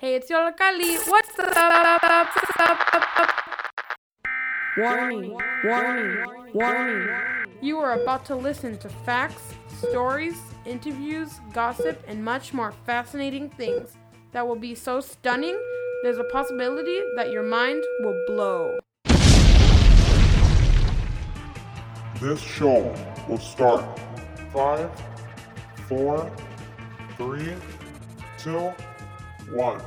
[0.00, 0.96] Hey, it's Yollocalli.
[1.08, 1.74] What's up?
[4.76, 6.24] Warning, warning,
[6.54, 7.08] warning.
[7.60, 9.42] You are about to listen to facts,
[9.76, 13.96] stories, interviews, gossip, and much more fascinating things
[14.30, 15.58] that will be so stunning,
[16.04, 18.78] there's a possibility that your mind will blow.
[22.20, 22.94] This show
[23.28, 23.98] will start
[24.52, 24.92] five,
[25.88, 26.30] four,
[27.16, 27.52] three,
[28.38, 28.72] two,
[29.50, 29.80] one.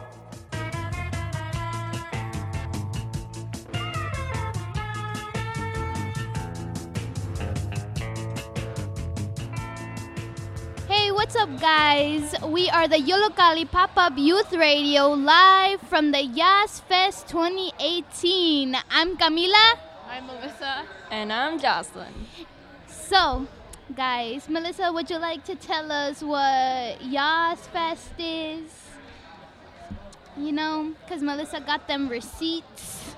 [10.88, 12.34] Hey, what's up, guys?
[12.48, 18.76] We are the Yollocalli Pop Up Youth Radio live from the Yas Fest 2018.
[18.90, 19.78] I'm Camila.
[20.10, 20.86] I'm Melissa.
[21.12, 22.14] And I'm Jocelyn.
[22.88, 23.48] So,
[23.96, 28.91] guys, Melissa, would you like to tell us what Yas Fest is?
[30.38, 33.16] You know, because Melissa got them receipts.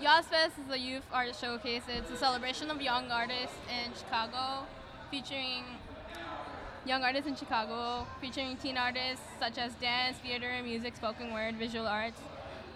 [0.00, 1.82] Fest is a youth artist showcase.
[1.88, 4.66] It's a celebration of young artists in Chicago,
[5.10, 5.64] featuring
[6.86, 11.86] young artists in Chicago, featuring teen artists such as dance, theater, music, spoken word, visual
[11.86, 12.20] arts.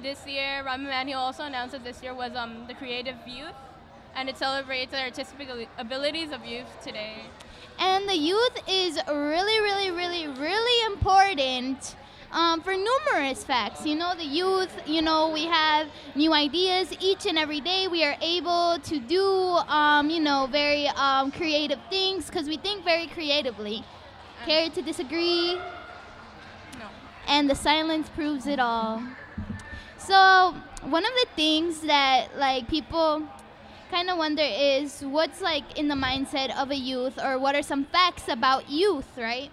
[0.02, 3.54] This year, Rahm Emanuel also announced that this year was um, the creative youth,
[4.14, 7.14] and it celebrates the artistic abilities of youth today.
[7.78, 11.94] And the youth is really, really, really, really important
[12.32, 13.86] um, for numerous facts.
[13.86, 17.88] You know, the youth, you know, we have new ideas each and every day.
[17.88, 22.84] We are able to do, um, you know, very um, creative things because we think
[22.84, 23.84] very creatively.
[24.46, 25.56] Care to disagree?
[26.78, 26.86] No.
[27.26, 29.02] and the silence proves it all.
[29.98, 33.22] So one of the things that like people
[33.90, 37.62] kind of wonder is what's like in the mindset of a youth or what are
[37.62, 39.50] some facts about youth, right?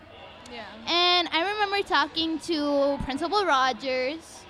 [0.51, 0.65] Yeah.
[0.87, 4.43] And I remember talking to Principal Rogers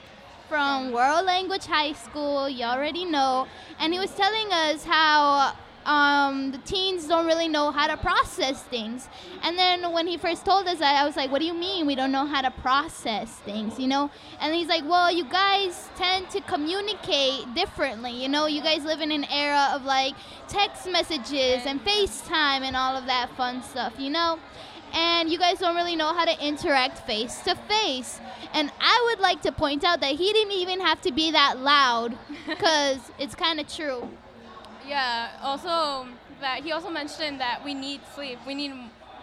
[0.48, 3.48] from World Language High School, you already know,
[3.80, 5.54] and he was telling us how
[5.88, 9.08] um, the teens don't really know how to process things.
[9.42, 11.88] And then when he first told us that, I was like, what do you mean
[11.88, 14.12] we don't know how to process things, you know?
[14.40, 18.48] And he's like, well, you guys tend to communicate differently, you know?
[18.48, 20.14] You guys live in an era of like
[20.50, 24.40] text messages and FaceTime and all of that fun stuff, you know?
[24.98, 28.20] And you guys don't really know how to interact face to face.
[28.54, 31.60] And I would like to point out that he didn't even have to be that
[31.60, 34.10] loud because it's kind of true.
[34.88, 35.30] Yeah.
[35.44, 36.08] Also,
[36.42, 38.40] that he also mentioned that we need sleep.
[38.48, 38.74] We need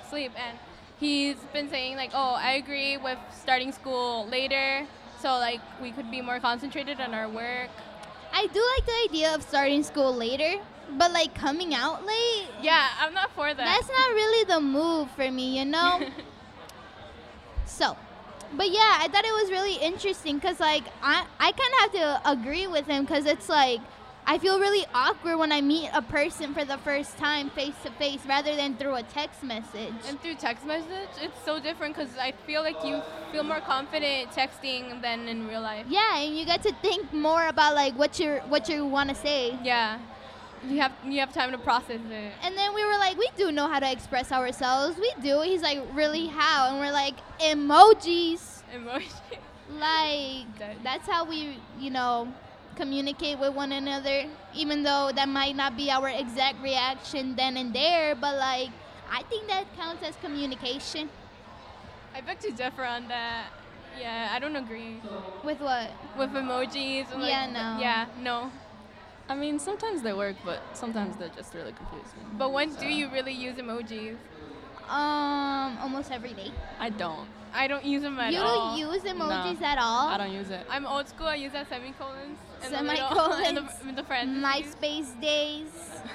[0.09, 0.59] sleep, and
[1.01, 4.87] he's been saying like, oh, I agree with starting school later,
[5.21, 7.71] so like we could be more concentrated on our work.
[8.33, 10.61] I do like the idea of starting school later,
[10.99, 13.57] but like coming out late, Yeah, I'm not for that.
[13.57, 16.01] that's not really the move for me, you know?
[17.67, 17.97] so,
[18.57, 22.23] but yeah, I thought it was really interesting because like I, I kind of have
[22.23, 23.81] to agree with him because it's like
[24.27, 27.91] I feel really awkward when I meet a person for the first time face to
[27.93, 29.93] face rather than through a text message.
[30.09, 33.03] And through text message, it's so different because I feel like you
[33.33, 35.85] feel more confident texting than in real life.
[35.91, 39.15] Yeah, and you get to think more about like what you what you want to
[39.15, 39.59] say.
[39.63, 39.99] Yeah,
[40.69, 42.33] you have you have time to process it.
[42.43, 44.99] And then we were like, we do know how to express ourselves.
[44.99, 45.41] We do.
[45.43, 46.69] He's like, really how?
[46.71, 48.63] And we're like, emojis.
[48.75, 49.11] Emoji.
[49.79, 52.33] Like that's how we, you know,
[52.77, 54.27] communicate with one another.
[54.55, 58.71] Even though that might not be our exact reaction then and there, but like
[59.11, 61.09] I think that counts as communication.
[62.15, 63.47] I beg to differ on that.
[63.99, 65.01] Yeah, I don't agree
[65.45, 65.91] With what?
[66.19, 67.11] with emojis.
[67.15, 67.81] like, Yeah, no.
[67.81, 68.51] Yeah, no.
[69.29, 72.21] I mean, sometimes they work, but sometimes they're just really confusing.
[72.37, 74.17] But when do you really use emojis?
[74.89, 76.51] Um, almost every day.
[76.79, 77.27] I don't.
[77.55, 78.77] I don't use them at you all.
[78.77, 80.09] You don't use emojis No, at all.
[80.09, 80.67] I don't use it.
[80.69, 81.27] I'm old school.
[81.29, 82.39] I use that semicolons.
[82.67, 83.49] in the middle, Semicolons.
[83.49, 84.75] in the, in the parentheses.
[84.75, 85.69] MySpace days.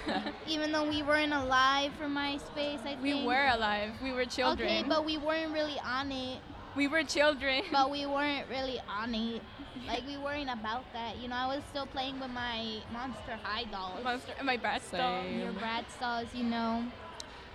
[0.48, 3.02] Even though we weren't alive for MySpace, I think.
[3.02, 3.92] We were alive.
[4.04, 4.70] We were children.
[4.70, 6.40] Okay, but we weren't really on it.
[6.80, 7.62] We were children.
[7.74, 9.42] But we weren't really on it.
[9.86, 11.18] Like we weren't about that.
[11.22, 14.02] You know, I was still playing with my Monster High dolls.
[14.02, 15.24] Monster, my brat doll.
[15.24, 15.40] Same.
[15.40, 16.86] Your Bratz dolls, you know.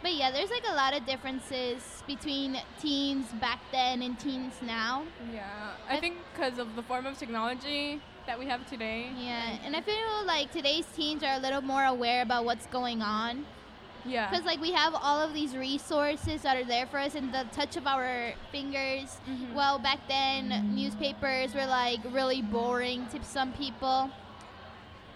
[0.02, 5.04] But yeah, there's like a lot of differences between teens back then and teens now.
[5.32, 9.08] Yeah, I think because of the form of technology that we have today.
[9.16, 13.00] Yeah, and I feel like today's teens are a little more aware about what's going
[13.00, 13.46] on.
[14.04, 14.28] Yeah.
[14.30, 17.44] Because like we have all of these resources that are there for us in the
[17.52, 19.18] touch of our fingers.
[19.28, 19.54] Mhm.
[19.54, 24.10] Well, back then newspapers were like really boring to some people.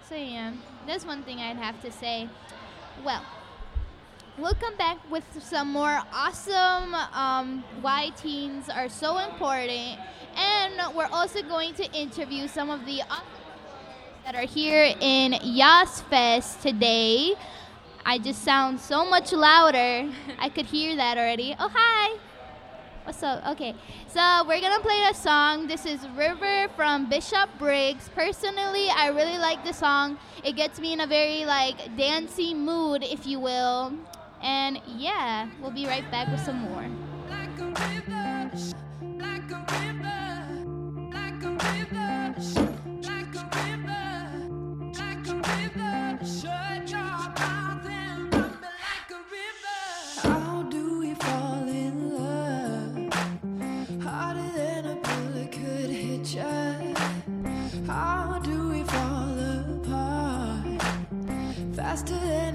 [0.09, 0.53] So yeah,
[0.87, 2.29] that's one thing I'd have to say.
[3.05, 3.23] Well,
[4.39, 9.99] we'll come back with some more awesome um, why teens are so important
[10.37, 13.03] and and we're also going to interview some of the
[14.25, 17.35] that are here in Yas Fest today.
[18.09, 20.11] I just sound so much louder.
[20.39, 21.55] I could hear that already.
[21.61, 22.19] Oh, hi.
[23.05, 23.47] What's up?
[23.49, 23.75] Okay,
[24.07, 25.67] so we're gonna play a song.
[25.67, 28.09] This is River from Bishop Briggs.
[28.15, 30.17] Personally, I really like the song.
[30.43, 33.93] It gets me in a very like dancey mood, if you will.
[34.43, 36.87] And yeah, we'll be right back with some more.
[46.41, 46.68] How
[61.99, 62.48] Faster than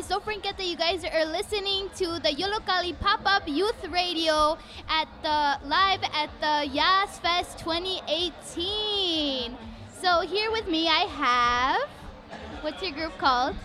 [0.00, 0.08] guys?
[0.08, 4.56] Don't forget that you guys are listening to the Yollocalli Pop Up Youth Radio
[4.88, 9.56] at the live at the Yas Fest 2018.
[10.00, 11.88] So here with me, I have.
[12.62, 13.56] What's your group called?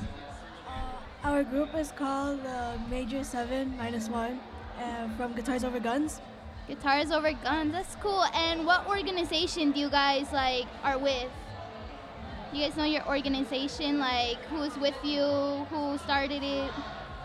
[1.24, 4.40] Our group is called uh, Major 7 Minus 1
[4.80, 6.22] uh, from Guitars Over Guns.
[6.68, 7.72] Guitars Over Guns.
[7.72, 8.26] That's cool.
[8.34, 11.30] And what organization do you guys like are with?
[12.56, 15.22] You guys know your organization, like who's with you,
[15.70, 16.72] who started it?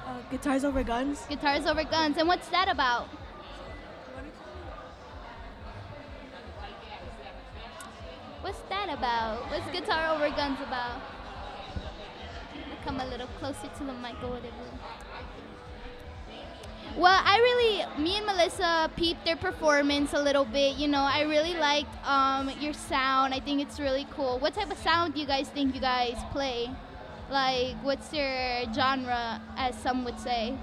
[0.04, 1.24] Uh, Guitars Over Guns.
[1.28, 2.16] Guitars Over Guns.
[2.18, 3.06] And what's that about?
[8.40, 9.48] What's that about?
[9.52, 11.00] What's Guitar Over Guns about?
[12.84, 14.69] Come a little closer to the mic or whatever.
[16.96, 20.76] Well, I really, me and Melissa peeped their performance a little bit.
[20.76, 23.32] You know, I really liked um, your sound.
[23.32, 24.38] I think it's really cool.
[24.38, 26.68] What type of sound do you guys think you guys play?
[27.30, 30.56] Like, what's your genre, as some would say?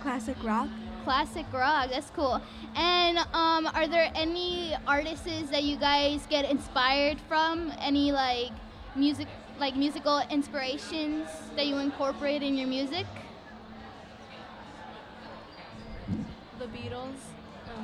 [0.00, 0.68] Classic rock.
[1.04, 1.90] Classic rock.
[1.90, 2.40] That's cool.
[2.74, 7.72] And um, are there any artists that you guys get inspired from?
[7.78, 8.50] Any like
[8.96, 9.28] music,
[9.62, 13.06] like musical inspirations that you incorporate in your music?
[16.58, 17.20] The Beatles.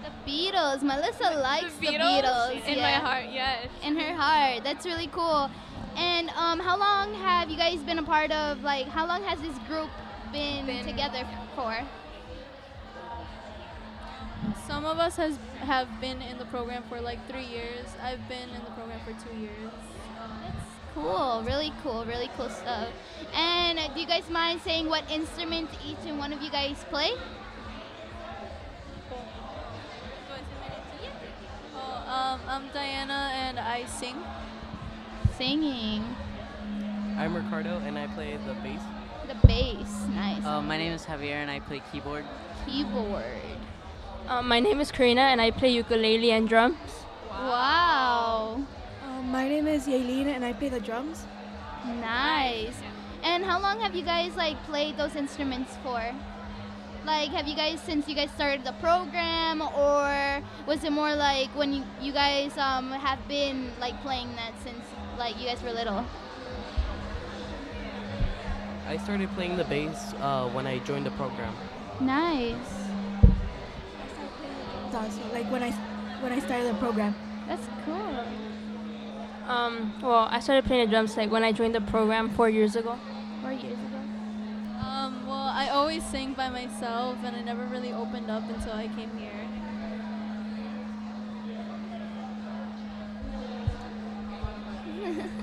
[0.02, 0.82] The Beatles.
[0.82, 2.66] Melissa likes the Beatles.
[2.66, 2.82] In yeah.
[2.82, 3.68] my heart, yes.
[3.84, 4.64] In her heart.
[4.64, 5.48] That's really cool.
[5.96, 8.64] And um, how long have you guys been a part of?
[8.64, 9.88] Like, how long has this group
[10.32, 11.24] been, Been- together
[11.54, 11.78] for?
[14.66, 17.86] Some of us has have been in the program for like three years.
[18.02, 19.72] I've been in the program for two years.
[20.98, 21.42] Um, That's cool.
[21.42, 22.04] Really cool.
[22.04, 22.88] Really cool stuff.
[23.34, 26.84] And uh, do you guys mind saying what instrument each and one of you guys
[26.90, 27.12] play?
[31.74, 34.16] oh, um, I'm Diana and I sing.
[35.36, 36.04] Singing.
[37.16, 38.80] I'm Ricardo and I play the bass.
[39.28, 40.06] The bass.
[40.14, 40.44] Nice.
[40.44, 42.24] Uh, my name is Javier and I play keyboard.
[42.66, 43.24] Keyboard.
[44.26, 46.76] Um, my name is Karina and I play ukulele and drums.
[47.30, 48.64] Wow.
[49.18, 51.24] Um, my name is Yaelina and I play the drums.
[52.00, 52.76] Nice.
[53.24, 56.00] And how long have you guys like played those instruments for?
[57.04, 61.48] Like, have you guys since you guys started the program, or was it more like
[61.56, 64.84] when you, you guys um, have been like playing that since
[65.18, 66.04] like you guys were little?
[68.86, 71.54] I started playing the bass uh, when I joined the program.
[72.00, 72.54] Nice.
[74.92, 75.70] Also, like when I
[76.20, 77.14] when I started the program.
[77.48, 78.47] That's cool.
[79.48, 82.76] Um, well, I started playing the drums like when I joined the program four years
[82.76, 82.98] ago.
[83.40, 83.98] Four years ago.
[84.80, 88.88] Um, well, I always sing by myself and I never really opened up until I
[88.88, 89.30] came here.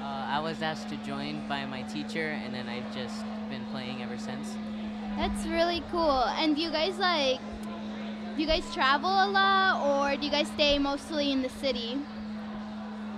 [0.00, 4.02] Uh, I was asked to join by my teacher, and then I've just been playing
[4.02, 4.56] ever since.
[5.16, 6.24] That's really cool.
[6.38, 7.38] And do you guys like
[8.34, 11.98] do you guys travel a lot or do you guys stay mostly in the city?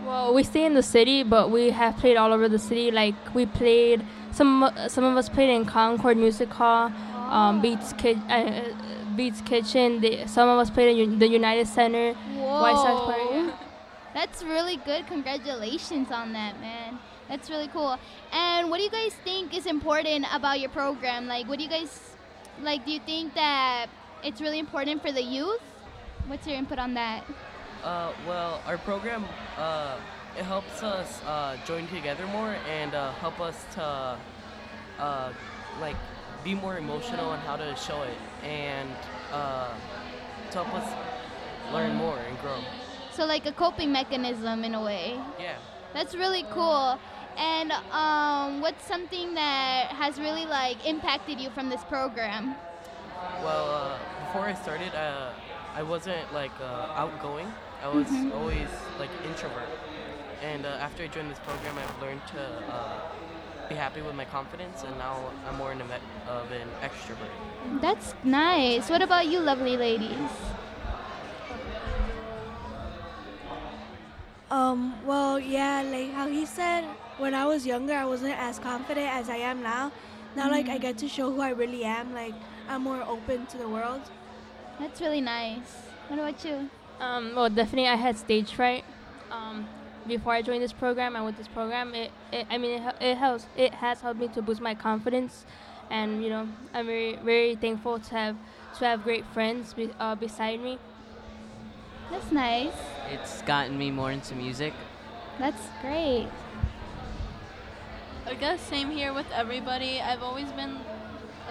[0.05, 2.91] Well, we stay in the city, but we have played all over the city.
[2.91, 6.91] Like we played some some of us played in Concord Music Hall,
[7.31, 8.63] um, Beats Ki- uh,
[9.17, 10.01] Beats Kitchen.
[10.01, 12.15] The, some of us played in U- the United Center.
[12.15, 13.53] White Sox Park, Whoa.
[14.15, 15.07] That's really good.
[15.07, 16.99] Congratulations on that, man.
[17.29, 17.97] That's really cool.
[18.33, 21.27] And what do you guys think is important about your program?
[21.29, 22.15] Like, what do you guys
[22.61, 22.85] like?
[22.85, 23.87] Do you think that
[24.23, 25.61] it's really important for the youth?
[26.27, 27.25] What's your input on that?
[27.83, 29.25] Uh, well, our program
[29.59, 29.97] uh,
[30.39, 34.17] it helps us uh, join together more and uh, help us to
[34.99, 35.33] uh,
[35.81, 35.97] like
[36.45, 38.91] be more emotional on how to show it and
[39.33, 39.75] uh,
[40.51, 42.59] to help us learn more and grow.
[43.13, 45.21] So, like a coping mechanism in a way.
[45.39, 45.57] Yeah.
[45.93, 46.99] That's really cool.
[47.37, 52.55] And um, what's something that has really like impacted you from this program?
[53.43, 55.33] Well, uh, before I started, uh,
[55.75, 57.53] I wasn't like uh, outgoing.
[57.83, 58.33] I was Mhm.
[58.39, 59.69] always like introvert.
[60.43, 62.41] And uh, after I joined this program, I've learned to
[62.73, 63.01] uh,
[63.69, 65.17] be happy with my confidence, and now
[65.49, 67.33] I'm more in a me- of an extrovert.
[67.81, 68.91] That's nice.
[68.91, 70.31] What about you, lovely ladies?
[74.51, 76.85] Um, well, yeah, like how he said,
[77.19, 79.91] when I was younger, I wasn't as confident as I am now.
[80.37, 82.15] Now, like, I get to show who I really am.
[82.15, 82.35] Like,
[82.69, 84.01] I'm more open to the world.
[84.79, 85.71] That's really nice.
[86.09, 86.69] What about you?
[87.01, 88.85] Um, well, definitely, I had stage fright.
[89.31, 89.69] Um,
[90.07, 93.17] before I joined this program and with this program, it, it I mean, it, it
[93.17, 93.47] helps.
[93.57, 95.45] It has helped me to boost my confidence,
[95.91, 98.37] and you know, I'm very, very thankful to have
[98.79, 100.79] to have great friends be, uh, beside me.
[102.11, 102.73] That's nice.
[103.11, 104.75] It's gotten me more into music.
[105.39, 106.29] That's great.
[108.27, 110.01] I guess same here with everybody.
[110.01, 110.79] I've always been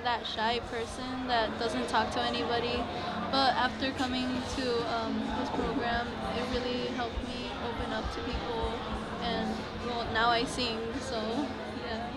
[0.03, 2.83] that shy person that doesn't talk to anybody,
[3.31, 6.07] but after coming to um, this program,
[6.37, 8.73] it really helped me open up to people,
[9.23, 9.49] and
[9.85, 10.77] well, now I sing.
[11.01, 11.21] So
[11.85, 12.07] yeah.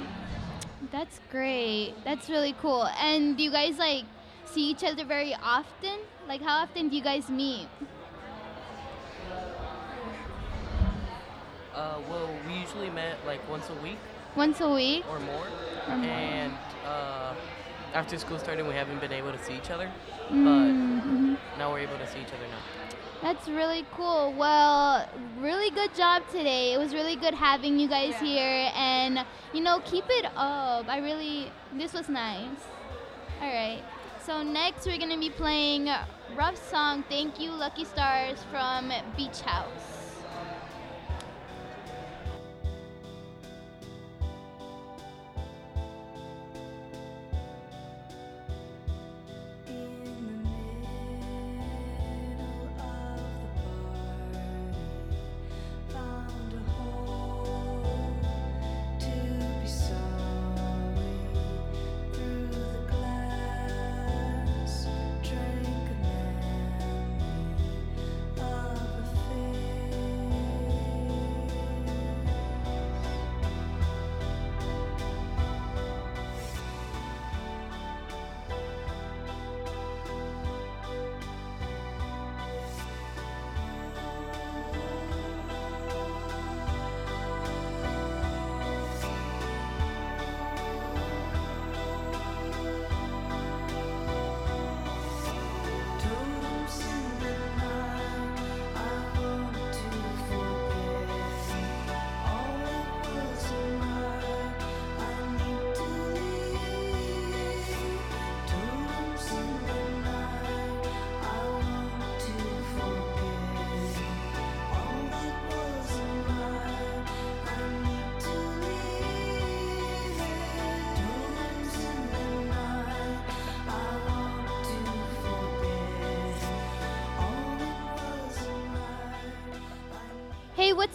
[0.92, 1.94] That's great.
[2.04, 2.86] That's really cool.
[3.00, 4.04] And do you guys like
[4.44, 5.98] see each other very often?
[6.28, 7.68] Like, how often do you guys meet?
[11.74, 13.98] Uh, well, we usually met like once a week
[14.36, 15.04] Once a week?
[15.10, 15.46] or more,
[15.88, 16.06] Or more.
[16.06, 16.52] and
[16.86, 17.34] uh,
[17.94, 19.90] after school started, we haven't been able to see each other,
[20.30, 20.44] Mhm.
[20.44, 22.62] but now we're able to see each other now.
[23.22, 24.34] That's really cool.
[24.36, 25.08] Well,
[25.38, 26.74] really good job today.
[26.74, 30.88] It was really good having you guys here, and you know, keep it up.
[30.88, 32.60] I really, this was nice.
[33.40, 33.82] All right.
[34.20, 35.88] So next, we're gonna be playing
[36.34, 39.93] rough song "Thank Your Lucky Stars" from Beach House.
[56.54, 57.23] Found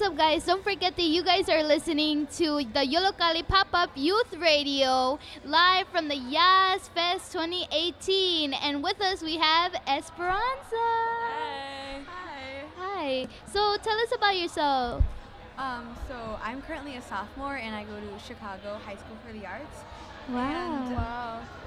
[0.10, 0.44] up, guys?
[0.44, 5.88] Don't forget that you guys are listening to the Yollocalli Pop Up Youth Radio live
[5.90, 8.54] from the Yas Fest 2018.
[8.54, 10.48] And with us, we have Esperanza.
[10.74, 12.02] Hi.
[12.08, 12.64] Hi.
[12.78, 13.28] Hi.
[13.54, 15.04] So tell us about yourself.
[15.60, 19.46] Um, so I'm currently a sophomore and I go to Chicago High School for the
[19.46, 19.84] Arts.
[20.32, 20.86] Wow.
[20.86, 20.98] And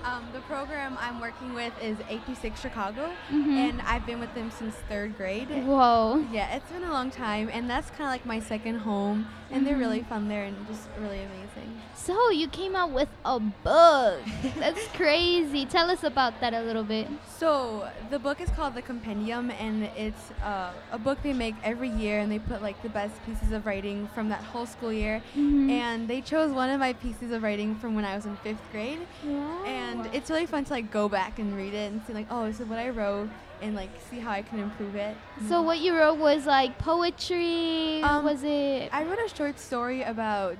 [0.04, 3.56] um, the program I'm working with is 826 Chicago, Mhm.
[3.56, 5.48] and I've been with them since third grade.
[5.64, 6.24] Whoa.
[6.32, 9.64] Yeah, it's been a long time, and that's kind of like my second home, and
[9.66, 9.80] they're Mhm.
[9.80, 11.80] really fun there and just really amazing.
[11.94, 14.20] So you came out with a book.
[14.58, 15.64] That's crazy.
[15.66, 17.06] Tell us about that a little bit.
[17.38, 21.88] So the book is called The Compendium, and it's uh, a book they make every
[21.90, 25.22] year, and they put like the best pieces of writing from that whole school year.
[25.36, 25.70] Mhm.
[25.70, 28.51] And they chose one of my pieces of writing from when I was in fifth
[28.70, 29.64] grade, Wow.
[29.64, 32.46] and it's really fun to like go back and read it and see like, oh,
[32.46, 33.28] this is what I wrote,
[33.60, 35.16] and like see how I can improve it.
[35.48, 38.02] So what you wrote was like poetry.
[38.02, 38.90] Um, was it?
[38.92, 40.58] I wrote a short story about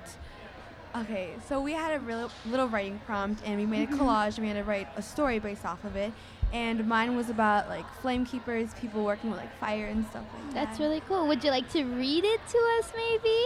[0.95, 3.97] Okay, so we had a real, little writing prompt and we made a Mhm.
[3.97, 6.13] collage and we had to write a story based off of it.
[6.51, 10.53] And mine was about like flame keepers, people working with like fire and stuff like
[10.53, 10.67] that.
[10.67, 11.27] That's really cool.
[11.27, 13.37] Would you like to read it to us, maybe?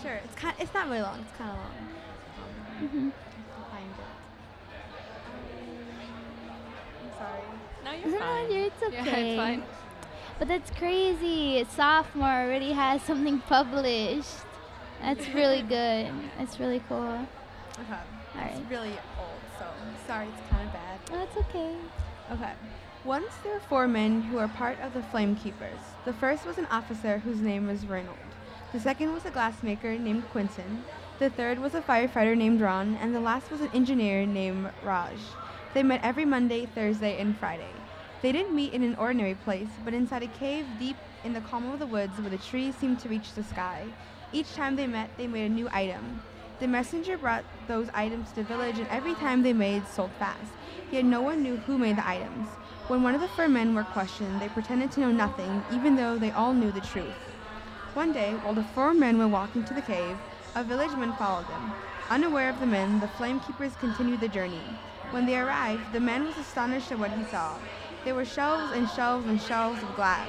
[0.00, 0.54] Sure, it's kind.
[0.60, 1.18] It's not really long.
[1.26, 1.74] It's kind of long.
[2.38, 3.12] Um, Mhm.
[3.58, 4.06] I'll find it.
[7.77, 8.50] I'm No, No, you're fine.
[8.50, 9.30] you're- it's Yeah, okay.
[9.30, 9.62] it's fine.
[10.38, 11.64] But that's crazy.
[11.74, 14.36] Sophomore already has something published.
[15.02, 16.12] That's really good.
[16.38, 16.98] That's really cool.
[16.98, 17.80] Uh-huh.
[17.84, 17.96] Okay.
[18.44, 18.56] Alright.
[18.60, 19.64] It's really old, so
[20.06, 20.26] sorry.
[20.28, 20.98] It's kind of bad.
[21.10, 21.74] Oh, that's okay.
[22.32, 22.52] Okay.
[23.04, 25.78] Once there were four men who were part of the Flame Keepers.
[26.04, 28.16] The first was an officer whose name was Reynold.
[28.72, 30.84] The second was a glassmaker named Quinton.
[31.18, 35.16] The third was a firefighter named Ron, and the last was an engineer named Raj.
[35.74, 37.70] They met every Monday, Thursday, and Friday.
[38.20, 41.70] They didn't meet in an ordinary place, but inside a cave deep in the calm
[41.70, 43.86] of the woods where the trees seemed to reach the sky.
[44.32, 46.20] Each time they met, they made a new item.
[46.58, 50.50] The messenger brought those items to the village, and every time they made sold fast.
[50.90, 52.48] Yet no one knew who made the items.
[52.88, 56.18] When one of the four men were questioned, they pretended to know nothing, even though
[56.18, 57.14] they all knew the truth.
[57.94, 60.18] One day, while the four men were walking to the cave,
[60.56, 61.72] a village man followed them.
[62.10, 64.64] Unaware of the men, the flame keepers continued the journey.
[65.10, 67.54] When they arrived, the man was astonished at what he saw.
[68.04, 70.28] There were shelves and shelves and shelves of glass.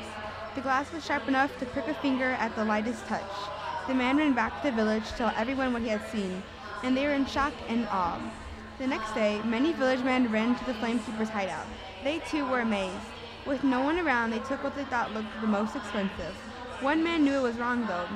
[0.56, 3.50] The glass was sharp enough to prick a finger at the lightest touch.
[3.88, 6.44] The man ran back to the village to tell everyone what he had seen,
[6.84, 8.20] and they were in shock and awe.
[8.80, 11.68] The next day, many village men ran to the flame keeper's hideout.
[12.04, 13.06] They too were amazed.
[13.46, 16.36] With no one around, they took what they thought looked the most expensive.
[16.82, 18.08] One man knew it was wrong though,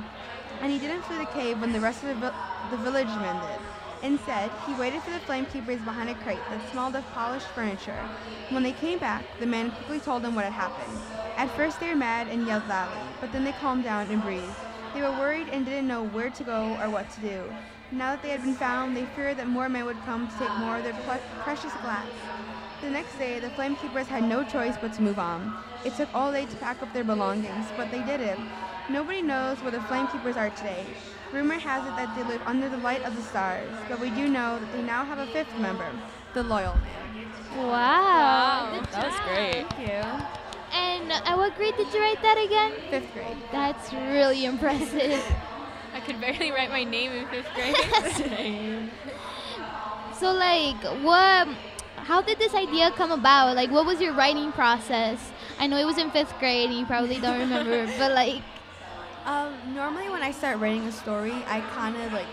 [0.61, 2.37] and he didn't flee the cave when the rest of the, vi-
[2.69, 3.72] the village men did.
[4.03, 8.05] Instead, he waited for the flame keepers behind a crate that smelled of polished furniture.
[8.49, 10.99] When they came back, the man quickly told them what had happened.
[11.37, 14.53] At first, they were mad and yelled loudly, but then they calmed down and breathed.
[14.93, 17.55] They were worried and didn't know where to go or what to do.
[17.91, 20.57] Now that they had been found, they feared that more men would come to take
[20.57, 20.93] more of their
[21.45, 22.09] precious glass.
[22.81, 25.53] The next day, the flame keepers had no choice but to move on.
[25.85, 28.37] It took all day to pack up their belongings, but they did it.
[28.89, 30.85] Nobody knows where the flame keepers are today.
[31.33, 34.27] Rumor has it that they live under the light of the stars, but we do
[34.27, 35.89] know that they now have a fifth member,
[36.35, 37.27] the loyal man.
[37.57, 37.67] Wow.
[37.67, 39.67] Wow, that was great.
[39.71, 40.03] Thank you.
[40.77, 42.73] And at what grade did you write that again?
[42.91, 43.37] Fifth grade.
[43.51, 45.23] That's really impressive.
[45.95, 47.75] I could barely write my name in fifth grade.
[50.19, 51.47] so like what
[51.95, 53.55] how did this idea come about?
[53.55, 55.31] Like what was your writing process?
[55.59, 58.41] I know it was in 5th grade and you probably don't remember, but like
[59.25, 62.27] Um, normally when I start writing a story, I kind of like,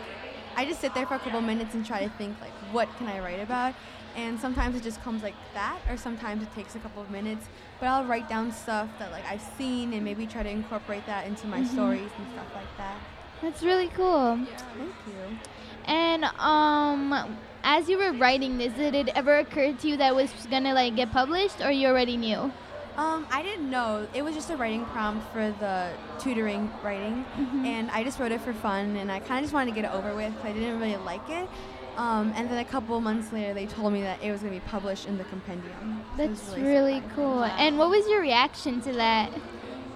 [0.56, 3.06] I just sit there for a couple minutes and try to think like, what can
[3.06, 3.74] I write about?
[4.16, 7.46] And sometimes it just comes like that, or sometimes it takes a couple of minutes.
[7.78, 11.26] But I'll write down stuff that like I've seen and maybe try to incorporate that
[11.28, 11.66] into my Mhm.
[11.66, 12.96] stories and stuff like that.
[13.40, 14.36] that's really cool.
[14.38, 14.56] Yeah.
[14.76, 15.38] Thank you.
[15.86, 20.14] And um as you were writing this, did it ever occur to you that it
[20.14, 22.52] was gonna like get published or you already knew?
[22.96, 24.06] Um, I didn't know.
[24.12, 27.64] It was just a writing prompt for the tutoring writing, Mhm.
[27.66, 29.84] and I just wrote it for fun, and I kind of just wanted to get
[29.90, 31.48] it over with 'cause I didn't really like it.
[31.96, 34.60] Um, and then a couple months later, they told me that it was going to
[34.60, 36.02] be published in the compendium.
[36.16, 37.10] So That's really surprising.
[37.16, 37.44] cool.
[37.44, 39.30] And what was your reaction to that?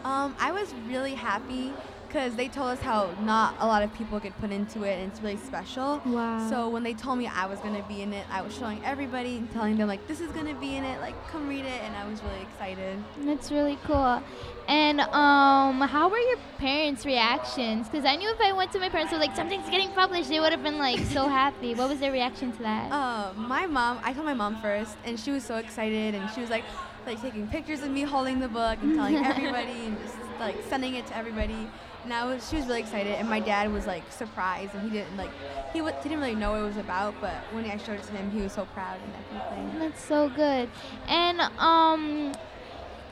[0.05, 1.73] Um, I was really happy
[2.15, 5.11] because they told us how not a lot of people get put into it, and
[5.11, 6.01] it's really special.
[6.07, 6.49] Wow.
[6.49, 8.81] So when they told me I was going to be in it, I was showing
[8.85, 11.01] everybody and telling them like, "This is going to be in it.
[11.01, 13.03] Like, come read it," and I was really excited.
[13.23, 14.23] That's really cool.
[14.69, 17.89] And um, how were your parents' reactions?
[17.89, 20.29] Because I knew if I went to my parents and was like, something's getting published,
[20.29, 21.75] they would have been like so happy.
[21.75, 22.93] What was their reaction to that?
[22.93, 26.41] Uh, my mom, I told my mom first, and she was so excited, and she
[26.41, 26.65] was like,
[27.07, 30.95] like taking pictures of me holding the book and telling everybody, and just like sending
[30.95, 31.69] it to everybody.
[32.05, 34.99] And I was, she was really excited, and my dad was like surprised, and he
[34.99, 35.31] didn't like,
[35.73, 38.03] he, w- he didn't really know what it was about, but when I showed it
[38.05, 39.79] to him, he was so proud and everything.
[39.79, 40.69] That's so good.
[41.09, 42.35] And um,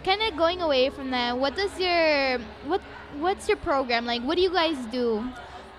[0.05, 2.83] kind of going away from that, what does your what
[3.19, 4.23] what's your program like?
[4.23, 5.27] What do you guys do?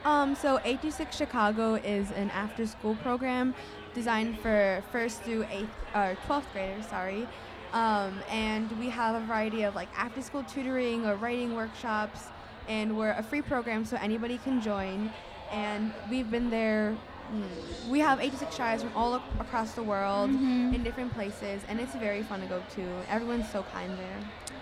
[0.06, 3.54] Um, so 826 Chicago is an after-school program
[3.94, 6.88] designed for first through eighth or 12th graders.
[6.88, 7.28] Sorry,
[7.74, 12.26] um, and we have a variety of like after-school tutoring or writing workshops,
[12.68, 15.12] and we're a free program so anybody can join.
[15.52, 16.96] And we've been there.
[17.34, 20.74] mm, We have 86 shires from all across the world Mhm.
[20.74, 22.82] in different places, and it's very fun to go to.
[23.10, 24.20] Everyone's so kind there.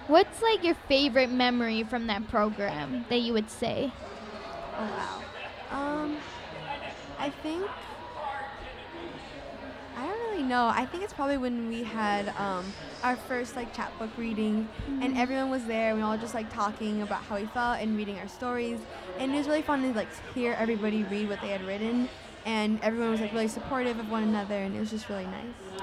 [0.07, 3.91] What's like your favorite memory from that program that you would say?
[4.77, 5.21] Oh wow.
[6.03, 6.17] Um,
[7.19, 7.65] I think
[10.31, 12.65] really No, I think it's probably when we had um,
[13.03, 14.67] our first like chapbook reading,
[15.01, 15.95] and everyone was there.
[15.95, 18.79] We all just like talking about how we felt and reading our stories,
[19.19, 22.09] and it was really fun to like hear everybody read what they had written,
[22.45, 25.81] and everyone was like really supportive of one another, and it was just really nice.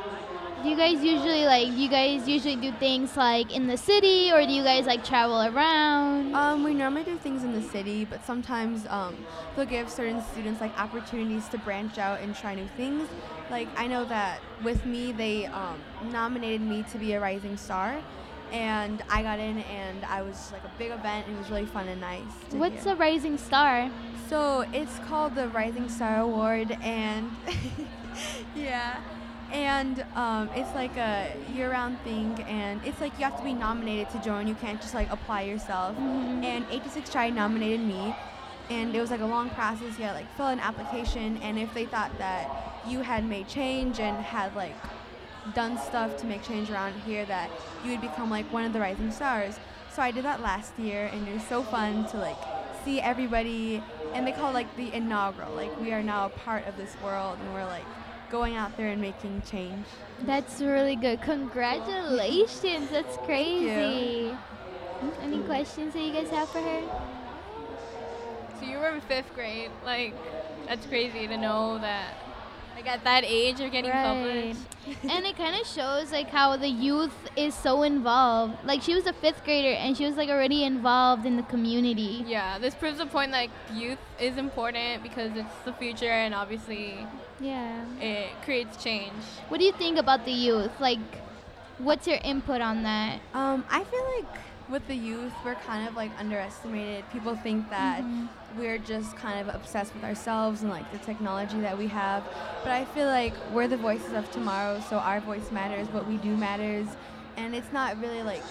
[0.63, 1.69] Do you guys usually like?
[1.69, 5.05] Do you guys usually do things like in the city, or do you guys like
[5.05, 6.35] travel around?
[6.35, 9.17] Um, we normally do things in the city, but sometimes um,
[9.55, 13.09] they'll give certain students like opportunities to branch out and try new things.
[13.51, 15.79] Like I know that with me, they um,
[16.11, 17.99] nominated me to be a rising star,
[18.53, 21.27] and I got in, and I was like a big event.
[21.27, 22.23] And it was really fun and nice.
[22.51, 22.95] What's hear.
[22.95, 23.91] a rising star?
[24.29, 27.31] So it's called the Rising Star Award, and
[28.55, 29.01] yeah,
[29.51, 34.11] and um, it's like a year-round thing, and it's like you have to be nominated
[34.11, 34.47] to join.
[34.47, 35.97] You can't just like apply yourself.
[35.99, 38.15] And 826CHI nominated me,
[38.71, 39.99] and it was like a long process.
[39.99, 43.49] You had to, like fill an application, and if they thought that you had made
[43.49, 44.75] change and had like
[45.55, 47.51] done stuff to make change around here, that
[47.85, 49.59] you would become like one of the rising stars.
[49.93, 52.37] So I did that last year, and it was so fun to like
[52.85, 53.83] see everybody,
[54.15, 55.55] and they call it like the inaugural.
[55.55, 57.85] Like we are now a part of this world, and we're like
[58.31, 59.87] going out there and making change.
[60.25, 61.23] That's really good.
[61.23, 62.91] Congratulations.
[62.91, 64.37] That's crazy.
[65.23, 67.18] Any questions that you guys have for her?
[68.61, 69.71] So you were in fifth grade.
[69.85, 70.14] Like,
[70.66, 72.14] that's crazy to know that.
[72.75, 74.05] Like at that age, you're getting Right.
[74.05, 74.61] published.
[75.12, 78.55] and it kind of shows like how the youth is so involved.
[78.64, 82.25] Like she was a fifth grader and she was like already involved in the community.
[82.27, 87.05] Yeah, this proves the point like youth is important because it's the future and obviously
[87.40, 87.85] Yeah.
[88.01, 89.12] it creates change.
[89.49, 90.71] What do you think about the youth?
[90.79, 91.01] Like,
[91.79, 93.18] what's your input on that?
[93.35, 94.40] Um, I feel like
[94.71, 97.09] with the youth, we're kind of like underestimated.
[97.11, 98.27] People think that mm-hmm.
[98.59, 102.23] we're just kind of obsessed with ourselves and like the technology that we have.
[102.63, 105.89] But I feel like we're the voices of tomorrow, so our voice matters.
[105.89, 106.87] What we do matters,
[107.37, 108.43] and it's not really like.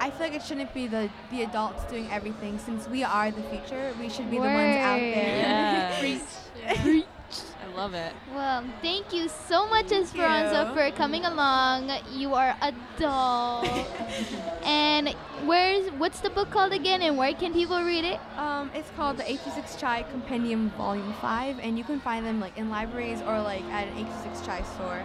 [0.00, 2.58] I feel like it shouldn't be the the adults doing everything.
[2.58, 5.14] Since we are the future, we should be the ones out Word.
[5.14, 6.42] there.
[6.64, 7.04] Yes.
[7.62, 8.12] I love it.
[8.34, 10.74] Well, thank you so much, Esperanza, you.
[10.74, 11.90] for coming along.
[12.12, 13.64] You are a doll.
[14.64, 15.08] and
[15.44, 17.02] where's what's the book called again?
[17.02, 18.20] And where can people read it?
[18.36, 22.70] Um, it's called the 826CHI Compendium Volume 5, and you can find them like in
[22.70, 25.02] libraries or like at an 826CHI store.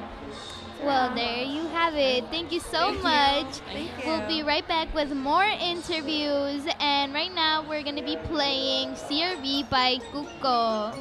[0.84, 2.26] Well, there you have it.
[2.30, 3.48] Thank you so much.
[3.66, 6.68] Thank We'll be right back with more interviews.
[6.80, 10.96] And right now, we're going to be playing CRV by Cuco.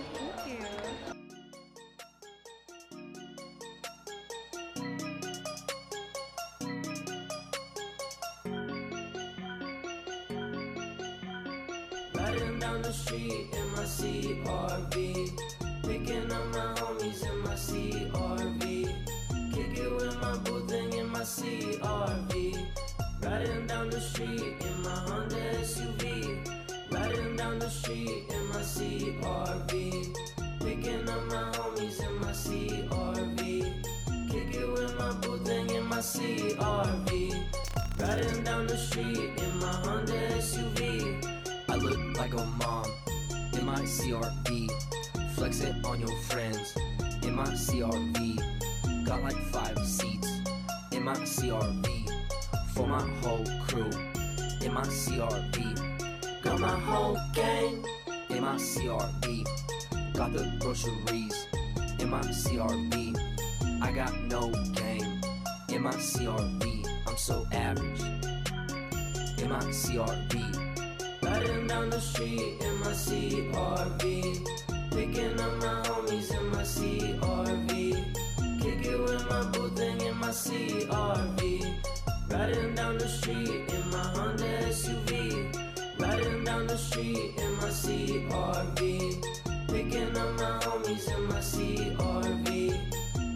[12.86, 15.36] The street in my CRV.
[15.82, 18.60] Picking up my homies in my CRV.
[19.52, 22.66] Kick it with my boo thing in my CRV.
[23.24, 26.46] Riding down the street in my Honda SUV.
[26.92, 30.14] Riding down the street in my CRV.
[30.60, 33.40] Picking up my homies in my CRV.
[34.30, 37.34] Kick it with my boo thing in my CRV.
[37.98, 41.35] Riding down the street in my Honda SUV.
[41.76, 42.86] I look like a mom
[43.52, 44.70] in my CRV.
[45.34, 46.74] Flex it on your friends
[47.22, 49.04] in my CRV.
[49.04, 50.40] Got like five seats
[50.92, 52.08] in my CRV.
[52.72, 53.90] For my whole crew
[54.62, 56.42] in my CRV.
[56.42, 57.84] Got my whole gang
[58.30, 59.46] in my CRV.
[60.14, 61.46] Got the groceries
[61.98, 63.18] in my CRV.
[63.82, 65.20] I got no game
[65.68, 66.86] in my CRV.
[67.06, 68.00] I'm so average
[69.38, 70.65] in my CRV.
[71.26, 74.46] Riding down the street in my CRV.
[74.92, 77.70] Picking up my homies in my CRV.
[78.62, 81.42] Kick it with my boo thing in my CRV.
[82.30, 85.98] Riding down the street in my Honda SUV.
[85.98, 89.22] Riding down the street in my CRV.
[89.66, 92.46] Picking up my homies in my CRV.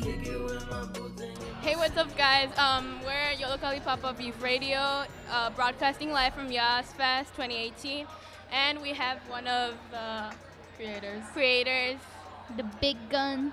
[0.03, 1.40] Kick it with my boo thing.
[1.71, 2.51] Hey, what's up, guys?
[2.59, 8.09] Um, we're Yollocalli Pop Up Youth Radio, uh, broadcasting live from Yas Fest 2018,
[8.51, 10.35] and we have one of the
[10.75, 11.23] Creators.
[11.33, 12.01] creators
[12.57, 13.53] The big guns.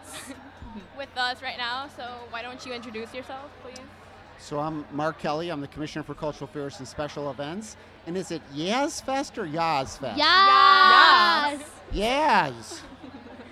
[0.97, 1.89] with us right now.
[1.95, 3.85] So why don't you introduce yourself, please?
[4.39, 5.51] So I'm Mark Kelly.
[5.51, 7.77] I'm the Commissioner for Cultural Affairs and Special Events.
[8.07, 10.17] And is it Yaz Fest or Yaz Fest?
[10.17, 11.61] Yes!
[11.93, 12.81] Yaz.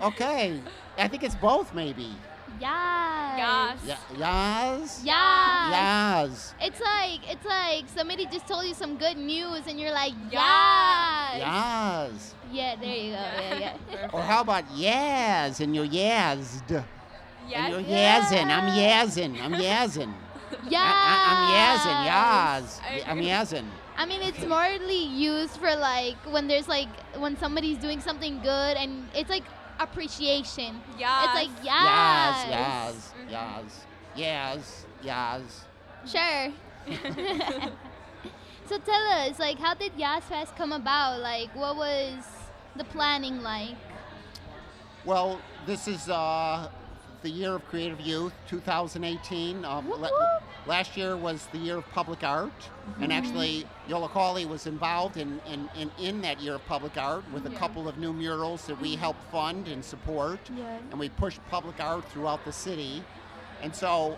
[0.02, 0.60] Okay.
[0.98, 2.16] I think it's both, maybe.
[2.60, 3.80] Yes!
[3.86, 3.86] Yas.
[3.86, 5.04] Ya- Yaz.
[5.04, 6.54] Yes!
[6.60, 11.42] It's like it's like somebody just told you some good news and you're like, yes!
[11.42, 12.32] Yaz.
[12.52, 13.18] Yeah, there you go.
[13.18, 14.08] Yeah, yeah.
[14.12, 16.70] Or how about Yaz and you're Yazzed?
[17.54, 18.32] And you're Yes.
[18.32, 18.46] yazzing.
[18.46, 19.40] I'm yazzing.
[19.42, 20.12] I'm yazzing.
[20.68, 20.80] Yeah.
[20.82, 22.00] I, am yazzing.
[22.10, 22.80] Yaz.
[22.82, 23.30] I I'm agree.
[23.30, 23.66] yazzing.
[23.98, 26.88] I mean, it's morely used for like when there's like
[27.18, 29.44] when somebody's doing something good and it's like
[29.78, 30.80] appreciation.
[30.98, 31.24] Yeah.
[31.24, 32.48] It's like Yaz.
[32.48, 33.12] yes.
[33.30, 33.84] Yaz.
[34.16, 34.86] Yaz.
[35.04, 35.44] Yaz.
[35.44, 35.64] Yaz.
[36.06, 36.52] Sure.
[38.68, 41.20] so tell us, like, how did Yas Fest come about?
[41.20, 42.24] Like, what was
[42.76, 43.76] the planning like?
[45.04, 46.68] Well, this is uh,
[47.26, 49.64] the year of creative youth, 2018.
[49.64, 50.08] Um, la-
[50.64, 52.52] last year was the year of public art,
[53.00, 53.16] and Mhm.
[53.18, 57.50] actually, Yollocalli was involved in, in, in, in that year of public art with a
[57.50, 60.78] couple of new murals that we helped fund and support, Yeah.
[60.92, 63.02] and we pushed public art throughout the city.
[63.60, 64.16] And so,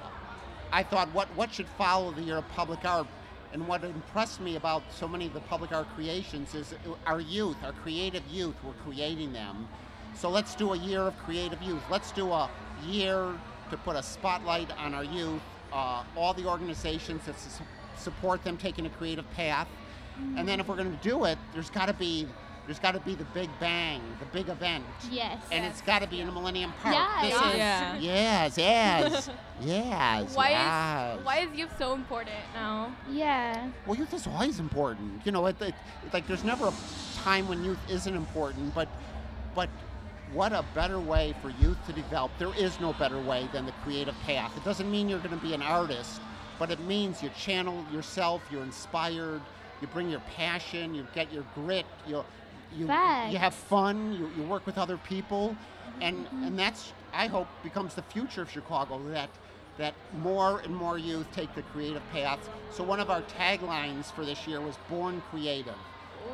[0.70, 3.06] I thought, what what should follow the year of public art?
[3.54, 6.74] And what impressed me about so many of the public art creations is
[7.06, 8.56] our youth, our creative youth.
[8.62, 9.66] We're creating them.
[10.14, 11.82] So let's do a year of creative youth.
[11.88, 12.50] Let's do a
[12.86, 13.32] year
[13.70, 17.64] to put a spotlight on our youth, uh, all the organizations that su-
[17.96, 19.68] support them taking a creative path.
[20.36, 22.26] And then if we're going to do it, there's got to be
[22.66, 24.84] there's got to be the big bang, the big event.
[25.10, 25.40] Yes.
[25.50, 26.94] And it's got to be in the Millennium Park.
[26.96, 27.22] Yes.
[27.22, 27.98] This is- Yeah.
[27.98, 29.30] Yes, yes,
[29.62, 30.36] yes.
[30.36, 31.18] Why yes.
[31.20, 32.92] is why is youth so important now?
[33.10, 33.68] Yeah.
[33.86, 35.24] Well, youth is always important.
[35.24, 35.74] You know, it, it,
[36.12, 36.72] like there's never a
[37.16, 38.88] time when youth isn't important, but
[39.54, 39.70] but
[40.32, 42.30] what a better way for youth to develop.
[42.38, 44.56] There is no better way than the creative path.
[44.56, 46.20] It doesn't mean you're going to be an artist,
[46.58, 49.40] but it means you channel yourself, you're inspired,
[49.80, 52.24] you bring your passion, you get your grit, you
[52.76, 55.56] you you have fun, you, you work with other people,
[56.00, 56.44] and mm-hmm.
[56.44, 59.30] and that's I hope becomes the future of Chicago that
[59.78, 62.38] that more and more youth take the creative path.
[62.72, 65.76] So one of our taglines for this year was born creative.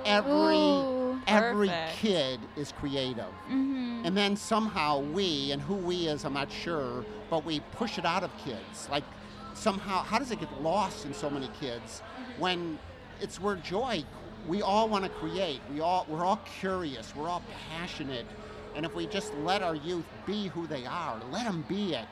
[0.04, 1.20] Every Ooh.
[1.26, 3.32] every kid is creative.
[3.48, 4.04] Mhm.
[4.04, 8.04] And then somehow we, and who we is, I'm not sure, but we push it
[8.04, 8.88] out of kids.
[8.90, 9.04] Like
[9.54, 12.02] somehow, how does it get lost in so many kids
[12.38, 12.78] when
[13.20, 14.04] it's where joy?
[14.46, 15.60] We all want to create.
[15.72, 17.14] We all we're all curious.
[17.16, 18.26] We're all passionate.
[18.76, 22.06] And if we just let our youth be who they are, let them be it,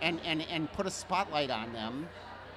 [0.00, 2.08] and and and put a spotlight on them,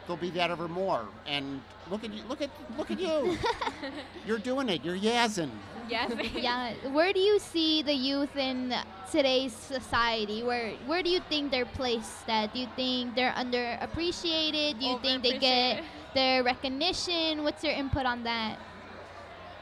[0.10, 1.08] they'll be that ever more.
[1.28, 3.38] And look at you, look at look at you.
[4.26, 4.84] You're doing it.
[4.84, 5.52] You're yazzing.
[5.88, 6.12] Yes.
[6.34, 6.74] yeah.
[6.92, 8.74] Where do you see the youth in
[9.12, 10.42] today's society?
[10.44, 12.54] Where Where do you think they're placed at?
[12.54, 14.80] Do you think they're underappreciated?
[14.80, 15.84] Do you think they get
[16.16, 17.44] their recognition?
[17.44, 18.58] What's your input on that?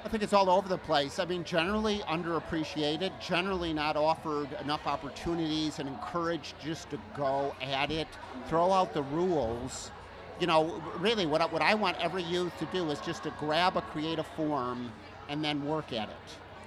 [0.06, 1.20] I think it's all over the place.
[1.20, 7.92] I mean, generally underappreciated, generally not offered enough opportunities and encouraged just to go at
[7.92, 8.08] it,
[8.48, 9.92] throw out the rules.
[10.39, 13.32] You know, really, what I, what I want every youth to do is just to
[13.39, 14.91] grab a creative form
[15.30, 16.15] and then work at it.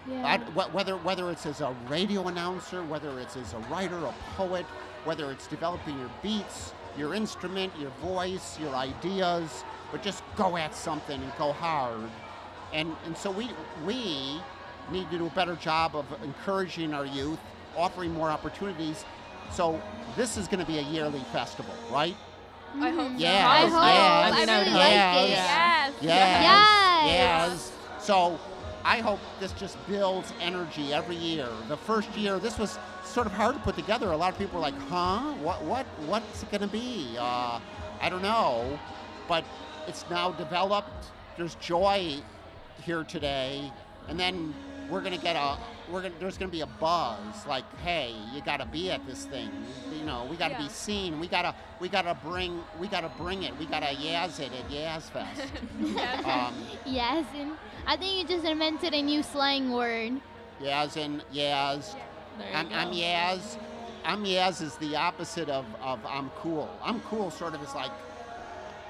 [0.09, 0.27] Yeah.
[0.27, 4.67] I- whether whether it's as a radio announcer, whether it's as a writer, a poet,
[5.05, 10.75] whether it's developing your beats, your instrument, your voice, your ideas, but just go at
[10.75, 12.11] something and go hard.
[12.73, 13.51] And and so we
[13.87, 14.41] we
[14.91, 17.39] need to do a better job of encouraging our youth,
[17.77, 19.05] offering more opportunities.
[19.53, 19.81] So
[20.17, 22.17] this is going to be a yearly festival, right?
[22.79, 23.19] I hope so.
[23.19, 23.73] Yes, I hope.
[23.73, 25.31] yes, I really yes, like it.
[25.31, 26.03] yes, Yes.
[26.03, 27.07] yes, Yes.
[27.07, 27.73] yes.
[28.07, 28.39] So
[28.85, 31.49] I hope this just builds energy every year.
[31.69, 34.13] The first year, this was sort of hard to put together.
[34.13, 35.33] A lot of people were like, "Huh?
[35.43, 35.63] What?
[35.65, 35.87] What?
[36.07, 37.17] What's it going to be?
[37.19, 37.59] Uh,
[38.01, 38.79] I don't know."
[39.29, 39.45] But
[39.87, 41.07] it's now developed.
[41.37, 42.17] There's joy
[42.85, 43.71] here today,
[44.09, 44.55] and then
[44.91, 45.57] we're going to get a.
[45.91, 49.05] We're gonna, there's going to be a buzz like, "Hey, you got to be at
[49.07, 49.51] this thing.
[49.99, 50.63] You know, we got to Yeah.
[50.63, 51.19] be seen.
[51.21, 53.57] We gotta, we gotta bring, we gotta bring it.
[53.59, 55.43] We gotta yaz it at Yaz Fest."
[56.27, 57.53] um, Yes, and
[57.87, 60.21] I think you just invented a new slang word.
[60.63, 61.95] Yaz and Yaz.
[62.55, 62.97] I'm, I'm go.
[62.97, 63.57] Yaz.
[64.05, 66.69] I'm Yaz is the opposite of, of I'm cool.
[66.83, 67.91] I'm cool sort of is like,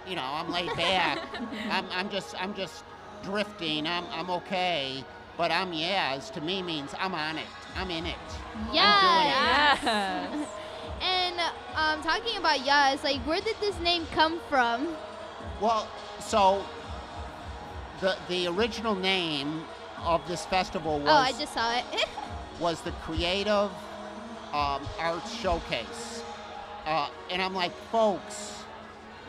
[0.06, 1.18] you know, I'm laid back.
[1.70, 2.84] I'm, I'm just I'm just
[3.22, 3.86] drifting.
[3.86, 5.04] I'm, I'm okay.
[5.40, 7.46] But I'm Yaz to me means I'm on it.
[7.74, 8.14] I'm in it.
[8.74, 9.78] Yes.
[9.82, 10.44] I'm.
[11.02, 11.40] And
[11.76, 14.94] um, talking about Yas, like, where did this name come from?
[15.58, 16.62] Well, so
[18.02, 19.64] the the original name
[20.02, 21.84] of this festival was oh, I just saw it.
[22.60, 23.70] was the Creative
[24.52, 26.22] um, Arts Showcase.
[26.84, 28.60] Uh, and I'm like, folks,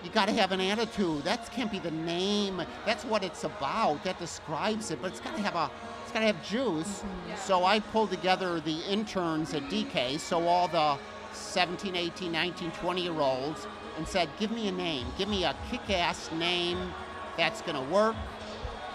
[0.03, 1.23] you got to have an attitude.
[1.23, 2.61] That can't be the name.
[2.85, 4.03] That's what it's about.
[4.03, 4.99] That describes it.
[5.01, 5.69] But it's got to have a,
[6.11, 6.99] it's got to have juice.
[6.99, 7.35] Mm-hmm.
[7.37, 10.97] So I pulled together the interns at DCASE, so all the
[11.31, 13.65] 17, 18, 19, 20 year olds,
[13.97, 15.07] and said, give me a name.
[15.17, 16.91] Give me a kick-ass name
[17.37, 18.15] that's going to work.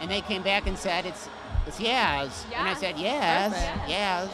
[0.01, 1.29] And they came back and said, it's,
[1.67, 2.45] it's Yaz.
[2.55, 2.77] And I Yaz.
[2.77, 3.91] said, Yaz, Perfect.
[3.91, 4.31] Yaz.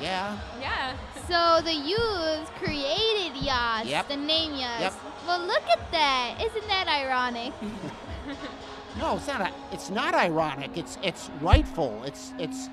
[0.00, 0.38] Yeah.
[0.58, 0.96] Yeah.
[1.28, 4.08] So the youth created Yas, Yep.
[4.08, 4.80] the name Yas.
[4.80, 4.94] Yep.
[5.26, 6.36] Well, look at that.
[6.40, 7.52] Isn't that ironic?
[9.02, 9.40] No, it's not.
[9.40, 10.78] A, it's not ironic.
[10.78, 12.04] It's it's rightful.
[12.04, 12.68] It's it's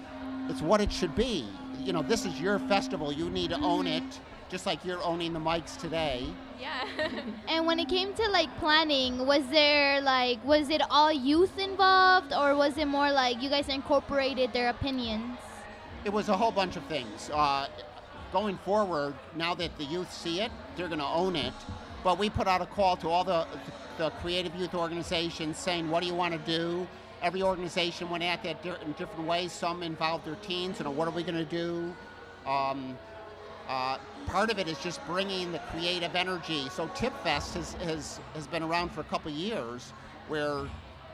[0.48, 1.44] it's what it should be.
[1.80, 3.12] You know, this is your festival.
[3.12, 4.04] You need to own it,
[4.48, 6.28] just like you're owning the mics today.
[6.62, 6.88] Yeah.
[7.48, 12.32] and when it came to like planning, was there like was it all youth involved
[12.32, 15.36] or was it more like you guys incorporated their opinions?
[16.06, 17.32] It was a whole bunch of things.
[17.34, 17.68] Uh,
[18.32, 21.54] going forward, now that the youth see it, they're going to own it.
[22.04, 23.46] But we put out a call to all the,
[24.00, 26.88] the creative youth organizations saying, what do you want to do?
[27.22, 29.52] Every organization went at that in different ways.
[29.52, 30.80] Some involved their teens.
[30.80, 31.94] You know, what are we going to do?
[32.48, 32.98] Um,
[33.68, 36.70] uh, part of it is just bringing the creative energy.
[36.70, 39.92] So Tip Fest has, has, has been around for a couple years
[40.30, 40.66] where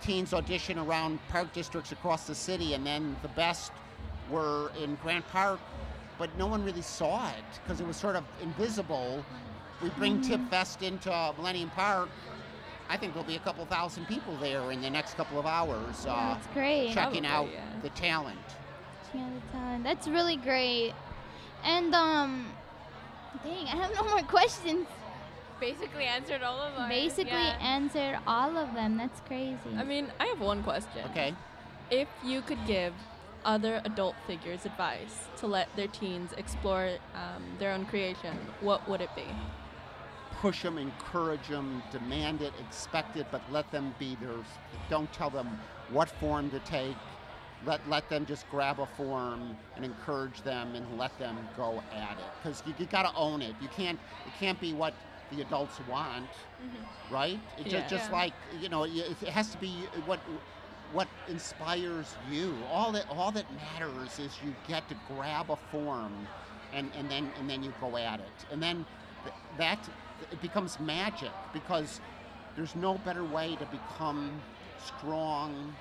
[0.01, 3.71] teens audition around park districts across the city, and then the best
[4.29, 5.59] were in Grant Park,
[6.19, 9.25] but no one really saw it because it was sort of invisible.
[9.81, 12.09] We bring Tip Fest into Millennium Park.
[12.89, 16.05] I think there'll be a couple thousand people there in the next couple of hours
[16.05, 16.93] uh, That's great.
[16.93, 17.81] checking Probably, out yeah.
[17.81, 18.37] the talent.
[19.13, 19.83] Yeah, the talent.
[19.83, 20.93] That's really great.
[21.63, 22.47] And um,
[23.43, 24.87] dang, I have no more questions.
[25.59, 26.89] Basically answered all of them.
[26.89, 27.57] Basically yeah.
[27.61, 28.97] answered all of them.
[28.97, 29.57] That's crazy.
[29.77, 31.03] I mean, I have one question.
[31.11, 31.33] Okay.
[31.89, 32.93] If you could give
[33.45, 39.01] other adult figures advice to let their teens explore um, their own creation, what would
[39.01, 39.25] it be?
[40.45, 44.37] Push them, encourage them, demand it, expect it, but let them be there.
[44.91, 45.49] Don't tell them
[45.89, 46.95] what form to take.
[47.65, 52.19] Let, let them just grab a form and encourage them and let them go at
[52.19, 52.25] it.
[52.43, 53.55] Because you, you got to own it.
[53.59, 54.93] You can't, it can't be what
[55.31, 57.11] the adults want, mm-hmm.
[57.11, 57.39] right?
[57.57, 57.79] It Yeah.
[57.79, 58.17] just, just Yeah.
[58.17, 59.71] like, you know, it has to be
[60.05, 60.19] what,
[60.93, 62.55] what inspires you.
[62.71, 66.27] All that, all that matters is you get to grab a form
[66.71, 68.45] and, and, then, and then you go at it.
[68.51, 68.85] And then
[69.23, 69.79] th- that
[70.31, 71.99] it becomes magic because
[72.55, 74.31] there's no better way to become
[74.83, 75.73] strong,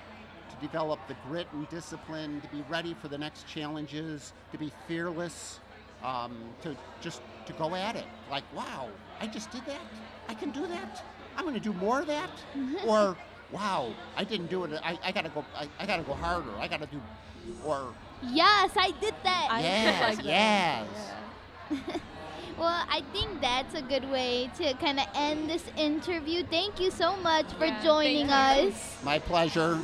[0.51, 4.73] to develop the grit and discipline, to be ready for the next challenges, to be
[4.87, 5.61] fearless,
[6.03, 8.07] um, to just to go at it.
[8.31, 8.89] Like, wow,
[9.21, 9.81] I just did that.
[10.29, 11.05] I can do that.
[11.37, 12.31] I'm going to do more of that.
[12.87, 13.17] or,
[13.53, 14.81] wow, I didn't do it.
[14.83, 15.45] I, I gotta go.
[15.57, 16.51] I, I gotta go harder.
[16.59, 17.01] I gotta do.
[17.65, 17.93] Or
[18.23, 19.49] yes, I did that.
[19.61, 20.89] yes,
[21.71, 22.01] yes.
[22.59, 26.45] Well, I think that's a good way to kind of end this interview.
[26.45, 28.99] Thank you so much for Yeah, joining us.
[29.03, 29.79] My pleasure.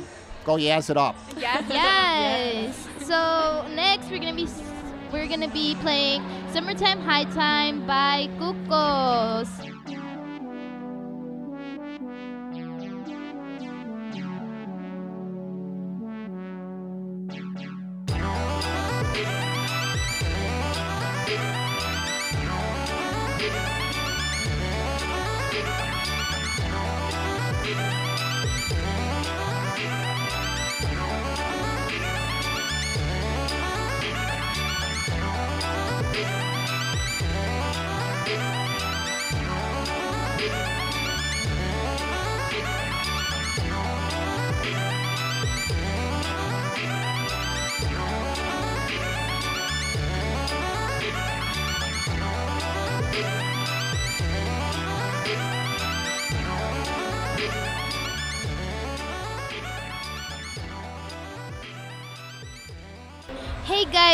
[0.45, 1.15] Go Yaz it up.
[1.37, 1.65] Yes.
[1.69, 2.87] Yes.
[3.05, 4.47] So next we're gonna be
[5.11, 9.70] we're gonna be playing "Summertime High Time" by Cucos.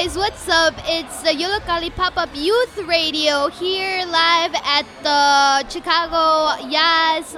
[0.08, 0.74] Guys, what's up?
[0.86, 7.36] It's the Yollocalli Pop-Up Youth Radio here live at the Chicago Yas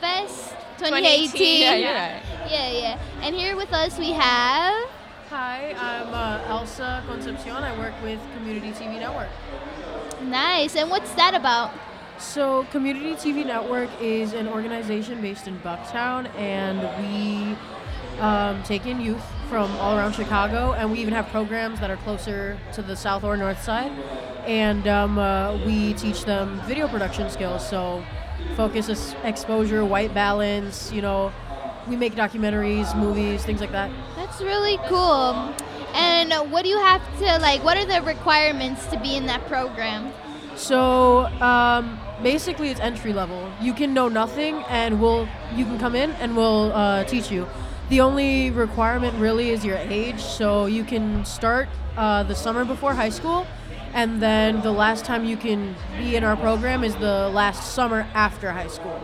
[0.00, 1.28] Fest 2018.
[1.28, 2.50] 2018, yeah, you're.
[2.50, 3.00] Yeah, yeah.
[3.20, 4.88] And here with us we have
[5.28, 7.62] Hi, I'm uh, Elsa Concepcion.
[7.62, 9.28] I work with Community TV Network.
[10.22, 10.76] Nice.
[10.76, 11.70] And what's that about?
[12.18, 17.58] So, Community TV Network is an organization based in Bucktown, and we
[18.22, 21.96] um, take in youth from all around Chicago, and we even have programs that are
[21.98, 23.90] closer to the south or north side.
[24.46, 28.04] And um, uh, we teach them video production skills, so
[28.56, 30.92] focus, ex- exposure, white balance.
[30.92, 31.32] You know,
[31.88, 33.90] we make documentaries, movies, things like that.
[34.14, 35.52] That's really cool.
[35.94, 39.44] And what do you have to like what are the requirements to be in that
[39.46, 40.12] program?
[40.54, 43.52] So um, basically, it's entry level.
[43.60, 47.48] You can know nothing, and we'll you can come in and we'll uh, teach you.
[47.90, 50.22] The only requirement really is your age.
[50.22, 53.48] So you can start uh, the summer before high school,
[53.92, 58.06] and then the last time you can be in our program is the last summer
[58.14, 59.00] after high school.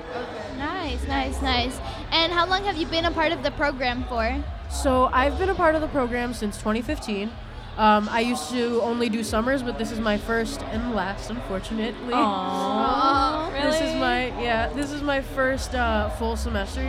[0.57, 1.81] Nice, nice, nice.
[2.13, 4.45] And how long have you been a part of the program for?
[4.71, 7.33] So I've been a part of the program since 2015.
[7.77, 12.15] Um, I used to only do summers, but this is my first and last, unfortunately.
[12.15, 14.69] Aw, This is my yeah.
[14.69, 16.89] This is my first uh, full semester,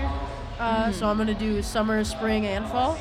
[0.60, 2.98] uh, so I'm gonna do summer, spring, and fall,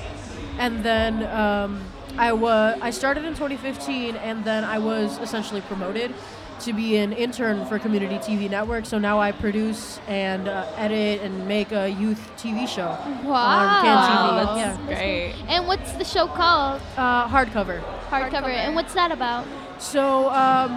[0.59, 1.84] and then um,
[2.18, 6.14] I was I started in 2015, and then I was essentially promoted
[6.61, 8.86] to be an intern for Community TV Network.
[8.86, 13.20] So now I produce and uh, edit and make a youth TV show on CAN
[13.24, 13.26] TV.
[13.26, 14.86] Wow, yeah.
[14.86, 15.34] great.
[15.48, 16.80] And what's the show called?
[16.96, 17.82] Uh, hardcover.
[18.09, 18.48] Hardcover.
[18.48, 19.46] And what's that about?
[19.78, 20.70] So um,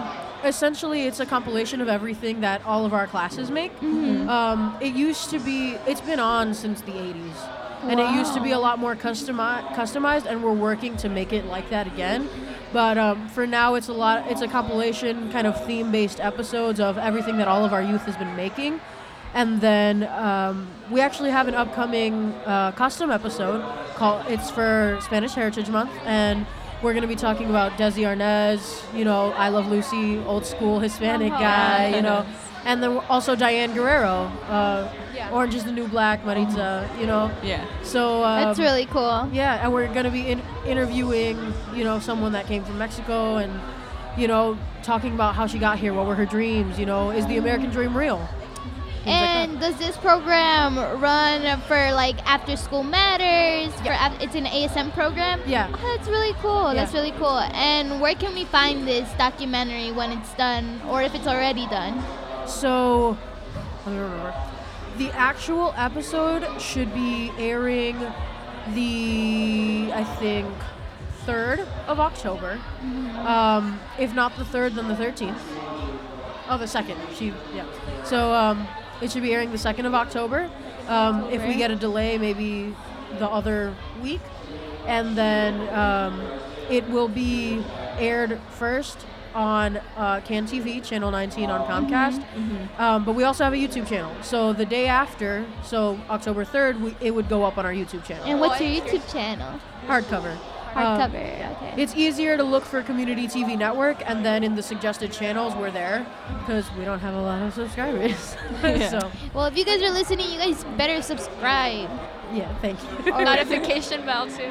[0.44, 3.78] essentially, it's a compilation of everything that all of our classes make.
[3.80, 4.28] Mhm.
[4.28, 7.36] Um, it used to be, it's been on since the 80s.
[7.88, 11.32] And it used to be a lot more customi- customized, and we're working to make
[11.32, 12.28] it like that again.
[12.74, 14.30] But um, for now, it's a lot.
[14.30, 18.16] It's a compilation, kind of theme-based episodes of everything that all of our youth has
[18.18, 18.80] been making,
[19.32, 23.64] and then um, we actually have an upcoming uh, custom episode
[23.96, 24.26] called.
[24.28, 26.46] It's for Spanish Heritage Month, and
[26.82, 28.82] we're going to be talking about Desi Arnaz.
[28.96, 31.38] You know, I Love Lucy, old school Hispanic Oh.
[31.38, 31.92] guy.
[31.94, 32.24] You know,
[32.64, 34.30] and then also Diane Guerrero.
[34.48, 35.30] Uh, Yeah.
[35.32, 36.88] Orange is the New Black, Maritza.
[36.98, 37.30] You know.
[37.42, 37.64] Yeah.
[37.82, 39.28] So um, That's really cool.
[39.32, 41.36] yeah, and we're gonna be in- interviewing,
[41.74, 43.52] you know, someone that came from Mexico, and
[44.16, 45.92] you know, talking about how she got here.
[45.92, 46.78] What were her dreams?
[46.78, 48.26] You know, is the American dream real?
[49.04, 49.14] Things like.
[49.48, 53.72] And does this program run for like after school matters?
[53.80, 55.40] For af- it's an ASM program.
[55.46, 55.68] Yeah.
[55.72, 56.72] Oh, that's really cool.
[56.74, 57.38] That's really cool.
[57.54, 62.02] And where can we find this documentary when it's done, or if it's already done?
[62.46, 63.16] So,
[63.86, 64.34] let me remember.
[64.98, 67.98] The actual episode should be airing
[68.74, 70.46] the, I think,
[71.26, 72.58] 3rd of October.
[73.24, 75.38] Um, if not the 3rd, then the 13th.
[76.48, 76.96] Oh, the 2nd.
[77.16, 77.64] She, yeah.
[78.04, 78.66] So, um,
[79.00, 80.50] it should be airing the 2nd of October.
[80.88, 82.74] Um, if we get a delay, maybe
[83.18, 84.20] the other week.
[84.86, 86.20] And then um,
[86.68, 87.62] it will be
[87.98, 92.24] aired first on uh, CAN TV, Channel 19 on Comcast.
[92.80, 94.12] Um, but we also have a YouTube channel.
[94.22, 98.04] So the day after, so October 3rd, we, it would go up on our YouTube
[98.04, 98.24] channel.
[98.26, 99.60] And what's your YouTube channel?
[99.86, 100.36] Hardcover.
[100.74, 101.74] Hardcover, Um, okay.
[101.82, 105.70] It's easier to look for Community TV Network, and then in the suggested channels, we're
[105.70, 106.06] there
[106.40, 108.36] because we don't have a lot of subscribers.
[108.90, 111.88] so, Well, if you guys are listening, you guys better subscribe.
[112.32, 113.12] yeah, thank you.
[113.12, 114.50] Or- Notification bell too.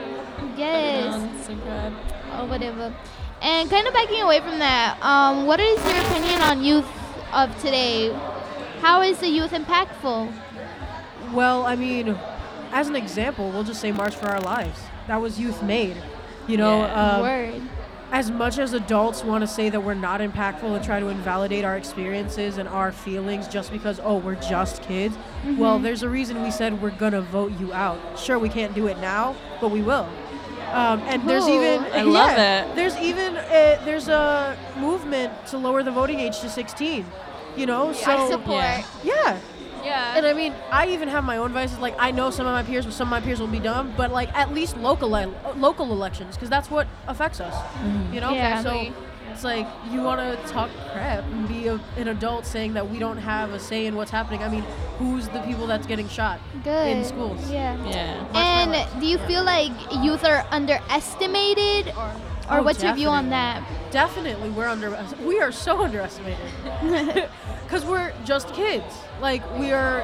[0.57, 1.45] Yes.
[1.45, 1.93] subscribe.
[2.37, 2.93] Or whatever.
[3.41, 6.87] And kind of backing away from that, um, what is your opinion on youth
[7.31, 8.11] of today?
[8.81, 10.31] How is the youth impactful?
[11.31, 12.17] Well, I mean,
[12.73, 14.79] as an example, we'll just say March for Our Lives.
[15.09, 15.97] That was youth made.
[16.47, 17.15] You know, Yeah.
[17.15, 17.61] um, Word.
[18.11, 21.65] as much as adults want to say that we're not impactful and try to invalidate
[21.65, 25.17] our experiences and our feelings just because, oh, we're just kids,
[25.57, 25.83] well, Mhm.
[25.83, 27.97] there's a reason we said we're going to vote you out.
[28.19, 30.05] Sure, we can't do it now, but we will.
[30.71, 32.75] Um, and there's even I love it.
[32.75, 37.03] There's even a, there's a movement to lower the voting age to 16.
[37.57, 38.63] You know, so I support.
[38.63, 38.83] Yeah.
[39.03, 39.35] yeah,
[39.83, 40.17] Yeah.
[40.17, 41.79] and I mean, I even have my own vices.
[41.79, 43.93] Like, I know some of my peers, but some of my peers will be dumb,
[43.97, 45.09] but like at least local
[45.55, 47.53] local elections, because that's what affects us.
[47.53, 48.13] Mm-hmm.
[48.13, 48.33] You know.
[48.33, 48.63] Yeah.
[48.63, 48.93] So
[49.31, 52.99] it's like you want to talk crap and be a, an adult saying that we
[52.99, 54.43] don't have a say in what's happening.
[54.43, 54.63] I mean,
[54.97, 56.87] who's the people that's getting shot Good.
[56.87, 57.49] in schools?
[57.49, 57.77] Yeah.
[57.87, 58.25] Yeah.
[58.33, 59.71] And do you feel like
[60.03, 62.11] youth are underestimated, or,
[62.49, 63.63] or Oh, what's your view on that?
[63.91, 64.97] Definitely, we're under.
[65.25, 66.37] We are so underestimated
[67.69, 68.95] because we're just kids.
[69.21, 70.01] Like we are,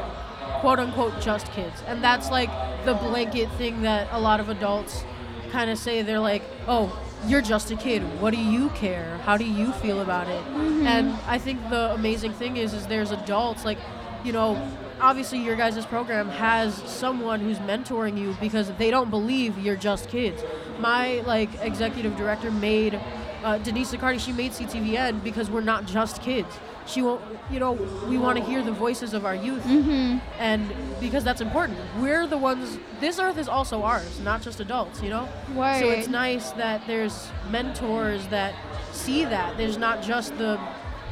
[0.59, 2.49] quote unquote, just kids, and that's like
[2.85, 5.03] the blanket thing that a lot of adults
[5.51, 6.03] kind of say.
[6.03, 8.03] They're like, "Oh, you're just a kid.
[8.21, 9.17] What do you care?
[9.25, 10.45] How do you feel about it?"
[10.85, 13.79] And I think the amazing thing is, is there's adults like,
[14.23, 14.61] you know.
[15.01, 20.07] Obviously, your guys' program has someone who's mentoring you because they don't believe you're just
[20.07, 20.41] kids.
[20.79, 22.97] My like executive director made
[23.43, 26.47] uh, Denise Zaccardi, she made CTVN because we're not just kids.
[26.87, 27.71] She won't, you know,
[28.07, 30.19] we want to hear the voices of our youth, Mm-hmm.
[30.39, 31.79] and because that's important.
[31.99, 32.77] We're the ones.
[32.99, 35.01] This earth is also ours, not just adults.
[35.01, 35.27] You know.
[35.55, 35.79] Word.
[35.79, 38.53] So it's nice that there's mentors that
[38.91, 39.57] see that.
[39.57, 40.59] There's not just the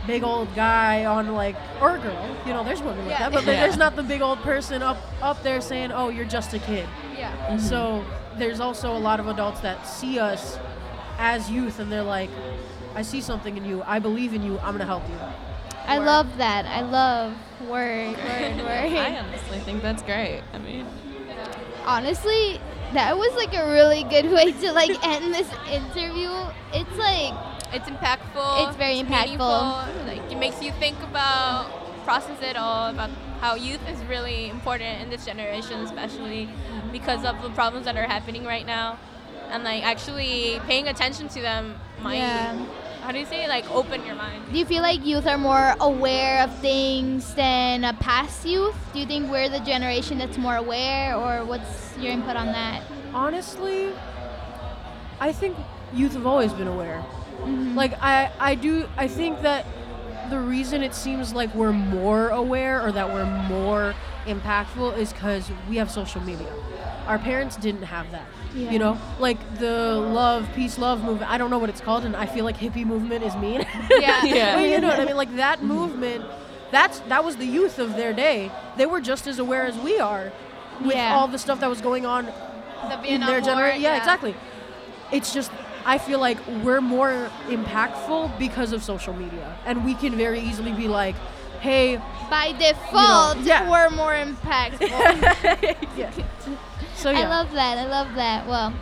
[0.05, 2.36] big old guy on like or girl.
[2.45, 3.30] You know, there's women like Yeah.
[3.30, 3.61] that, but Yeah.
[3.61, 6.88] there's not the big old person up up there saying, "Oh, you're just a kid."
[7.17, 7.57] Yeah.
[7.57, 8.03] So
[8.38, 10.57] there's also a lot of adults that see us
[11.17, 12.30] as youth and they're like,
[12.95, 13.82] I see something in you.
[13.86, 14.59] I believe in you.
[14.59, 15.15] I'm gonna help you.
[15.88, 16.66] I love that.
[16.66, 17.34] I love
[17.68, 18.94] word, word, word.
[18.98, 20.42] I honestly think that's great.
[20.54, 20.86] I mean,
[21.86, 22.62] Honestly,
[22.94, 26.30] that was like a really good way to like end this interview.
[26.74, 27.34] It's like
[27.74, 28.68] It's impactful.
[28.68, 30.08] It's very meaningful, impactful.
[30.08, 31.68] Like it makes you think about,
[32.06, 33.10] process it all about
[33.42, 36.48] how youth is really important in this generation, especially
[36.92, 38.98] because of the problems that are happening right now.
[39.52, 42.56] and like actually paying attention to them might Yeah.
[43.04, 44.41] How do you say like open your mind.
[44.51, 48.76] Do you feel like youth are more aware of things than uh, past youth?
[48.93, 52.82] Do you think we're the generation that's more aware, or what's your input on that?
[53.14, 53.91] Honestly,
[55.20, 55.58] I think
[55.93, 57.04] youth have always been aware.
[57.39, 57.76] Mm-hmm.
[57.76, 58.88] Like I, I do.
[58.95, 59.66] I think that
[60.30, 63.93] the reason it seems like we're more aware or that we're more
[64.26, 66.51] impactful is because we have social media.
[67.08, 68.26] Our parents didn't have that.
[68.56, 68.72] Yeah.
[68.72, 71.30] You know, like the love, peace, love movement.
[71.32, 73.66] I don't know what it's called, and I feel like hippie movement is mean.
[73.89, 74.24] Yeah.
[74.26, 74.56] Yeah.
[74.56, 75.16] But you know what I mean?
[75.18, 76.24] Like that movement.
[76.72, 78.51] That's that was the youth of their day.
[78.78, 80.32] They were just as aware as we are
[80.82, 81.16] with Yeah.
[81.16, 83.82] all the stuff that was going on The in their generation.
[83.82, 83.97] Yeah, yeah.
[83.97, 84.36] exactly.
[85.12, 85.51] It's just
[85.86, 90.74] I feel like we're more impactful because of social media, and we can very easily
[90.74, 91.16] be like,
[91.60, 91.97] "Hey,
[92.30, 93.70] By default, yeah.
[93.70, 95.88] we're more impactful.
[95.97, 96.12] yeah."
[97.04, 97.20] So yeah.
[97.20, 97.78] I love that.
[97.78, 98.47] I love that.
[98.47, 98.74] Well,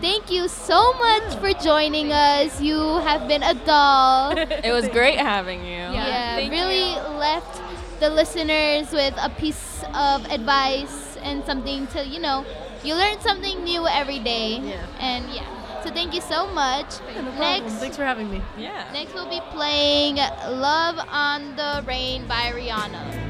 [0.00, 2.58] thank you so much for joining us.
[2.58, 4.32] You have been a doll.
[4.64, 5.92] It was great having you.
[5.92, 7.60] yeah, Thank really left
[8.00, 12.46] the listeners with a piece of advice and something to, you know,
[12.82, 14.56] you learn something new every day.
[14.56, 14.86] Yeah.
[14.98, 15.84] And yeah.
[15.84, 16.96] So thank you so much.
[17.12, 17.30] Yeah, no.
[17.36, 18.40] Next Thanks for having me.
[18.56, 18.88] Yeah.
[18.94, 23.29] Next, we'll be playing Love on the Brain by Rihanna.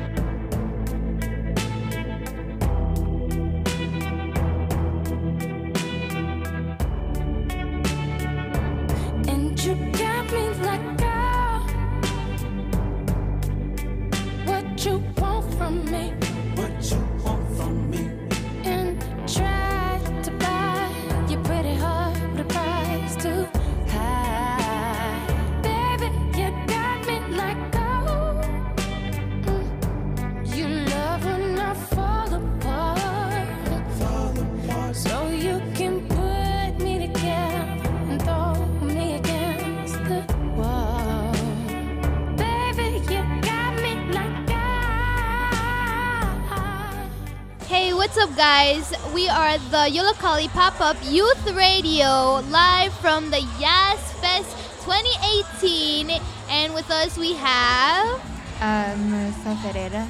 [48.31, 48.93] Up, guys?
[49.15, 54.51] We are the Yollocalli Pop Up Youth Radio live from the Yas Fest
[54.85, 56.21] 2018.
[56.49, 58.21] And with us, we have.
[58.61, 60.09] Uh, Marissa Ferreira.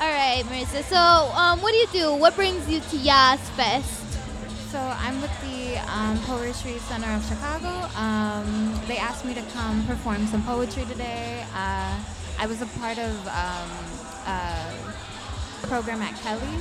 [0.00, 0.82] All right, Marissa.
[0.84, 2.14] So, um, what do you do?
[2.14, 4.20] What brings you to Yas Fest?
[4.70, 7.88] So I'm with the um, Poetry Center of Chicago.
[7.96, 11.44] Um, they asked me to come perform some poetry today.
[11.54, 11.98] Uh,
[12.38, 13.70] I was a part of um,
[14.26, 14.72] a
[15.66, 16.56] program at Kelly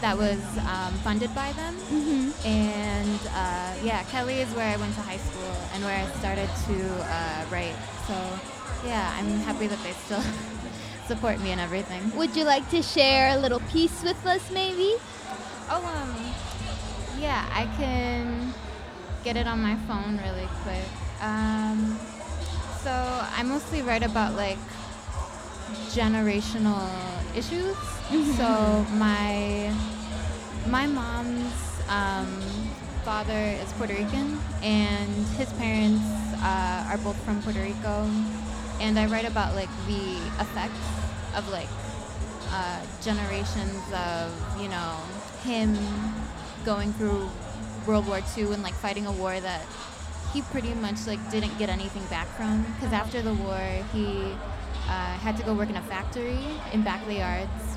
[0.00, 1.74] that was um, funded by them.
[1.88, 2.46] Mm-hmm.
[2.46, 6.48] And uh, yeah, Kelly is where I went to high school and where I started
[6.68, 6.76] to
[7.08, 7.74] uh, write.
[8.06, 8.14] So
[8.84, 10.22] yeah, I'm happy that they still
[11.06, 12.14] support me and everything.
[12.16, 14.94] Would you like to share a little piece with us, maybe?
[15.70, 18.52] Oh, um, yeah, I can
[19.24, 20.84] get it on my phone really quick.
[21.22, 21.98] Um,
[22.82, 24.58] so I mostly write about like
[25.90, 26.88] generational
[27.36, 27.76] issues.
[28.36, 29.72] So my
[30.68, 31.52] my mom's
[31.88, 32.40] um,
[33.04, 36.02] father is Puerto Rican, and his parents
[36.42, 38.08] uh, are both from Puerto Rico.
[38.80, 40.86] And I write about like the effects
[41.36, 41.68] of like
[42.50, 44.96] uh, generations of you know
[45.42, 45.76] him
[46.64, 47.30] going through
[47.86, 49.66] World War II and like fighting a war that
[50.32, 53.60] he pretty much like didn't get anything back from because after the war
[53.92, 54.34] he
[54.88, 56.38] uh, had to go work in a factory
[56.72, 57.76] in Backley Yards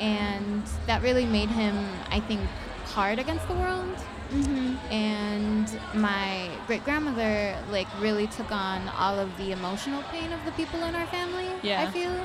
[0.00, 1.76] and that really made him
[2.10, 2.40] I think
[2.86, 3.96] hard against the world.
[4.32, 4.76] Mm-hmm.
[4.90, 10.52] and my great grandmother like really took on all of the emotional pain of the
[10.52, 11.82] people in our family Yeah.
[11.82, 12.18] I feel.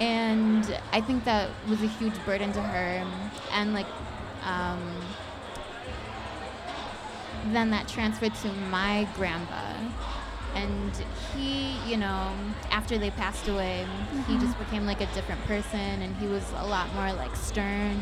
[0.00, 3.06] And I think that was a huge burden to her.
[3.52, 3.86] And like
[4.46, 4.80] um,
[7.52, 9.74] then that transferred to my grandpa
[10.54, 10.92] and
[11.34, 12.32] he you know
[12.70, 13.86] after they passed away
[14.26, 14.40] he Mhm.
[14.40, 17.98] just became like a different person and he was a lot more like stern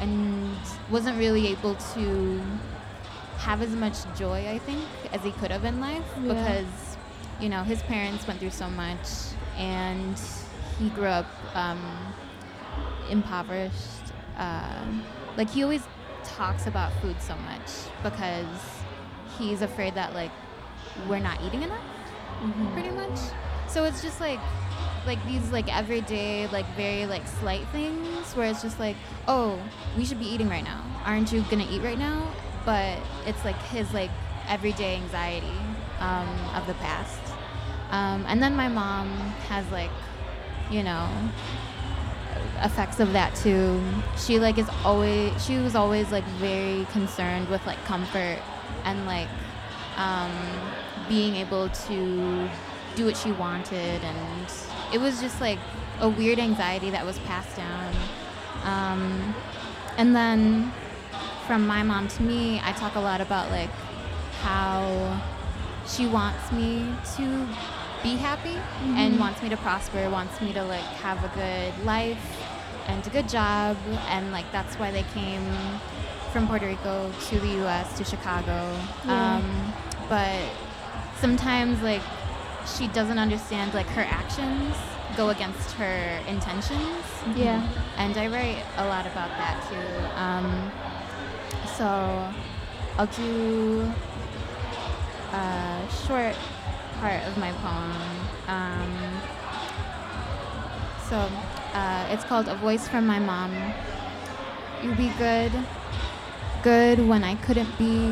[0.00, 0.56] and
[0.90, 2.40] wasn't really able to
[3.38, 4.80] have as much joy i think
[5.12, 6.34] as he could have in life Yeah.
[6.34, 6.96] because
[7.40, 9.08] you know his parents went through so much
[9.56, 10.18] and
[10.78, 11.80] he grew up um,
[13.10, 14.04] impoverished
[14.38, 14.84] uh,
[15.36, 15.82] like he always
[16.24, 17.70] talks about food so much
[18.02, 18.46] because
[19.38, 20.30] he's afraid that like
[21.08, 21.84] we're not eating enough
[22.72, 23.18] pretty much.
[23.68, 24.40] So it's just like
[25.06, 28.96] like these like everyday like very like slight things where it's just like
[29.28, 29.58] oh
[29.96, 30.82] we should be eating right now.
[31.04, 32.28] Aren't you gonna eat right now?
[32.64, 34.10] But it's like his like
[34.48, 35.58] everyday anxiety
[36.00, 37.20] um, of the past.
[37.90, 39.08] Um, and then my mom
[39.48, 39.90] has like
[40.70, 41.08] you know
[42.62, 43.82] effects of that too.
[44.18, 48.38] She like is always she was always like very concerned with like comfort
[48.84, 49.28] and like
[49.96, 50.32] um,
[51.08, 52.48] being able to
[52.96, 54.46] do what she wanted and
[54.92, 55.58] it was just like
[56.00, 57.92] a weird anxiety that was passed down.
[58.64, 59.34] Um,
[59.96, 60.72] and then
[61.46, 63.70] from my mom to me, I talk a lot about like
[64.42, 65.20] how
[65.86, 66.86] she wants me
[67.16, 67.46] to
[68.02, 68.56] be happy
[68.96, 69.18] and Mhm.
[69.18, 72.42] wants me to prosper, wants me to like have a good life
[72.88, 73.76] and a good job
[74.08, 75.44] and like that's why they came
[76.32, 78.76] from Puerto Rico to the US to Chicago.
[79.04, 79.36] Yeah.
[79.36, 79.72] Um,
[80.08, 80.40] but
[81.18, 82.02] sometimes like
[82.66, 84.74] she doesn't understand like her actions
[85.16, 87.04] go against her intentions.
[87.34, 87.66] Yeah.
[87.96, 90.16] And I write a lot about that too.
[90.16, 90.72] Um,
[91.76, 91.86] so
[92.96, 93.92] I'll do
[95.32, 96.36] a short
[97.00, 97.92] part of my poem.
[98.46, 99.20] Um,
[101.08, 101.16] so
[101.74, 103.52] uh, it's called A Voice from My Mom.
[104.82, 105.52] You be good,
[106.62, 108.10] good when I couldn't be,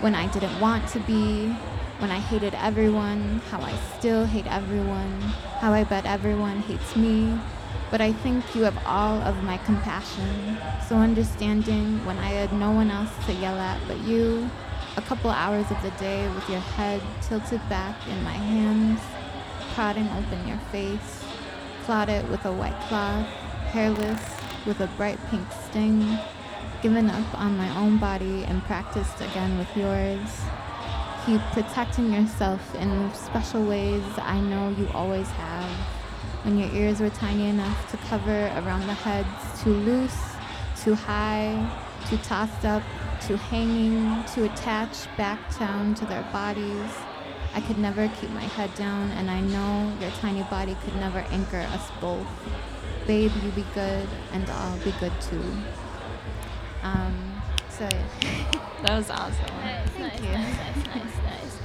[0.00, 1.48] when I didn't want to be,
[1.98, 5.20] when I hated everyone, how I still hate everyone,
[5.60, 7.38] how I bet everyone hates me.
[7.90, 12.70] But I think you have all of my compassion, so understanding when I had no
[12.70, 14.50] one else to yell at but you.
[14.96, 19.00] A couple hours of the day with your head tilted back in my hands,
[19.74, 21.24] prodding open your face,
[21.88, 23.26] it with a white cloth,
[23.72, 24.20] hairless,
[24.66, 26.18] with a bright pink sting,
[26.82, 30.42] given up on my own body and practiced again with yours.
[31.26, 35.70] Keep protecting yourself in special ways I know you always have.
[36.44, 40.18] When your ears were tiny enough to cover around the heads, too loose,
[40.80, 41.68] too high,
[42.08, 42.82] too tossed up,
[43.20, 46.90] too hanging, too attached back down to their bodies.
[47.54, 51.18] I could never keep my head down, and I know your tiny body could never
[51.30, 52.26] anchor us both.
[53.06, 55.42] Babe, you be good, and I'll be good too.
[56.82, 57.88] Um, so
[58.22, 58.44] yeah.
[58.82, 59.34] That was awesome.
[59.60, 60.28] Nice, Thank nice, you.
[60.30, 61.58] nice, nice, nice, nice.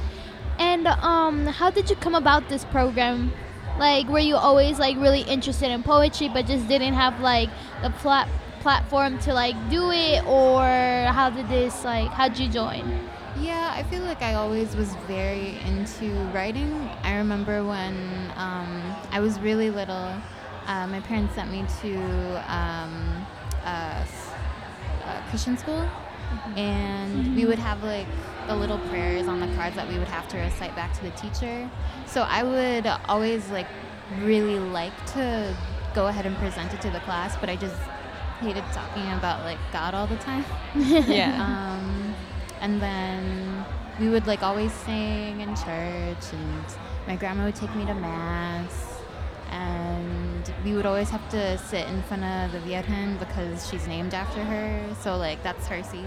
[0.57, 3.31] And um, how did you come about this program?
[3.77, 7.49] Like, were you always like really interested in poetry, but just didn't have like
[7.83, 8.29] the plat-
[8.61, 12.09] platform to like do it, or how did this like?
[12.09, 13.09] How'd you join?
[13.39, 16.71] Yeah, I feel like I always was very into writing.
[17.03, 17.95] I remember when
[18.35, 20.13] um, I was really little,
[20.67, 21.95] uh, my parents sent me to
[22.47, 23.25] um,
[23.65, 24.05] a,
[25.05, 25.87] a Christian school,
[26.55, 28.07] and we would have like
[28.47, 31.11] the little prayers on the cards that we would have to recite back to the
[31.11, 31.69] teacher.
[32.05, 33.67] So I would always like
[34.21, 35.55] really like to
[35.93, 37.79] go ahead and present it to the class, but I just
[38.41, 40.45] hated talking about like God all the time.
[40.75, 41.71] Yeah.
[41.73, 42.15] Um,
[42.61, 43.65] and then
[43.99, 46.65] we would like always sing in church, and
[47.07, 48.92] my grandma would take me to mass,
[49.53, 54.13] and we would always have to sit in front of the Virgen because she's named
[54.13, 54.83] after her.
[55.01, 56.05] So like that's her seat.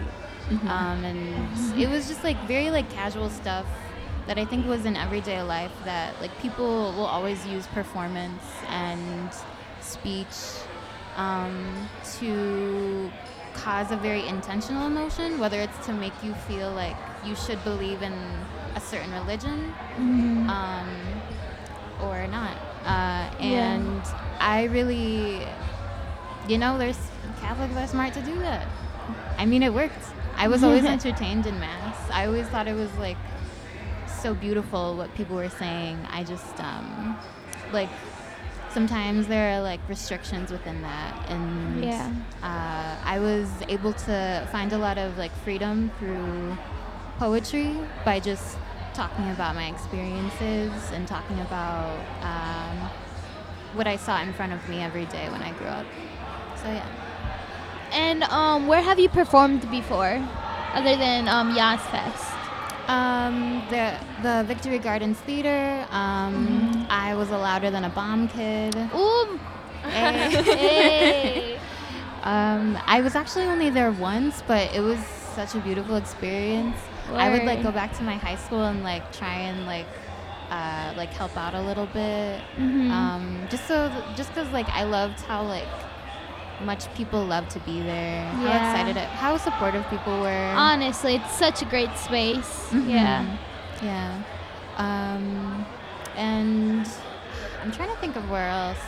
[0.51, 0.69] Mhm.
[0.69, 3.67] Um, and it was just like very like casual stuff
[4.27, 9.31] that I think was in everyday life that like people will always use performance and
[9.81, 10.37] speech
[11.17, 11.89] um,
[12.19, 13.11] to
[13.55, 18.03] cause a very intentional emotion, whether it's to make you feel like you should believe
[18.03, 18.13] in
[18.75, 20.49] a certain religion Mhm.
[20.51, 20.89] um,
[22.03, 22.57] or not.
[22.87, 23.75] Uh, Yeah.
[23.75, 24.03] and
[24.41, 25.43] I really,
[26.49, 26.99] you know, there's
[27.41, 28.67] Catholics are smart to do that.
[29.39, 30.03] I mean, it worked.
[30.37, 31.97] I was always entertained in Mass.
[32.11, 33.17] I always thought it was like
[34.23, 35.99] so beautiful what people were saying.
[36.11, 37.19] I just, um,
[37.73, 37.89] like,
[38.73, 41.31] sometimes there are like restrictions within that.
[41.31, 42.11] And Yeah.
[42.43, 46.57] uh, I was able to find a lot of like freedom through
[47.19, 48.59] poetry by just
[48.97, 52.91] talking about my experiences and talking about um,
[53.75, 55.85] what I saw in front of me every day when I grew up.
[56.57, 56.89] So yeah.
[57.93, 60.27] And um, where have you performed before,
[60.73, 62.33] other than um, Yas Fest?
[62.89, 65.87] Um, the the Victory Gardens Theater.
[65.91, 68.75] Um, I was a louder than a bomb kid.
[68.95, 69.39] Ooh.
[69.87, 70.43] Hey.
[70.43, 71.59] Hey.
[72.27, 74.99] Um, I was actually only there once, but it was
[75.37, 76.77] such a beautiful experience.
[77.15, 79.87] I would like go back to my high school and like try and like
[80.51, 82.41] uh, like help out a little bit.
[82.59, 82.91] Mhm.
[82.91, 85.67] Um, just so just because like I loved how like
[86.65, 88.25] much people loved to be there.
[88.29, 90.55] How excited, it, how supportive people were.
[90.57, 92.71] Honestly, it's such a great space.
[92.73, 92.89] Mhm.
[92.89, 93.25] Yeah.
[93.83, 94.23] Yeah.
[94.79, 95.67] Um,
[96.17, 96.89] and
[97.63, 98.79] I'm trying to think of where else.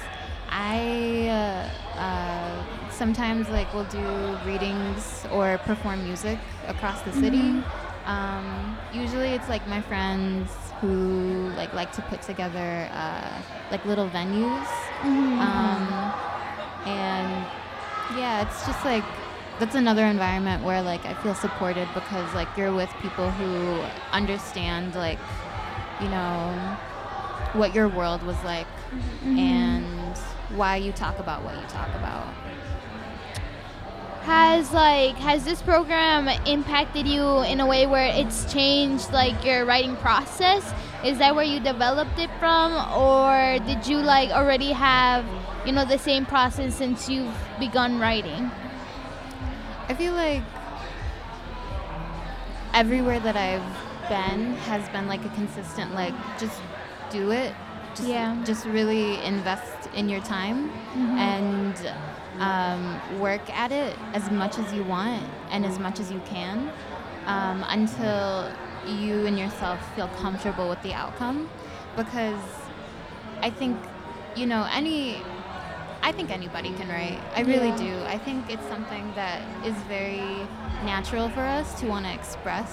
[0.50, 6.38] I uh, uh, sometimes like will do readings or perform music
[6.68, 7.52] across the city.
[7.52, 7.64] Mhm.
[8.08, 10.50] Um, usually it's like my friends
[10.80, 14.66] who like like to put together uh, like little venues.
[15.02, 15.38] Mhm.
[15.48, 15.84] Um,
[16.86, 17.46] and
[18.18, 19.04] yeah, it's just like
[19.60, 23.82] that's another environment where like I feel supported because like you're with people who
[24.12, 25.18] understand like
[26.00, 26.54] you know
[27.52, 28.66] what your world was like
[29.24, 29.38] Mhm.
[29.38, 30.16] and
[30.56, 32.26] why you talk about what you talk about.
[34.28, 39.64] Has like has this program impacted you in a way where it's changed like your
[39.64, 40.70] writing process?
[41.02, 45.24] Is that where you developed it from or did you like already have,
[45.64, 48.50] you know, the same process since you've begun writing?
[49.88, 50.42] I feel like
[52.74, 53.64] everywhere that I've
[54.10, 56.60] been has been like a consistent like just
[57.10, 57.54] do it.
[57.94, 58.36] Just, Yeah.
[58.44, 61.16] Just really invest in your time Mhm.
[61.18, 61.92] and
[62.40, 66.70] um, work at it as much as you want and as much as you can
[67.26, 68.50] um, until
[68.86, 71.48] you and yourself feel comfortable with the outcome.
[71.96, 72.40] Because
[73.42, 73.76] I think,
[74.36, 75.16] you know, any
[76.00, 77.18] I think anybody can write.
[77.34, 77.76] I really Yeah.
[77.76, 78.02] do.
[78.06, 80.46] I think it's something that is very
[80.84, 82.72] natural for us to want to express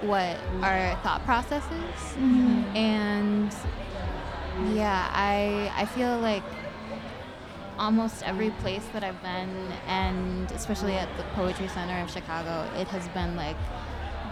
[0.00, 2.16] what our thought process is.
[2.18, 2.76] Mhm.
[2.76, 3.54] And
[4.74, 6.42] yeah, I I feel like
[7.78, 9.48] almost every place that I've been
[9.86, 13.56] and especially at the Poetry Center of Chicago, it has been like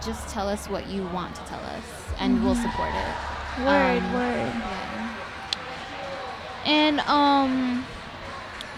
[0.03, 1.83] just tell us what you want to tell us
[2.19, 2.61] and we'll Mhm.
[2.63, 3.63] support it.
[3.65, 4.53] Word, Um, word.
[4.53, 5.15] Yeah.
[6.65, 7.85] And um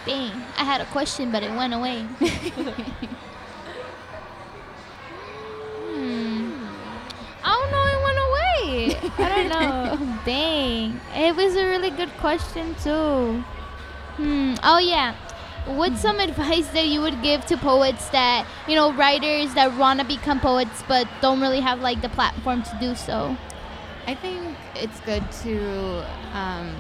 [0.06, 2.04] dang, I had a question but it went away.
[5.90, 6.52] hmm.
[7.44, 9.12] I don't know, it went away.
[9.18, 10.18] I don't know.
[10.26, 11.00] dang.
[11.16, 13.44] It was a really good question too.
[14.20, 14.56] Hmm.
[14.64, 15.16] Oh yeah.
[15.66, 20.00] What's some advice that you would give to poets that, you know, writers that want
[20.00, 23.38] to become poets but don't really have like the platform to do so?
[24.08, 26.04] I think it's good to,
[26.34, 26.76] um,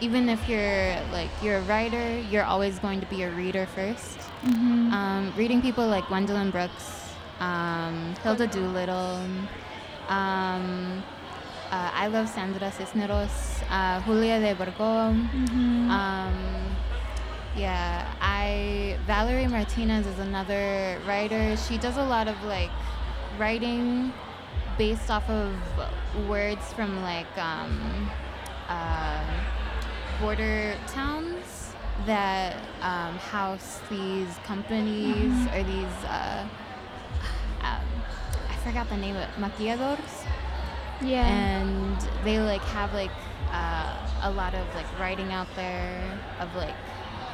[0.00, 4.18] even if you're like you're a writer, you're always going to be a reader 1st
[4.44, 4.92] Mhm.
[4.92, 7.10] Um, reading people like Gwendolyn Brooks,
[7.40, 9.20] um, Hilda Doolittle,
[10.08, 11.02] um,
[11.70, 15.14] uh, I love Sandra Cisneros, uh, Julia de Burgos.
[15.14, 15.90] Mhm.
[15.90, 16.34] Um,
[17.56, 21.56] yeah, I Valerie Martinez is another writer.
[21.56, 22.70] She does a lot of like
[23.38, 24.12] writing
[24.78, 25.52] based off of
[26.28, 28.10] words from like um,
[28.68, 29.24] uh,
[30.20, 31.74] border towns
[32.06, 35.54] that um, house these companies Mhm.
[35.54, 35.96] or these.
[36.06, 36.46] Uh,
[37.62, 37.86] um,
[38.48, 39.28] I forgot the name of it.
[39.40, 40.24] Maquiladoras
[41.00, 41.26] Yeah.
[41.26, 43.10] and they like have like
[43.52, 46.02] uh, a lot of like writing out there
[46.40, 46.74] of like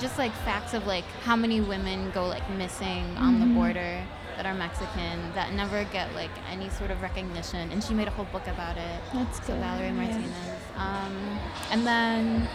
[0.01, 3.55] just like facts of like how many women go like missing on the Mhm.
[3.55, 4.03] border
[4.37, 8.11] that are Mexican that never get like any sort of recognition and she made a
[8.11, 9.93] whole book about it That's so good, Valerie yeah.
[9.93, 10.35] Martinez
[10.77, 11.39] um,
[11.71, 12.49] and then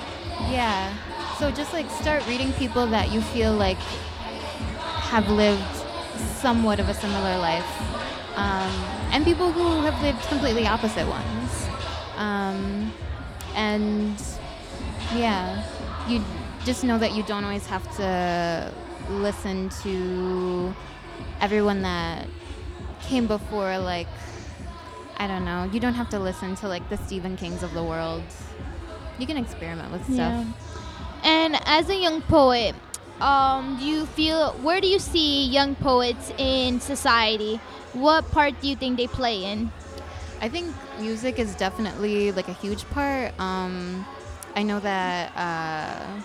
[0.52, 0.94] yeah
[1.40, 3.78] so just like start reading people that you feel like
[5.12, 5.64] have lived
[6.18, 7.66] somewhat of a similar life
[8.40, 8.72] um,
[9.12, 11.68] and people who have lived completely opposite ones.
[12.16, 12.94] Um,
[13.56, 14.22] and
[15.16, 15.64] yeah
[16.08, 16.24] you
[16.66, 18.72] just know that you don't always have to
[19.10, 20.74] listen to
[21.42, 22.28] everyone that
[23.02, 24.08] came before like
[25.18, 27.84] i don't know you don't have to listen to like the stephen kings of the
[27.84, 28.24] world.
[29.18, 30.18] You can experiment with stuff.
[30.18, 30.46] Yeah.
[31.24, 32.74] And as a young poet,
[33.22, 37.60] um, do you feel where do you see young poets in society?
[37.94, 39.72] What part do you think they play in?
[40.42, 43.38] I think music is definitely like a huge part.
[43.40, 44.06] Um,
[44.56, 46.22] I know that uh,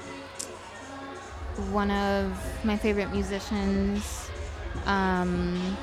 [1.71, 2.33] one of
[2.65, 4.31] my favorite musicians
[4.87, 5.77] um,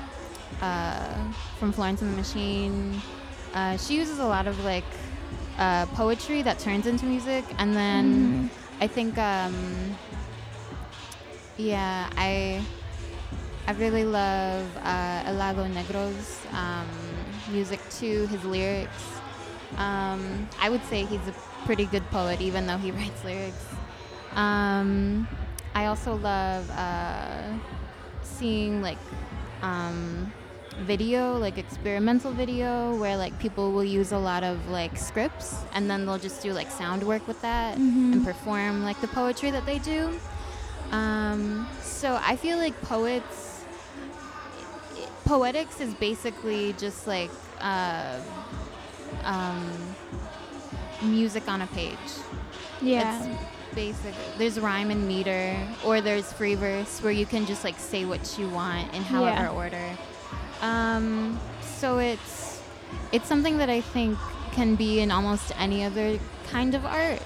[0.62, 1.14] uh,
[1.60, 3.02] from Florence and the Machine,
[3.54, 4.86] uh, she uses a lot of like
[5.58, 8.50] uh, poetry that turns into music, and then
[8.80, 9.98] I think um,
[11.58, 12.62] yeah, I
[13.68, 16.88] I really love uh, Helado Negro's um,
[17.52, 19.04] music too, his lyrics.
[19.78, 21.34] Um, I would say he's a
[21.66, 23.66] pretty good poet, even though he writes lyrics.
[24.34, 25.28] Um,
[25.76, 27.44] I also love uh,
[28.24, 28.98] seeing like
[29.62, 30.34] um,
[30.80, 35.90] video, like experimental video, where like people will use a lot of like scripts, and
[35.90, 38.14] then they'll just do like sound work with that Mhm.
[38.14, 40.20] and perform like the poetry that they do.
[40.92, 43.64] Um, so I feel like poets,
[45.26, 48.20] poetics is basically just like uh,
[49.24, 49.72] um,
[51.02, 51.98] music on a page.
[52.82, 53.26] Yeah.
[53.26, 54.14] It's basic.
[54.38, 58.38] There's rhyme and meter, or there's free verse where you can just like say what
[58.38, 59.52] you want in however Yeah.
[59.52, 59.98] order.
[60.62, 62.62] Um, so it's
[63.12, 64.18] it's something that I think
[64.52, 66.20] can be in almost any other
[66.50, 67.22] kind of art.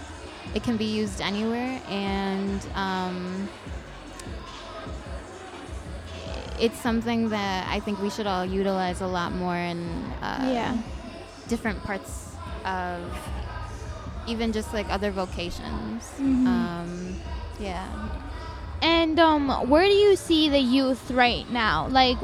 [0.56, 3.50] It can be used anywhere, and um,
[6.60, 9.86] it's something that I think we should all utilize a lot more in
[10.22, 10.78] uh, Yeah.
[11.48, 12.32] different parts
[12.66, 13.02] of
[14.28, 16.04] even just like other vocations.
[16.20, 16.48] Mhm.
[16.48, 17.16] Um,
[17.60, 17.86] yeah.
[18.82, 21.88] And um, where do you see the youth right now?
[21.90, 22.20] Like,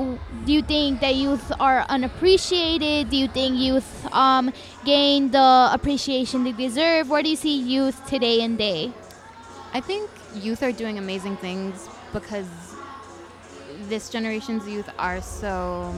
[0.45, 3.09] do you think that youth are unappreciated?
[3.09, 4.51] Do you think youth um,
[4.85, 7.09] gain the appreciation they deserve?
[7.09, 8.91] Where do you see youth today and day?
[9.73, 12.47] I think youth are doing amazing things because
[13.87, 15.93] this generation's youth are so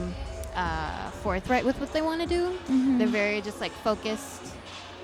[0.54, 2.56] uh, forthright with what they want to do.
[2.68, 2.98] Mhm.
[2.98, 4.42] They're very just like focused,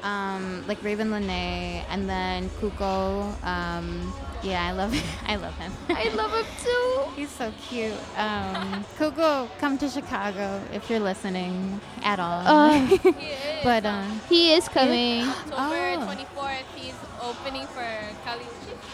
[0.03, 3.35] um, like Raven Lenae, and then Cuco.
[3.45, 4.95] Um, yeah, I love,
[5.27, 5.73] I love him.
[5.91, 7.03] I love him too.
[7.21, 7.93] He's so cute.
[8.17, 12.43] Um, Cuco, come to Chicago if you're listening at all.
[12.47, 12.99] Uh,
[13.65, 15.25] but uh, he is coming.
[15.25, 16.17] October Oh.
[16.37, 17.87] 24th, he's opening for
[18.25, 18.45] Kali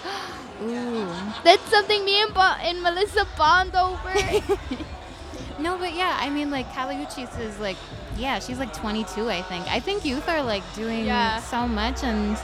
[0.65, 1.07] Ooh.
[1.45, 4.13] That's something me and, ba- and Melissa bond over.
[5.59, 7.77] No, but yeah, I mean, like Kali Uchis is like,
[8.19, 9.67] yeah, she's like 22, I think.
[9.71, 11.41] I think youth are like doing Yeah.
[11.41, 12.37] so much, and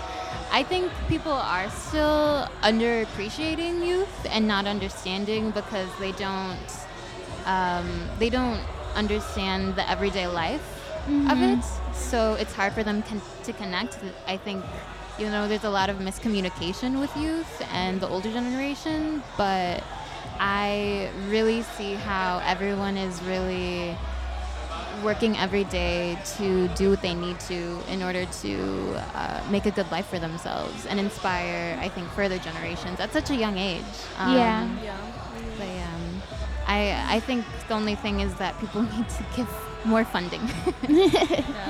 [0.53, 6.59] I think people are still underappreciating youth and not understanding because they don't,
[7.47, 8.61] um, they don't
[8.95, 10.67] understand the everyday life
[11.33, 11.59] of Mhm.
[11.59, 11.65] it.
[11.95, 13.97] So it's hard for them con- to connect.
[14.29, 14.63] I think,
[15.19, 19.83] you know, there's a lot of miscommunication with youth and the older generation, but
[20.39, 23.97] I really see how everyone is really
[25.03, 29.71] working every day to do what they need to in order to uh, make a
[29.71, 33.83] good life for themselves and inspire, I think, further generations at such a young age.
[34.19, 34.69] Yeah.
[34.83, 34.97] Yeah.
[35.59, 36.23] But, um,
[36.67, 39.49] I, I think the only thing is that people need to give
[39.85, 40.43] more funding.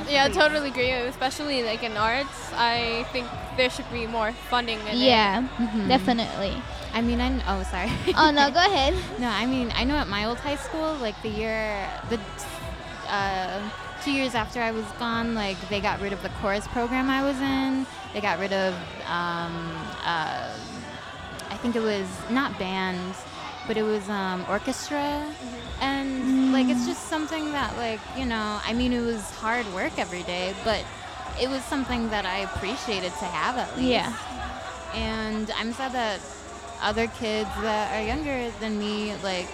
[0.09, 0.91] Yeah, I totally agree.
[0.91, 4.79] Especially like in arts, I think there should be more funding.
[4.89, 5.89] In Yeah, Mhm.
[5.89, 6.55] definitely.
[6.93, 7.91] I mean, I kn- oh sorry.
[8.17, 8.95] Oh, no, go ahead.
[9.19, 12.19] No, I mean, I know at my old high school, like the year, the
[13.13, 13.61] uh,
[14.03, 17.23] two years after I was gone, like they got rid of the chorus program I
[17.23, 17.87] was in.
[18.15, 18.75] They got rid of,
[19.07, 20.57] um, uh,
[21.51, 23.15] I think it was not band,
[23.67, 25.31] but it was um, orchestra.
[25.81, 29.99] And like it's just something that like you know, I mean, it was hard work
[29.99, 30.83] every day, but
[31.41, 33.89] it was something that I appreciated to have at least.
[33.89, 34.17] Yeah.
[34.95, 36.21] And I'm sad that
[36.81, 39.49] other kids that are younger than me like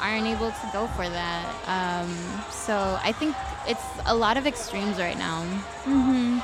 [0.00, 1.44] aren't able to go for that.
[1.66, 2.10] Um,
[2.50, 3.34] so I think
[3.66, 5.44] it's a lot of extremes right now.
[5.84, 6.38] hmm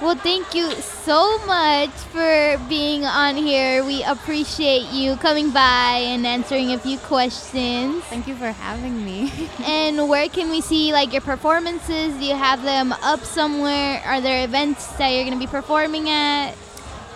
[0.00, 3.84] Well, thank you so much for being on here.
[3.84, 8.02] We appreciate you coming by and answering a few questions.
[8.04, 9.30] Thank you for having me.
[9.64, 12.14] and where can we see like your performances?
[12.14, 14.00] Do you have them up somewhere?
[14.06, 16.54] Are there events that you're going to be performing at?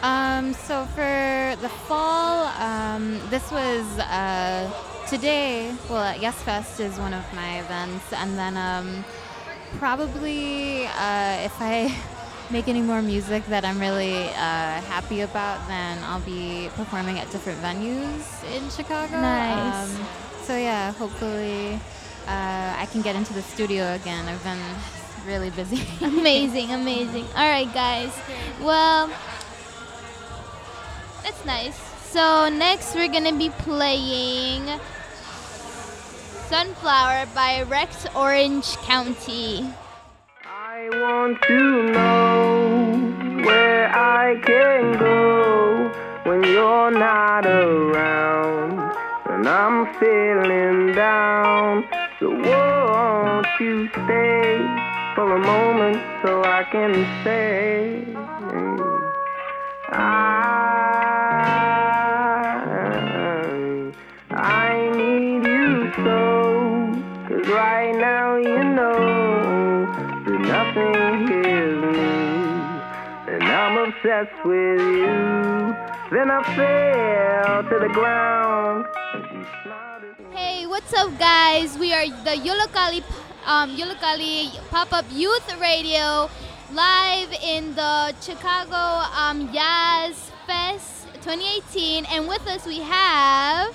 [0.02, 4.68] Um, so for the fall, um, this was uh,
[5.14, 5.72] today.
[5.88, 9.04] Well, at Yes Fest is one of my events, and then um,
[9.78, 11.94] probably uh, if I
[12.50, 17.30] make any more music that I'm really uh, happy about, then I'll be performing at
[17.30, 18.24] different venues
[18.56, 19.20] in Chicago.
[19.20, 19.94] Nice.
[19.94, 20.06] Um,
[20.42, 21.74] so yeah, hopefully
[22.26, 24.26] uh, I can get into the studio again.
[24.26, 24.58] I've been
[25.24, 25.86] really busy.
[26.04, 27.26] amazing, amazing.
[27.36, 28.12] All right, guys.
[28.60, 29.08] Well,
[31.22, 31.78] that's nice.
[32.10, 34.68] So next we're gonna be playing
[36.48, 39.66] "Sunflower" by Rex Orange County.
[40.44, 45.90] I want to know where I can go
[46.24, 48.94] when you're not around
[49.46, 51.84] I'm feeling down.
[52.18, 54.56] So won't you stay
[55.14, 58.06] for a moment so I can say
[59.90, 61.93] I
[65.96, 66.90] so.
[67.28, 69.86] Cause right now you know
[70.26, 72.14] that nothing hears me
[73.34, 75.74] and I'm obsessed with you.
[76.10, 78.86] Then I fell to the ground.
[80.32, 81.78] Hey, what's up, guys?
[81.78, 83.02] We are the Yollocalli,
[83.46, 86.28] um, Yollocalli Pop-Up Youth Radio,
[86.72, 88.76] live in the Chicago
[89.16, 93.74] um, Yaz Fest 2018, and with us we have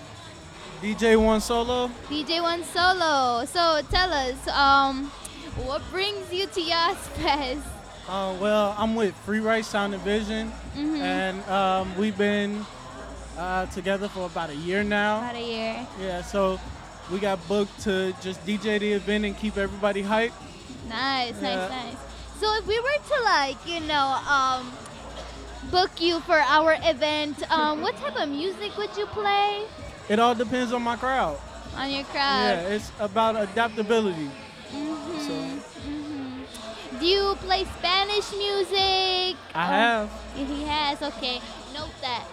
[0.81, 1.89] DJ One Solo.
[2.09, 3.45] DJ One Solo.
[3.45, 5.05] So tell us, um,
[5.65, 7.61] what brings you to Yaz Fest?
[8.07, 10.99] Uh, well, I'm with Free Right Sound and Vision, Mhm.
[10.99, 12.65] and um, we've been
[13.37, 15.19] uh, together for about a year now.
[15.19, 15.87] About a year.
[16.01, 16.59] Yeah, so
[17.11, 20.31] we got booked to just DJ the event and keep everybody hyped.
[20.87, 21.55] Nice, Yeah.
[21.55, 21.95] nice, nice.
[22.39, 24.71] So if we were to like, you know, um,
[25.71, 29.63] book you for our event, um, what type of music would you play
[30.09, 31.37] It all depends on my crowd.
[31.77, 32.65] on your crowd?
[32.65, 34.29] Yeah, it's about adaptability.
[34.73, 35.33] Mhm, So
[35.85, 36.99] mhm.
[36.99, 39.37] Do you play Spanish music?
[39.53, 40.09] I Um, have.
[40.35, 41.01] He has.
[41.01, 41.39] Okay.
[41.73, 42.25] Note that.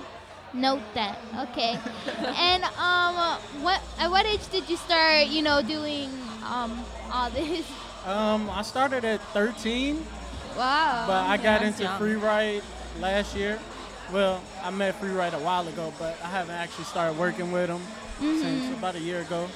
[0.55, 1.19] Note that.
[1.53, 1.79] Okay.
[2.49, 3.15] and um,
[3.63, 5.29] what at what age did you start?
[5.29, 6.09] You know, doing
[6.43, 6.81] um
[7.13, 7.67] all this.
[8.07, 9.99] Um, I started at 13,
[10.57, 11.11] Wow.
[11.11, 11.99] but I got into young.
[11.99, 12.63] free ride
[13.03, 13.59] last year.
[14.13, 17.67] Well, I met Free Write a while ago, but I haven't actually started working with
[17.69, 17.83] them
[18.21, 18.79] since Mhm.
[18.79, 19.49] about a year ago.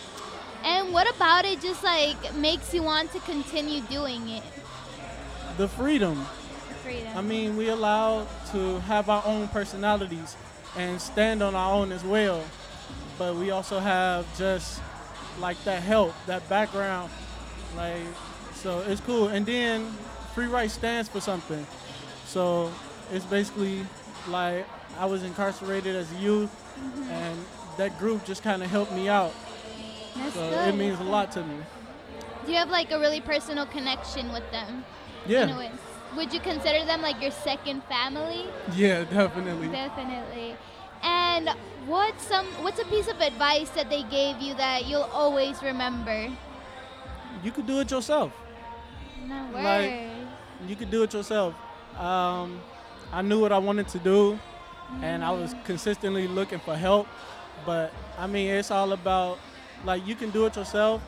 [0.65, 1.61] And what about it?
[1.63, 4.43] Just like makes you want to continue doing it.
[5.57, 6.27] The freedom.
[6.69, 7.17] The Freedom.
[7.17, 10.37] I mean, we allowed to have our own personalities
[10.77, 12.43] and stand on our own as well.
[13.19, 14.81] But we also have just
[15.39, 17.11] like that help, that background.
[17.77, 18.03] Like,
[18.55, 19.29] so it's cool.
[19.29, 19.97] And then
[20.35, 21.67] Free Write stands for something.
[22.27, 22.71] So
[23.13, 23.87] it's basically
[24.29, 24.67] like
[24.99, 27.09] I was incarcerated as a youth, Mhm.
[27.11, 27.45] and
[27.77, 29.33] that group just kind of helped me out.
[30.17, 30.69] That's so good.
[30.69, 31.57] it means a lot to me.
[32.45, 34.85] Do you have like a really personal connection with them?
[35.27, 35.57] Yeah.
[35.57, 35.71] Way?
[36.17, 38.47] Would you consider them like your second family?
[38.75, 39.69] Yeah, definitely.
[39.69, 40.57] Definitely.
[41.03, 41.49] And
[41.87, 46.31] what's some what's a piece of advice that they gave you that you'll always remember?
[47.45, 48.33] You could do it yourself.
[49.27, 49.65] No word.
[49.65, 51.55] Like, you could do it yourself.
[51.99, 52.61] Um,
[53.13, 54.39] I knew what I wanted to do,
[55.03, 57.07] and I was consistently looking for help.
[57.67, 59.39] But I mean, it's all about
[59.85, 61.03] like you can do it yourself,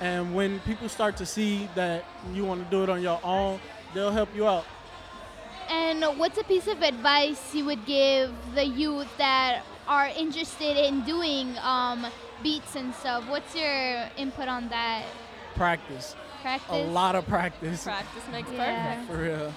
[0.00, 3.60] and when people start to see that you want to do it on your own,
[3.94, 4.64] they'll help you out.
[5.68, 11.02] And what's a piece of advice you would give the youth that are interested in
[11.02, 12.06] doing um,
[12.42, 13.28] beats and stuff?
[13.28, 15.04] What's your input on that?
[15.54, 16.16] Practice.
[16.42, 16.68] Practice.
[16.70, 17.84] A lot of practice.
[17.84, 18.94] Practice makes Yeah.
[18.96, 19.10] perfect.
[19.10, 19.54] For real.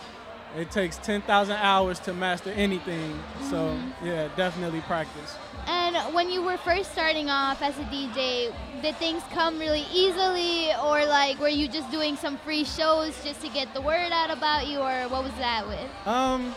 [0.56, 3.20] It takes 10,000 hours to master anything.
[3.50, 3.94] So, Mhm.
[4.04, 5.36] yeah, definitely practice.
[5.66, 8.52] And when you were first starting off as a DJ,
[8.82, 13.42] did things come really easily, or like were you just doing some free shows just
[13.42, 16.08] to get the word out about you, or what was that with?
[16.08, 16.54] Um,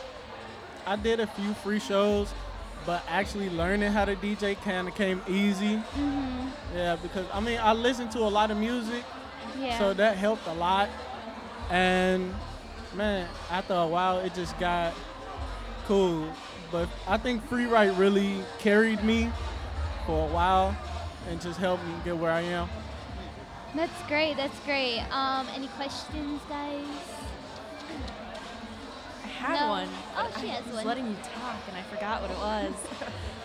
[0.87, 2.29] I did a few free shows,
[2.85, 5.77] but actually learning how to DJ kind of came easy.
[5.97, 6.51] Mhm.
[6.75, 9.05] Yeah, because I mean, I listened to a lot of music,
[9.59, 9.79] Yeah.
[9.79, 10.91] so that helped a lot.
[11.71, 12.35] And
[12.97, 14.95] man, after a while, it just got
[15.87, 16.29] cool.
[16.73, 19.31] But I think Free Write really carried me
[20.07, 20.77] for a while
[21.29, 22.69] and just helped me get where I am.
[23.75, 24.37] That's great.
[24.37, 25.01] That's great.
[25.11, 26.85] Um, any questions, guys?
[29.25, 29.69] I had No.
[29.69, 29.89] one.
[30.17, 30.87] Oh, but she I has was one.
[30.87, 32.75] letting you talk, and I forgot what it was.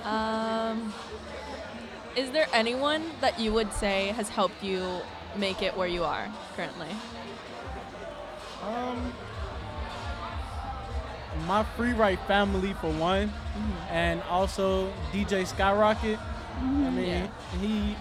[0.06, 0.93] um,
[2.16, 5.02] is there anyone that you would say has helped you
[5.36, 6.88] make it where you are currently?
[8.64, 9.14] Um,
[11.47, 13.93] my free write family for one, mm-hmm.
[13.93, 16.17] and also DJ Skyrocket.
[16.19, 16.86] Mm-hmm.
[16.86, 17.27] I mean, Yeah.
[17.59, 17.95] he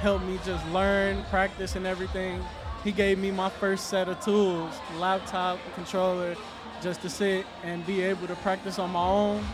[0.00, 2.42] helped me just learn, practice, and everything.
[2.84, 6.36] He gave me my first set of tools, laptop, controller,
[6.82, 9.44] just to sit and be able to practice on my own.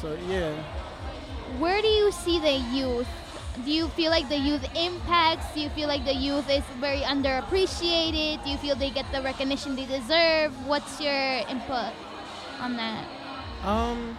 [0.00, 0.52] So yeah,
[1.58, 3.08] Where do you see the youth?
[3.64, 5.52] Do you feel like the youth impacts?
[5.54, 8.42] Do you feel like the youth is very underappreciated?
[8.44, 10.52] Do you feel they get the recognition they deserve?
[10.66, 11.92] What's your input
[12.60, 13.06] on that?
[13.62, 14.16] Um,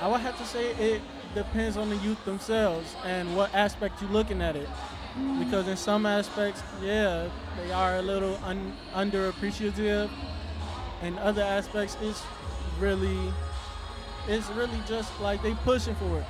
[0.00, 1.00] I would have to say it
[1.34, 4.68] depends on the youth themselves and what aspect you're looking at it.
[5.16, 5.44] Mm.
[5.44, 10.10] Because in some aspects, yeah, they are a little un- underappreciative.
[11.02, 12.22] In other aspects, it's
[12.80, 13.32] really,
[14.26, 16.26] it's really just like they pushing for it.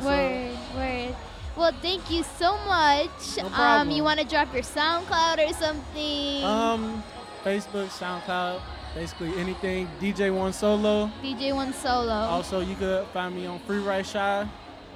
[0.00, 1.16] So- Word, word.
[1.56, 3.38] Well, thank you so much.
[3.38, 3.96] No um, problem.
[3.96, 6.44] you want to drop your SoundCloud or something?
[6.44, 7.02] Um,
[7.42, 8.60] Facebook, SoundCloud,
[8.94, 9.88] basically anything.
[9.98, 11.10] DJ One Solo.
[11.22, 12.12] DJ One Solo.
[12.12, 14.46] Also, you could find me on Free Write Shy.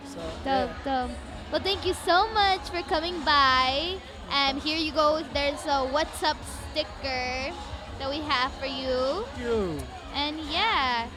[0.05, 0.67] So yeah.
[0.67, 1.17] Dope, dope.
[1.51, 3.97] Well, thank you so much for coming by.
[4.31, 5.23] And here you go.
[5.33, 6.37] There's a What's Up
[6.71, 7.55] sticker
[7.99, 9.25] that we have for you.
[9.35, 9.79] Thank you.
[10.15, 11.09] And yeah.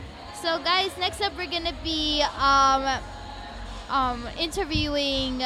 [0.41, 2.99] So, guys, next up we're gonna be um,
[3.93, 5.37] um, interviewing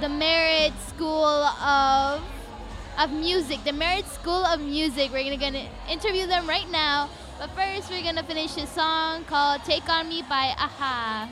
[0.00, 2.20] the Merit School of
[2.98, 3.62] of Music.
[3.64, 5.12] The Merit School of Music.
[5.12, 7.08] We're gonna, gonna interview them right now.
[7.38, 11.30] But first, we're gonna finish a song called "Take on Me" by a-ha.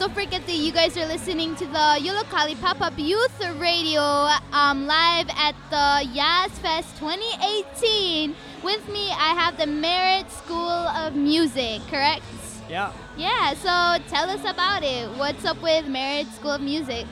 [0.00, 4.86] Don't forget that you guys are listening to the Yollocalli Pop Up Youth Radio um,
[4.86, 8.34] live at the Yaz Fest 2018.
[8.64, 12.24] With me, I have the Merit School of Music, correct?
[12.66, 12.92] Yeah.
[13.18, 15.10] Yeah, so tell us about it.
[15.18, 17.06] What's up with Merit School of Music?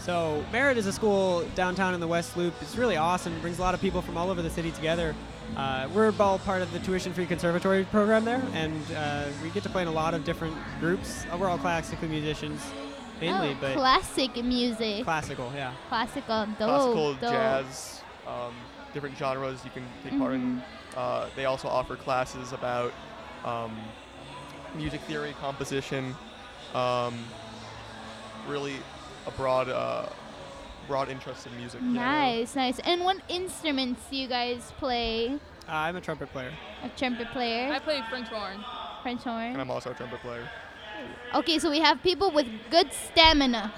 [0.00, 2.52] So Merit is a school downtown in the West Loop.
[2.60, 3.32] It's really awesome.
[3.32, 5.14] It brings a lot of people from all over the city together.
[5.56, 9.68] Uh, we're all part of the tuition-free conservatory program there, and uh, we get to
[9.68, 11.24] play in a lot of different groups.
[11.32, 12.60] Uh, we're all classical musicians,
[13.20, 15.04] mainly, oh, but classic music.
[15.04, 15.72] classical, yeah.
[15.88, 17.32] Classical, dope, classical, dope.
[17.32, 18.54] jazz, um,
[18.94, 20.62] different genres you can take part in.
[20.96, 22.92] Uh, they also offer classes about
[23.44, 23.76] um,
[24.76, 26.14] music theory, composition,
[26.74, 27.18] um,
[28.46, 28.76] really
[29.26, 30.06] a broad, uh,
[30.88, 31.80] broad interest in music.
[31.80, 32.00] you know.
[32.00, 32.78] Nice, nice.
[32.80, 35.38] And what instruments do you guys play?
[35.68, 36.52] Uh, I'm a trumpet player.
[36.82, 37.70] A trumpet player.
[37.72, 38.64] I play French horn.
[39.02, 39.52] French horn.
[39.52, 40.48] And I'm also a trumpet player.
[41.34, 43.72] Okay, so we have people with good stamina.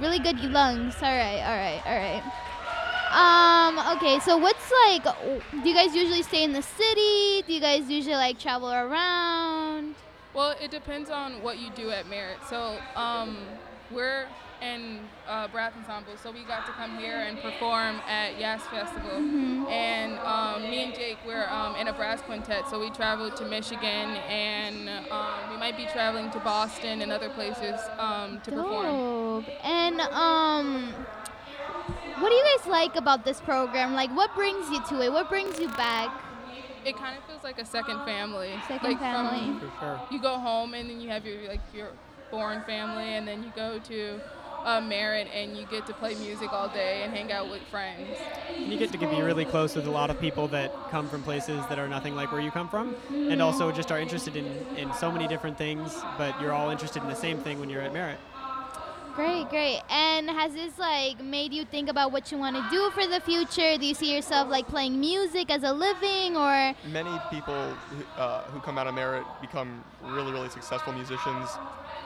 [0.00, 0.94] Really good lungs.
[1.02, 2.22] All right, all right, all right.
[3.14, 5.04] Um, okay, so what's like
[5.62, 7.42] do you guys usually stay in the city?
[7.46, 9.94] Do you guys usually like travel around?
[10.34, 12.38] Well, it depends on what you do at Merit.
[12.50, 13.36] So, um,
[13.90, 14.26] we're
[14.62, 19.18] in uh, brass ensemble, so we got to come here and perform at Yas Festival.
[19.18, 19.68] Mhm.
[19.70, 23.44] And um, me and Jake, we're um, in a brass quintet, so we traveled to
[23.44, 28.86] Michigan, and um, we might be traveling to Boston and other places um, to perform.
[28.86, 29.44] Dope.
[29.62, 30.94] And um
[32.20, 33.92] what do you guys like about this program?
[33.94, 35.12] Like what brings you to it?
[35.12, 36.10] What brings you back?
[36.84, 38.52] It kind of feels like a second family.
[38.68, 39.58] Second like family.
[39.58, 40.00] From, For sure.
[40.10, 41.88] You go home and then you have your like your
[42.34, 44.20] born family, and then you go to
[44.64, 48.08] uh, Merit and you get to play music all day and hang out with friends.
[48.56, 51.22] And you get to be really close with a lot of people that come from
[51.22, 54.46] places that are nothing like where you come from, and also just are interested in,
[54.76, 57.82] in so many different things, but you're all interested in the same thing when you're
[57.82, 58.18] at Merit.
[59.14, 59.80] Great, great.
[59.90, 63.20] And has this like made you think about what you want to do for the
[63.20, 63.78] future?
[63.78, 67.54] Do you see yourself like playing music as a living or Many people
[67.90, 71.48] who, uh, who come out of Merit become really, really successful musicians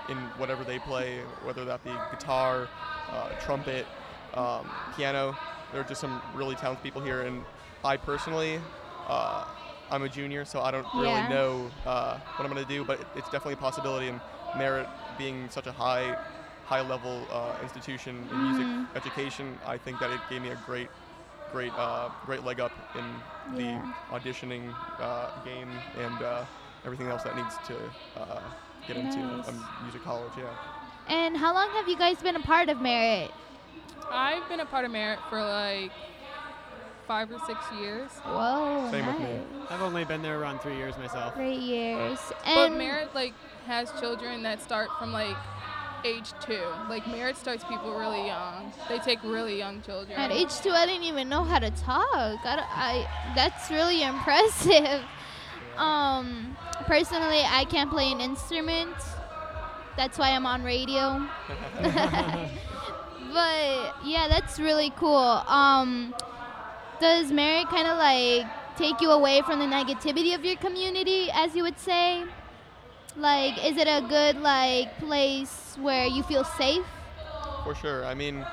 [0.09, 2.71] in whatever they play, whether that be guitar,
[3.09, 3.89] uh, trumpet,
[4.35, 5.39] um, piano.
[5.71, 7.47] There are just some really talented people here, and
[7.85, 8.63] I personally,
[9.07, 9.45] uh,
[9.91, 11.29] I'm a junior, so I don't really Yeah.
[11.29, 14.09] know uh, what I'm going to do, but it's definitely a possibility.
[14.09, 16.17] And Merit being such a high,
[16.65, 18.89] high-level uh, institution in music Mhm.
[18.95, 20.91] education, I think that it gave me a great,
[21.49, 23.25] great, uh, great leg up in
[23.57, 23.87] the Yeah.
[24.11, 26.47] auditioning uh, game and uh,
[26.85, 27.93] everything else that needs to
[28.89, 29.45] get into um,
[29.81, 30.33] a music college.
[30.37, 30.45] Yeah.
[31.09, 33.31] and how long have you guys been a part of Merit?
[34.11, 35.93] I've been a part of Merit for like
[37.07, 38.11] five or six years.
[38.25, 39.41] Whoa, Same with me.
[39.71, 41.35] I've only been there around three years myself.
[41.35, 42.19] Great years.
[42.45, 43.35] But And Merit like
[43.67, 45.37] has children that start from like
[46.05, 46.63] age two.
[46.89, 48.73] Like Merit starts people really young.
[48.89, 50.19] They take really young children.
[50.19, 52.07] at age two, I didn't even know how to talk.
[52.45, 55.03] I, I that's really impressive.
[55.79, 56.57] Um,
[56.87, 58.97] personally, I can't play an instrument.
[59.97, 61.27] That's why I'm on radio.
[63.33, 65.17] but yeah, that's really cool.
[65.17, 66.15] Um,
[67.01, 68.47] does Merit kind of like
[68.77, 72.25] take you away from the negativity of your community, as you would say?
[73.17, 76.85] Like, is it a good like place where you feel safe?
[77.65, 78.05] For sure.
[78.05, 78.47] I mean,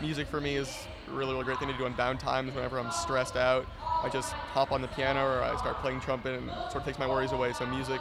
[0.00, 0.68] music for me is
[1.08, 3.66] a really, really great thing to do on downtimes whenever I'm stressed out.
[4.06, 6.84] I just hop on the piano or I start playing trumpet and it sort of
[6.84, 7.52] takes my worries away.
[7.52, 8.00] So music,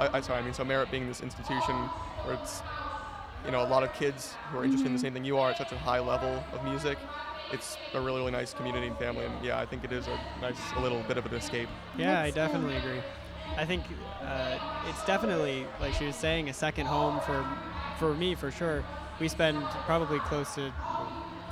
[0.00, 1.76] I, I sorry, I mean, so Merit being this institution
[2.24, 2.60] where it's,
[3.44, 5.02] you know, a lot of kids who are interested in the Mhm.
[5.02, 6.98] same thing you are at such a high level of music.
[7.52, 10.18] It's a really, really nice community and family, and yeah, I think it is a
[10.40, 11.68] nice, a little bit of an escape.
[11.96, 13.00] Yeah, I That's definitely agree.
[13.56, 13.84] I think
[14.26, 14.58] uh,
[14.88, 17.46] it's definitely, like she was saying, a second home for
[18.00, 18.82] for me for sure.
[19.20, 20.72] We spend probably close to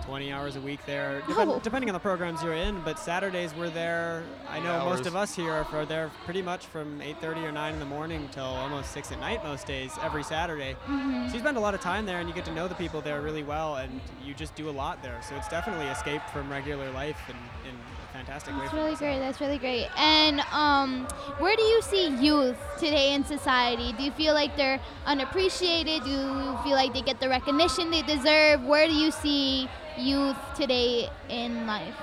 [0.04, 1.60] 20 hours a week there, depend, Oh.
[1.62, 2.80] depending on the programs you're in.
[2.82, 4.24] But Saturdays we're there.
[4.50, 7.52] I know Yeah, most of us here are for there pretty much from 8:30 or
[7.52, 10.76] 9 in the morning till almost 6 at night most days, every Saturday.
[10.88, 11.28] Mhm.
[11.28, 13.00] So you spend a lot of time there, and you get to know the people
[13.00, 15.20] there really well, and you just do a lot there.
[15.28, 18.62] So it's definitely escape from regular life and in a fantastic way.
[18.62, 19.18] That's really great.
[19.20, 19.88] That's really great.
[19.96, 21.06] And um,
[21.38, 23.92] where do you see youth today in society?
[23.92, 26.04] Do you feel like they're unappreciated?
[26.04, 28.62] Do you feel like they get the recognition they deserve?
[28.64, 29.68] Where do you see
[29.98, 31.94] youth today in life?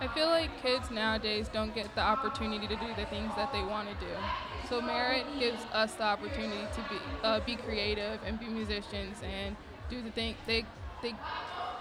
[0.00, 3.62] I feel like kids nowadays don't get the opportunity to do the things that they
[3.62, 4.12] want to do.
[4.68, 9.54] So Merit gives us the opportunity to be uh, be creative and be musicians and
[9.88, 10.64] do the thing they
[11.02, 11.14] they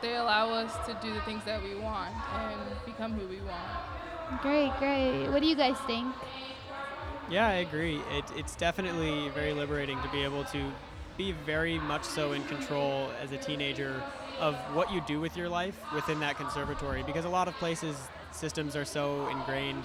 [0.02, 4.42] they allow us to do the things that we want and become who we want.
[4.42, 5.28] Great, great.
[5.30, 6.14] What do you guys think?
[7.30, 8.02] Yeah, I agree.
[8.12, 10.72] It, it's definitely very liberating to be able to
[11.18, 14.04] be very much so in control as a teenager
[14.40, 17.96] of what you do with your life within that conservatory because a lot of places
[18.32, 19.84] systems are so ingrained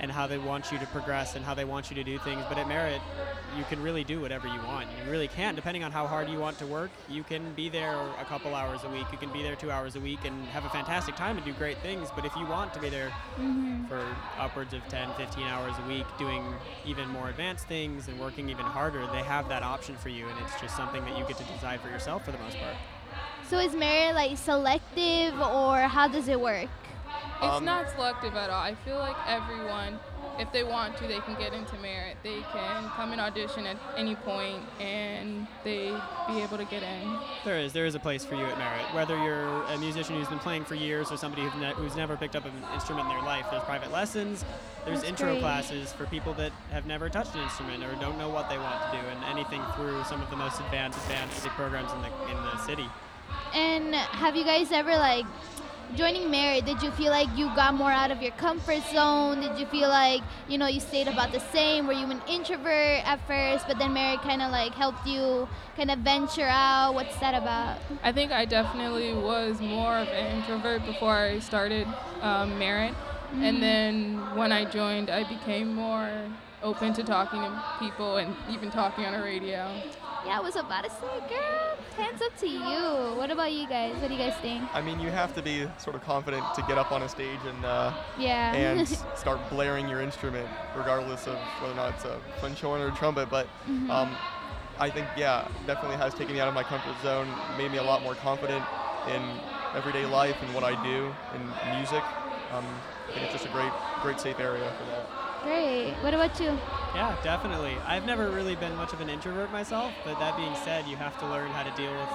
[0.00, 2.44] and how they want you to progress and how they want you to do things
[2.48, 3.00] but at merit
[3.56, 6.36] you can really do whatever you want you really can depending on how hard you
[6.38, 9.40] want to work you can be there a couple hours a week you can be
[9.44, 12.24] there two hours a week and have a fantastic time and do great things but
[12.24, 13.88] if you want to be there Mhm.
[13.88, 14.04] for
[14.36, 16.42] upwards of 10 15 hours a week doing
[16.84, 20.36] even more advanced things and working even harder they have that option for you and
[20.44, 22.74] it's just something that you get to decide for yourself for the most part
[23.54, 26.68] So is merit like selective or how does it work?
[27.40, 28.60] It's Um, not selective at all.
[28.60, 30.00] I feel like everyone,
[30.40, 32.16] if they want to, they can get into merit.
[32.24, 37.16] They can come and audition at any point and they be able to get in.
[37.44, 37.72] There is.
[37.72, 38.92] There is a place for you at Merit.
[38.92, 42.16] Whether you're a musician who's been playing for years or somebody who's, ne- who's never
[42.16, 44.44] picked up an instrument in their life, there's private lessons,
[44.84, 45.42] there's That's intro great.
[45.42, 48.82] classes for people that have never touched an instrument or don't know what they want
[48.90, 52.08] to do, and anything through some of the most advanced, advanced music programs in the,
[52.32, 52.88] in the city.
[53.54, 55.24] And have you guys ever like
[55.94, 56.64] joining merit?
[56.64, 59.40] Did you feel like you got more out of your comfort zone?
[59.40, 61.86] Did you feel like you know you stayed about the same?
[61.86, 65.90] Were you an introvert at first, but then merit kind of like helped you kind
[65.90, 66.94] of venture out?
[66.94, 67.78] What's that about?
[68.02, 71.86] I think I definitely was more of an introvert before I started
[72.22, 72.94] um, Merit.
[73.32, 73.42] Mhm.
[73.42, 76.10] And then when I joined, I became more
[76.62, 79.70] open to talking to people and even talking on a radio.
[80.24, 83.14] Yeah, I was about to say, girl, hands up to you.
[83.16, 83.96] What about you guys?
[84.00, 84.70] What do you guys think?
[84.72, 87.44] I mean, you have to be sort of confident to get up on a stage
[87.44, 88.54] and uh, Yeah.
[88.54, 92.92] and start blaring your instrument, regardless of whether or not it's a flageolet or a
[92.92, 93.28] trumpet.
[93.28, 93.90] But Mhm.
[93.90, 94.18] um,
[94.78, 97.84] I think, yeah, definitely has taken me out of my comfort zone, made me a
[97.84, 98.66] lot more confident
[99.06, 99.42] in
[99.74, 102.04] everyday life and what I do in music.
[102.50, 105.04] Um, I think it's just a great, great safe area for that.
[105.44, 105.92] Great.
[106.00, 106.58] What about you?
[106.94, 107.76] Yeah, definitely.
[107.86, 111.18] I've never really been much of an introvert myself, but that being said, you have
[111.20, 112.08] to learn how to deal with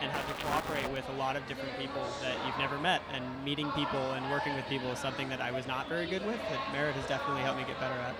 [0.00, 3.02] and how to cooperate with a lot of different people that you've never met.
[3.12, 6.26] And meeting people and working with people is something that I was not very good
[6.26, 8.14] with, that Merit has definitely helped me get better at.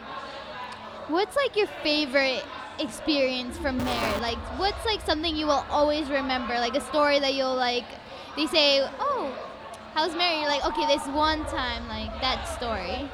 [1.09, 2.45] What's like your favorite
[2.79, 4.21] experience from merit?
[4.21, 6.55] Like, what's like something you will always remember?
[6.55, 7.85] Like a story that you'll like.
[8.37, 9.35] They say, "Oh,
[9.95, 13.11] how's merit?" You're like, "Okay, this one time, like that story."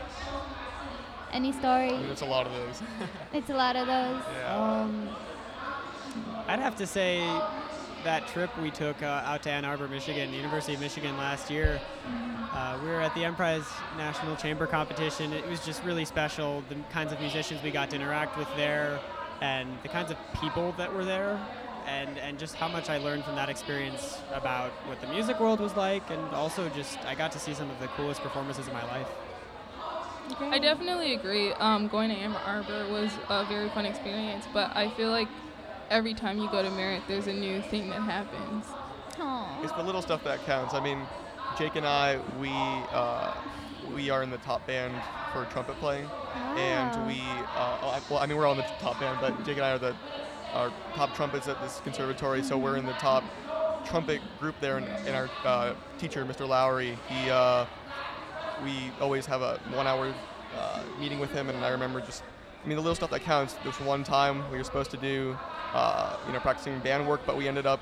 [1.33, 1.91] Any story?
[2.11, 2.83] It's a lot of those.
[3.33, 4.23] It's a lot of those.
[4.47, 5.09] Um,
[6.47, 7.19] I'd have to say
[8.05, 11.81] that trip we took uh, out to Ann Arbor, Michigan, University of Michigan last year.
[12.53, 15.33] Uh, we were at the Emprise National Chamber competition.
[15.33, 16.65] It was just really special.
[16.69, 18.99] The kinds of musicians we got to interact with there,
[19.41, 21.39] and the kinds of people that were there,
[21.87, 25.61] and and just how much I learned from that experience about what the music world
[25.61, 28.73] was like, and also just I got to see some of the coolest performances of
[28.73, 29.09] my life.
[30.41, 31.53] I definitely agree.
[31.55, 35.29] Um, going to Ann Arbor was a very fun experience, but I feel like
[35.91, 38.65] every time you go to Merit, there's a new thing that happens.
[39.63, 40.75] It's the little stuff that counts.
[40.75, 40.99] I mean,
[41.59, 42.51] Jake and I, we
[42.93, 43.33] uh,
[43.95, 44.95] we are in the top band
[45.33, 46.07] for trumpet playing,
[46.57, 47.21] and we
[47.57, 49.67] uh, oh, I- well, I mean, we're all in the top band, but Jake and
[49.67, 49.97] I are the
[50.55, 53.25] our top trumpets at this conservatory, so we're in the top
[53.85, 54.77] trumpet group there.
[54.79, 56.47] And, and our uh, teacher, Mr.
[56.49, 57.67] Lowry, he uh,
[58.65, 60.15] we always have a one-hour
[60.57, 62.23] uh, meeting with him, and I remember just.
[62.65, 63.55] I mean, the little stuff that counts.
[63.63, 65.39] There's one time we were supposed to do,
[65.73, 67.81] uh, you know, practicing band work, but we ended up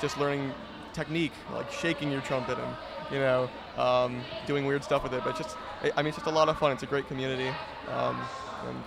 [0.00, 0.52] just learning
[0.94, 2.76] technique, like shaking your trumpet and,
[3.12, 5.22] you know, um, doing weird stuff with it.
[5.24, 6.72] But just, I I mean, it's just a lot of fun.
[6.72, 7.48] It's a great community.
[7.90, 8.18] Um,
[8.66, 8.82] and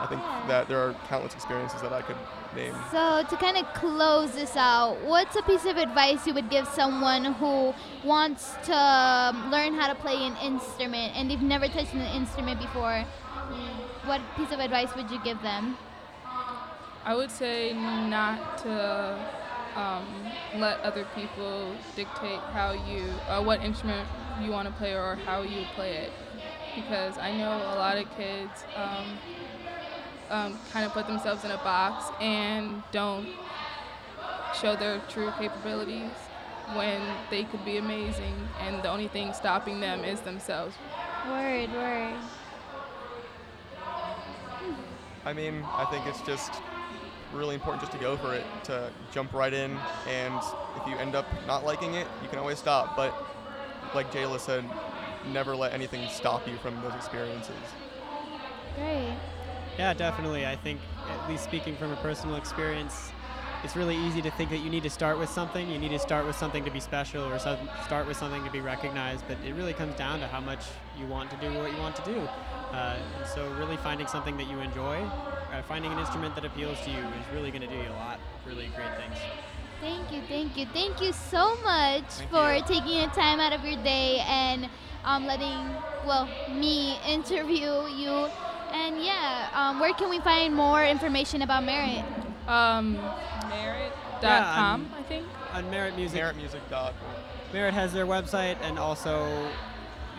[0.00, 2.16] I think that there are countless experiences that I could
[2.54, 2.74] name.
[2.90, 6.66] So to kind of close this out, what's a piece of advice you would give
[6.68, 7.74] someone who
[8.04, 12.60] wants to um, learn how to play an instrument and they've never touched an instrument
[12.60, 13.04] before?
[14.04, 15.76] What piece of advice would you give them?
[17.04, 19.18] I would say not to
[19.76, 20.06] um,
[20.56, 24.08] let other people dictate how you, uh, what instrument
[24.40, 26.12] you want to play or how you play it,
[26.74, 29.18] because I know a lot of kids um,
[30.32, 33.28] um, kind of put themselves in a box and don't
[34.60, 36.10] show their true capabilities
[36.74, 40.74] when they could be amazing, and the only thing stopping them is themselves.
[41.28, 42.14] Word, word.
[45.24, 46.52] I mean, I think it's just
[47.32, 49.78] really important just to go for it, to jump right in,
[50.08, 50.40] and
[50.76, 52.96] if you end up not liking it, you can always stop.
[52.96, 53.14] But
[53.94, 54.64] like Jayla said,
[55.30, 57.54] never let anything stop you from those experiences.
[58.76, 59.14] Great.
[59.78, 60.46] Yeah, definitely.
[60.46, 63.10] I think, at least speaking from a personal experience,
[63.64, 65.70] it's really easy to think that you need to start with something.
[65.70, 68.60] You need to start with something to be special or start with something to be
[68.60, 69.24] recognized.
[69.28, 70.64] But it really comes down to how much
[70.98, 72.18] you want to do what you want to do.
[72.72, 74.96] Uh, and so really finding something that you enjoy,
[75.52, 78.00] uh, finding an instrument that appeals to you is really going to do you a
[78.00, 78.18] lot.
[78.18, 79.18] Of really great things.
[79.80, 82.62] Thank you, thank you, thank you so much Thank for you.
[82.62, 84.68] taking the time out of your day and
[85.04, 85.58] um, letting
[86.06, 88.28] well me interview you.
[88.72, 92.04] And yeah, um, where can we find more information about Merit?
[92.48, 92.94] Um,
[93.50, 95.26] Merit.com, I think.
[95.52, 96.20] On Merit Music.
[96.22, 96.94] Meritmusic.org.
[97.52, 99.50] Merit has their website, and also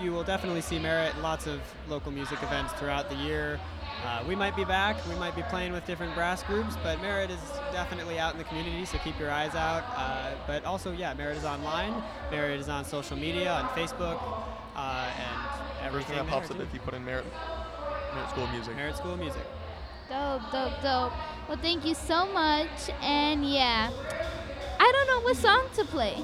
[0.02, 3.60] you will definitely see Merit lots of local music events throughout the year.
[4.06, 4.98] Uh, we might be back.
[5.08, 7.40] We might be playing with different brass groups, but Merit is
[7.72, 9.84] definitely out in the community, so keep your eyes out.
[9.96, 11.94] Uh, but also, yeah, Merit is online.
[12.30, 14.22] Merit is on social media, on Facebook,
[14.76, 16.18] uh, and everything.
[16.18, 16.64] Everything that pops up too.
[16.64, 17.26] if you put in Merit,
[18.16, 18.76] Merit School of Music.
[18.76, 19.46] Merit School of Music.
[20.10, 21.14] Dope, dope, dope.
[21.48, 22.90] Well, thank you so much.
[23.02, 23.90] And yeah,
[24.80, 26.18] I don't know what song to play.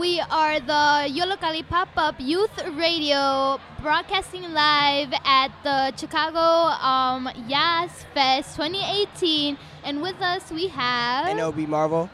[0.00, 8.06] We are the Yollocalli Pop Up Youth Radio broadcasting live at the Chicago um, Yas
[8.14, 9.58] Fest 2018.
[9.84, 11.36] And with us we have.
[11.36, 12.08] NOB Marvel.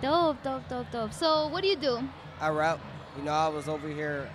[0.00, 1.12] Dope, dope, dope, dope.
[1.12, 2.00] So, what do you do?
[2.40, 2.80] I rap.
[3.18, 4.30] You know, I was over here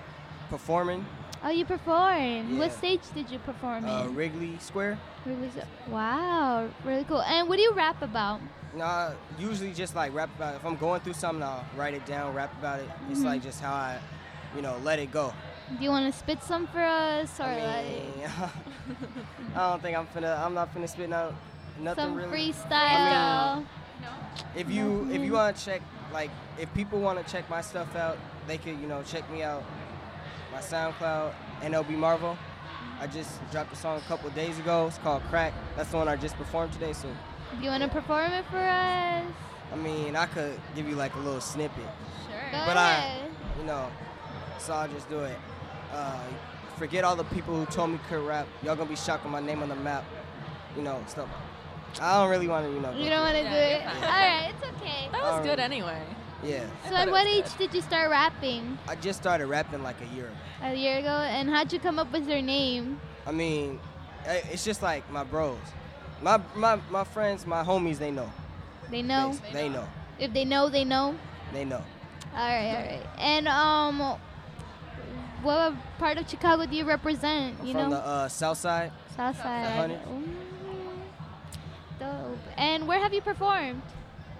[0.51, 1.03] performing
[1.43, 2.57] Oh, you perform.
[2.57, 4.15] What stage did you perform uh, in?
[4.15, 4.99] Wrigley Square.
[5.25, 7.21] Really so- wow, really cool.
[7.21, 8.41] And what do you rap about?
[8.75, 10.57] Nah, usually just like rap about it.
[10.57, 12.89] If I'm going through something, I'll write it down, rap about it.
[13.09, 13.25] It's Mhm.
[13.25, 13.97] like just how I,
[14.55, 15.33] you know, let it go.
[15.77, 18.29] Do you want to spit some for us, or I like
[19.55, 20.39] I don't think I'm finna.
[20.39, 21.33] I'm not finna spit out
[21.79, 22.51] nothing some really.
[22.53, 23.65] Some freestyle?
[24.01, 24.07] No.
[24.55, 25.81] If you if you want to check
[26.13, 28.17] like if people want to check my stuff out,
[28.47, 29.63] they could you know check me out.
[30.53, 32.37] My SoundCloud NLB Marvel.
[32.99, 34.87] I just dropped a song a couple days ago.
[34.87, 35.53] It's called Crack.
[35.75, 36.93] That's the one I just performed today.
[36.93, 37.13] So Do
[37.61, 39.23] you want to perform it for us?
[39.71, 41.83] I mean I could give you like a little snippet.
[42.51, 43.19] Go But I,
[43.59, 43.89] you know,
[44.59, 45.37] so I'll just do it.
[45.93, 46.19] Uh,
[46.77, 48.47] forget all the people who told me could rap.
[48.63, 50.03] Y'all gonna be shocked with my name on the map.
[50.75, 51.27] You know, stuff.
[51.99, 52.91] I don't really want to, you know.
[52.91, 53.81] You don't want to through do it?
[53.85, 55.09] All right, it's okay.
[55.11, 56.03] That was Um, good anyway.
[56.43, 56.65] Yeah.
[56.87, 58.77] So, at what age did you start rapping?
[58.87, 60.35] I just started rapping like a year ago.
[60.61, 61.07] A year ago?
[61.09, 62.99] And how'd you come up with your name?
[63.25, 63.79] I mean,
[64.25, 65.57] it's just like my bros,
[66.21, 67.97] my my my friends, my homies.
[67.97, 68.31] They know.
[68.89, 69.37] They know?
[69.51, 69.87] They know.
[70.19, 71.15] If they know, they know?
[71.53, 71.83] They know.
[72.33, 73.05] All right, all right.
[73.17, 74.19] And, um,
[75.41, 77.63] what part of Chicago do you represent?
[77.63, 77.97] You From know?
[77.97, 78.91] the uh, South Side.
[79.15, 79.99] South side.
[81.99, 82.37] Dope.
[82.57, 83.81] And where have you performed?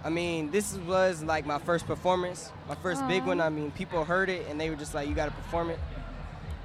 [0.04, 3.40] I mean, this was like my first performance, my first big one.
[3.40, 5.80] I mean, people heard it and they were just like, "You got to perform it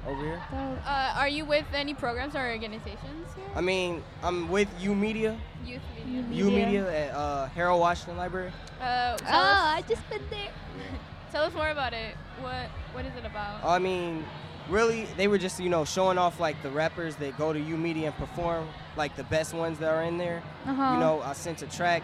[0.06, 3.44] over here." Uh, are you with any programs or organizations here?
[3.54, 6.44] I mean, I'm with YOUmedia, Youth media.
[6.44, 8.52] YOUmedia at uh, Harold Washington Library.
[8.80, 10.50] Uh, Oh, tell I us, just been there.
[11.32, 12.16] tell us more about it.
[12.40, 13.64] What What is it about?
[13.64, 14.24] I mean,
[14.68, 18.06] really, they were just you know showing off like the rappers that go to YOUmedia
[18.06, 20.42] and perform, like the best ones that are in there.
[20.66, 20.92] Uh-huh.
[20.94, 22.02] You know, I sent a track.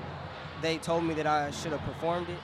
[0.62, 2.38] They told me that I should have performed it.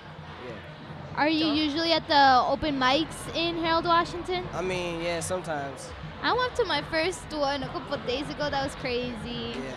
[1.17, 4.45] Are you usually at the open mics in Harold, Washington?
[4.53, 5.91] I mean, yeah, sometimes.
[6.23, 8.51] I went to my first one a couple of days ago.
[8.51, 9.55] That was crazy.
[9.57, 9.77] Yeah.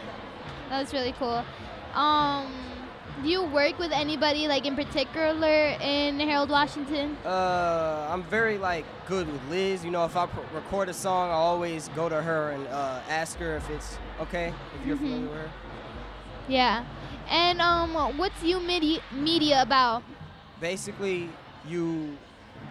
[0.70, 1.44] That was really cool.
[1.94, 2.54] Um,
[3.24, 7.16] do you work with anybody like in particular in Harold, Washington?
[7.26, 9.84] Uh, I'm very like good with Liz.
[9.86, 13.00] You know, if I pr- record a song, I always go to her and uh,
[13.10, 14.54] ask her if it's okay.
[14.80, 15.00] If you're Mhm.
[15.00, 15.50] familiar with her.
[16.50, 16.84] Yeah.
[17.30, 20.04] And um, what's YOUmedia about?
[20.62, 21.30] Basically
[21.68, 22.18] you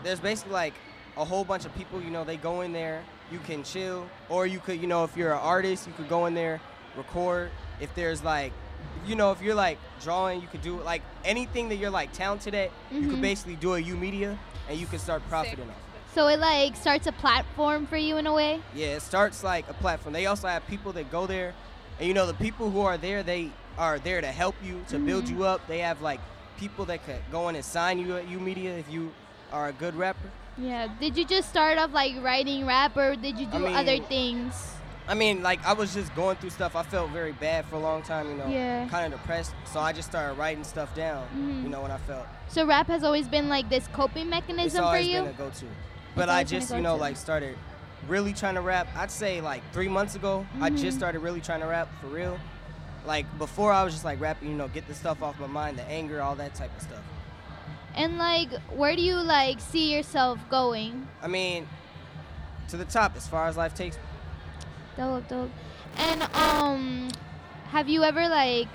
[0.02, 0.74] there's basically like
[1.16, 3.02] a whole bunch of people you know they go in there
[3.32, 6.26] you can chill or you could you know if you're an artist you could go
[6.26, 6.60] in there
[6.96, 7.50] record
[7.80, 8.52] if there's like
[9.06, 12.54] you know if you're like drawing you could do like anything that you're like talented
[12.54, 13.10] at you Mhm.
[13.10, 14.36] could basically do a YOUmedia
[14.68, 16.14] and you can start profiting off it.
[16.14, 18.60] So it like starts a platform for you in a way.
[18.74, 21.54] yeah it starts like a platform they also have people that go there
[21.98, 25.00] And you know, the people who are there, they are there to help you, to
[25.00, 25.30] build Mhm.
[25.30, 25.66] you up.
[25.66, 26.20] They have like
[26.58, 29.12] people that could go in and sign you at YOUmedia if you
[29.52, 30.28] are a good rapper.
[30.58, 30.88] Yeah.
[31.00, 34.74] Did you just start off like writing rap, or did you do I other things?
[35.06, 36.76] I mean, like I was just going through stuff.
[36.76, 38.86] I felt very bad for a long time, you know, Yeah.
[38.88, 39.54] kind of depressed.
[39.72, 41.26] So I just started writing stuff down.
[41.34, 41.62] Mhm.
[41.62, 44.98] You know, when I felt So rap has always been like this coping mechanism for
[44.98, 45.10] you.
[45.10, 45.66] It's always been a go-to.
[46.14, 47.56] But I always been a just, you know, like started
[48.06, 48.88] really trying to rap.
[48.96, 50.78] I'd say like three months ago, I Mhm.
[50.78, 52.38] just started really trying to rap for real.
[53.08, 55.78] Like before, I was just like rapping, you know, get the stuff off my mind,
[55.78, 57.02] the anger, all that type of stuff.
[57.96, 61.08] And like, where do you like see yourself going?
[61.22, 61.66] I mean,
[62.68, 64.02] to the top as far as life takes me.
[64.98, 65.50] Dope, dope.
[65.96, 67.08] And um,
[67.70, 68.68] have you ever like,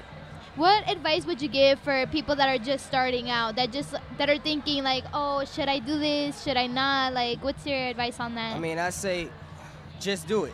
[0.55, 4.29] what advice would you give for people that are just starting out, that just that
[4.31, 6.41] are thinking like, oh, should I do this?
[6.43, 7.13] Should I not?
[7.13, 8.55] Like, what's your advice on that?
[8.55, 9.29] I mean, I say,
[9.99, 10.53] just do it.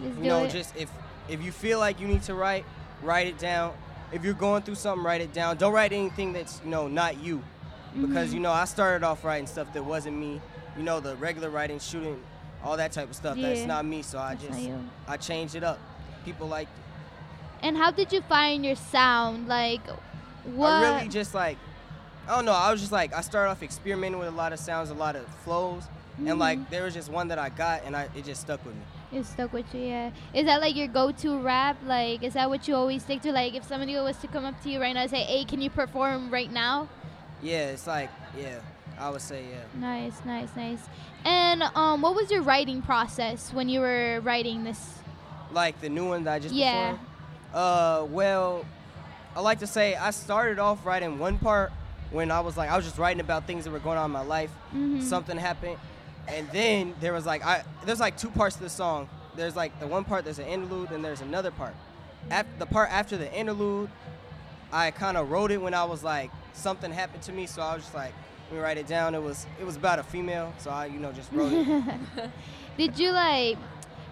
[0.00, 0.50] Just you do know, it.
[0.52, 0.90] just if
[1.28, 2.64] if you feel like you need to write,
[3.02, 3.72] write it down.
[4.12, 5.56] If you're going through something, write it down.
[5.56, 7.42] Don't write anything that's you know not you,
[8.00, 8.34] because Mhm.
[8.34, 10.40] you know I started off writing stuff that wasn't me.
[10.76, 12.20] You know, the regular writing, shooting,
[12.62, 13.36] all that type of stuff.
[13.40, 14.02] That's not me.
[14.02, 14.70] So I That's just.
[15.08, 15.78] I changed it up.
[16.24, 16.68] People like
[17.62, 19.48] and how did you find your sound?
[19.48, 19.80] Like,
[20.44, 20.68] what?
[20.70, 21.56] I really just like
[22.28, 22.52] I don't know.
[22.52, 25.14] I was just like I started off experimenting with a lot of sounds, a lot
[25.16, 25.84] of flows,
[26.20, 26.30] Mhm.
[26.30, 28.74] and like there was just one that I got, and I it just stuck with
[28.74, 28.82] me.
[29.16, 30.10] It stuck with you, yeah.
[30.34, 31.78] Is that like your go-to rap?
[31.86, 33.32] Like, is that what you always stick to?
[33.32, 35.62] Like, if somebody was to come up to you right now and say, "Hey, can
[35.62, 36.88] you perform right now?"
[37.42, 38.58] Yeah, it's like yeah,
[38.98, 39.80] I would say yeah.
[39.80, 40.80] Nice, nice, nice.
[41.24, 44.98] And um, what was your writing process when you were writing this?
[45.50, 46.90] Like the new one that I just Yeah.
[46.92, 47.08] performed?
[47.54, 48.66] Uh, well,
[49.34, 51.72] I like to say I started off writing one part
[52.10, 54.10] when I was like I was just writing about things that were going on in
[54.12, 54.50] my life.
[54.74, 55.00] Mhm.
[55.02, 55.78] Something happened,
[56.28, 59.08] and then there was like I there's like two parts to the song.
[59.34, 61.74] There's like the one part there's an interlude, and there's another part.
[62.30, 63.90] After the part after the interlude,
[64.72, 67.74] I kind of wrote it when I was like something happened to me, so I
[67.74, 68.12] was just like
[68.50, 69.14] let me write it down.
[69.14, 72.30] It was it was about a female, so I you know just wrote it.
[72.78, 73.58] Did you like?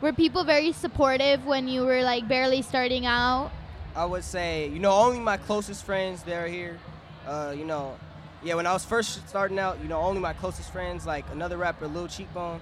[0.01, 3.51] Were people very supportive when you were like barely starting out?
[3.97, 6.79] I would say, you know, only my closest friends they're here.
[7.27, 7.97] Uh, you know,
[8.45, 11.57] yeah, when I was first starting out, you know, only my closest friends, like another
[11.57, 12.61] rapper, Lil Cheekbone.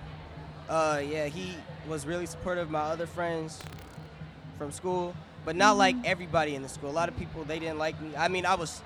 [0.68, 1.54] Uh, yeah, he
[1.88, 3.60] was really supportive of my other friends
[4.58, 5.14] from school,
[5.44, 6.88] but not like everybody in the school.
[6.88, 8.12] A lot of people they didn't like me.
[8.16, 8.80] I mean, I was,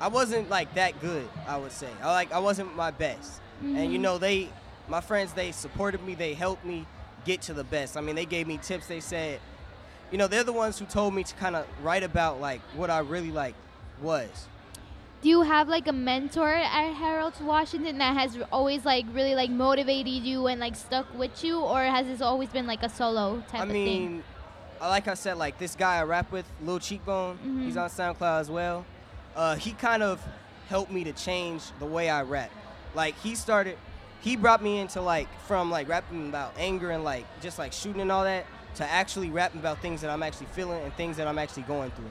[0.00, 1.28] I wasn't like that good.
[1.46, 3.40] I would say, I like I wasn't my best.
[3.76, 4.02] And you Mhm.
[4.02, 4.48] know, they,
[4.88, 6.16] my friends, they supported me.
[6.16, 6.84] They helped me
[7.24, 7.96] get to the best.
[7.96, 8.88] I mean, they gave me tips.
[8.88, 9.38] They said,
[10.10, 12.90] you know, they're the ones who told me to kind of write about like what
[12.90, 13.54] I really like
[14.02, 14.48] was.
[15.22, 19.50] Do you have like a mentor at Harold Washington that has always like really like
[19.50, 23.40] motivated you and like stuck with you, or has this always been like a solo
[23.48, 23.84] type I of thing?
[23.84, 24.24] mean,
[24.80, 27.64] I like I said, like this guy I rap with, Lil Cheekbone, Mhm.
[27.64, 28.84] he's on SoundCloud as well.
[29.36, 30.20] Uh, he kind of
[30.68, 32.50] helped me to change the way I rap.
[32.96, 33.78] Like he started,
[34.22, 38.00] he brought me into like from like rapping about anger and like just like shooting
[38.02, 38.44] and all that
[38.74, 41.92] to actually rapping about things that I'm actually feeling and things that I'm actually going
[41.92, 42.10] through.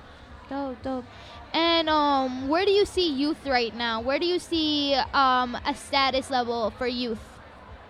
[0.49, 1.05] Dope, dope.
[1.53, 4.01] And um, where do you see youth right now?
[4.01, 7.19] Where do you see um, a status level for youth?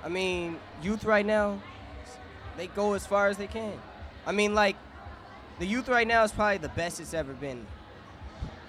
[0.03, 1.59] I mean, youth right now,
[2.57, 3.73] they go as far as they can.
[4.25, 4.75] I mean, like,
[5.59, 7.65] the youth right now is probably the best it's ever been.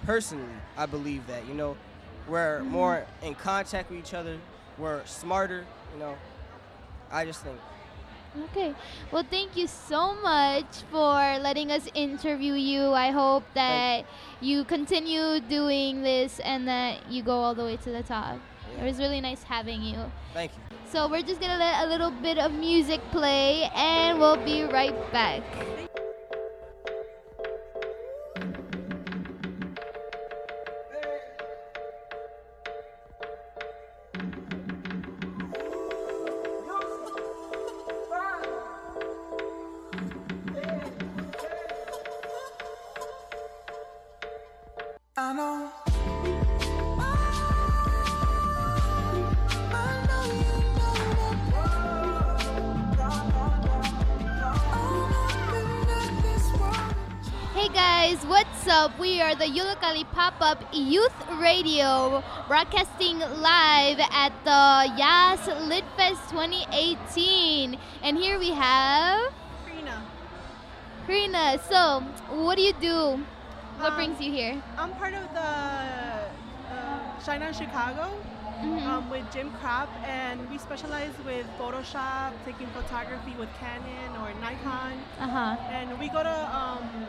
[0.05, 0.45] Personally,
[0.77, 1.77] I believe that, you know,
[2.29, 2.67] we're Mhm.
[2.67, 4.39] more in contact with each other,
[4.79, 6.17] we're smarter, you know.
[7.11, 7.59] I just think.
[8.51, 8.75] Okay.
[9.11, 12.93] Well, thank you so much for letting us interview you.
[12.93, 14.07] I hope that
[14.41, 18.39] you continue doing this and that you go all the way to the top.
[18.81, 19.99] It was really nice having you.
[20.33, 20.77] Thank you.
[20.91, 24.97] So we're just gonna let a little bit of music play and we'll be right
[25.13, 25.43] back.
[45.33, 45.39] Hey
[57.73, 58.99] guys, what's up?
[58.99, 66.29] We are the Yollocalli Pop Up Youth Radio, broadcasting live at the Yas Lit Fest
[66.29, 67.79] 2018.
[68.03, 69.33] And here we have.
[69.65, 70.05] Karina.
[71.07, 72.03] Karina, so
[72.37, 73.25] what do you do?
[73.79, 74.63] What Um, brings you here?
[74.79, 78.11] I'm part of the uh, Shine on Chicago
[78.63, 84.93] um, with Jim Krapp, and we specialize with Photoshop, taking photography with Canon or Nikon.
[85.21, 85.57] Uh-huh.
[85.71, 87.07] And we go to um,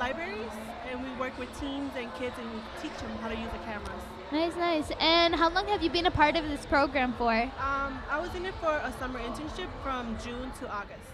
[0.00, 0.50] libraries
[0.90, 3.58] and we work with teens and kids and we teach them how to use the
[3.58, 4.02] cameras.
[4.32, 4.90] Nice, nice.
[5.00, 7.32] And how long have you been a part of this program for?
[7.32, 11.08] Um, I was in it for a summer internship from June to August.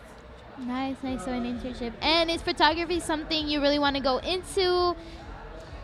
[0.58, 1.24] Nice, nice.
[1.24, 1.92] So an internship.
[2.00, 4.94] And is photography something you really want to go into?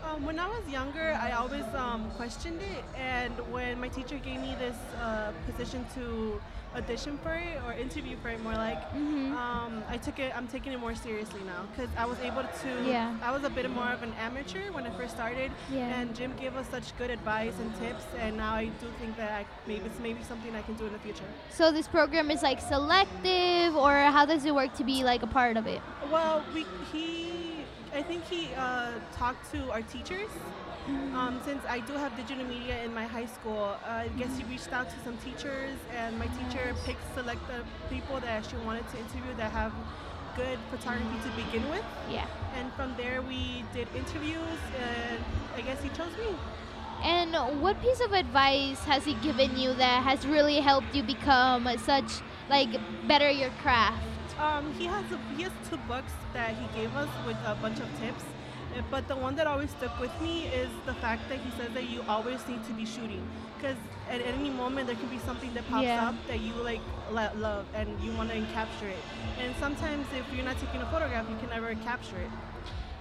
[0.04, 4.40] Um, when I was younger, I always um, questioned it, and when my teacher gave
[4.40, 6.40] me this uh, position to
[6.76, 9.32] audition for it or interview for it, more like, Mm-hmm.
[9.36, 10.32] um, I took it.
[10.36, 12.70] I'm taking it more seriously now because I was able to.
[12.88, 13.14] Yeah.
[13.22, 16.00] I was a bit more of an amateur when I first started, Yeah.
[16.00, 19.32] and Jim gave us such good advice and tips, and now I do think that
[19.32, 21.24] I, maybe it's maybe something I can do in the future.
[21.50, 25.26] So this program is like selective, or how does it work to be like a
[25.28, 25.80] part of it?
[26.10, 27.64] Well, we he,
[27.94, 30.30] I think he uh, talked to our teachers.
[30.88, 34.44] Um, since I do have digital media in my high school, uh, I guess he
[34.44, 37.62] reached out to some teachers, and my teacher picked select the
[37.94, 39.72] people that she wanted to interview that have
[40.36, 41.84] good photography to begin with.
[42.10, 42.26] Yeah.
[42.56, 45.22] And from there, we did interviews, and
[45.56, 46.34] I guess he chose me.
[47.02, 51.68] And what piece of advice has he given you that has really helped you become
[51.78, 52.68] such like
[53.08, 54.02] better your craft?
[54.38, 57.80] Um, he has a, he has two books that he gave us with a bunch
[57.80, 58.24] of tips.
[58.76, 61.70] Uh, But the one that always stuck with me is the fact that he says
[61.74, 63.22] that you always need to be shooting
[63.56, 63.76] because
[64.08, 66.08] at any moment there can be something that pops Yeah.
[66.08, 66.80] up that you like
[67.10, 69.02] lo- love and you want to capture it.
[69.42, 72.30] And sometimes if you're not taking a photograph, you can never capture it.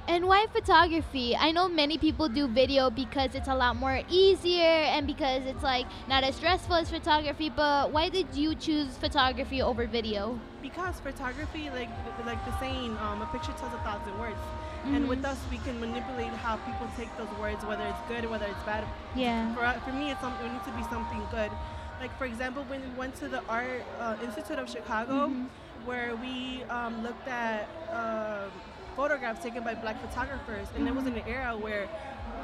[0.07, 1.35] And why photography?
[1.35, 5.61] I know many people do video because it's a lot more easier and because it's
[5.61, 10.39] like not as stressful as photography, but why did you choose photography over video?
[10.63, 11.89] Because photography, like
[12.25, 14.39] like the saying, um, a picture tells a thousand words.
[14.85, 15.09] And Mhm.
[15.09, 18.63] with us, we can manipulate how people take those words, whether it's good whether it's
[18.63, 18.83] bad.
[19.15, 19.53] Yeah.
[19.53, 21.51] For, for me, it's something, it needs to be something good.
[21.99, 25.47] Like for example, when we went to the Art uh, Institute of Chicago, Mhm.
[25.85, 28.47] where we um, looked at uh,
[28.95, 31.87] photographs taken by black photographers, and it was in an era where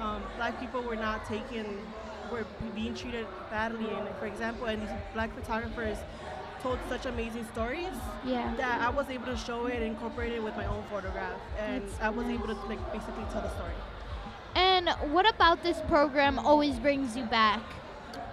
[0.02, 1.66] um, black people were not taken,
[2.32, 2.46] were
[2.76, 3.90] being treated badly.
[3.94, 5.98] And for example, and these black photographers
[6.66, 7.94] told such amazing stories
[8.26, 8.52] Yeah.
[8.58, 11.84] that I was able to show it and incorporate it with my own photograph, and
[11.84, 13.78] That's I was able to like basically tell the story.
[14.56, 17.62] And what about this program always brings you back?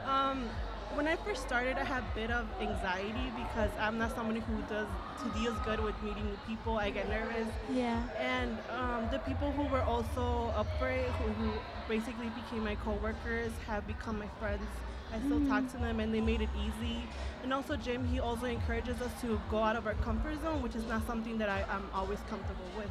[0.06, 0.48] Um,
[0.94, 4.56] when I first started, I had a bit of anxiety because I'm not someone who
[4.74, 4.88] does
[5.20, 6.78] who deals good with meeting new people.
[6.78, 7.48] I get nervous.
[7.70, 8.00] Yeah.
[8.18, 10.24] And um, the people who were also
[10.60, 11.50] up for it, who, who
[11.86, 14.64] basically became my coworkers, have become my friends.
[15.12, 17.02] I still talk to them, and they made it easy.
[17.42, 20.74] And also, Jim, he also encourages us to go out of our comfort zone, which
[20.74, 22.88] is not something that I, I'm always comfortable with.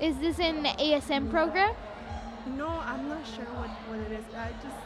[0.00, 1.74] Is this an ASM program?
[2.56, 4.24] No, I'm not sure what, what it is.
[4.34, 4.76] I just,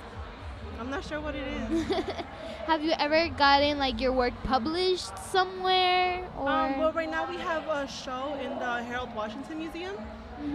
[0.78, 1.84] I'm not sure what it is.
[2.66, 7.36] Have you ever gotten like your work published somewhere or Um, well, right now we
[7.38, 9.96] have a show in the Harold Washington Museum.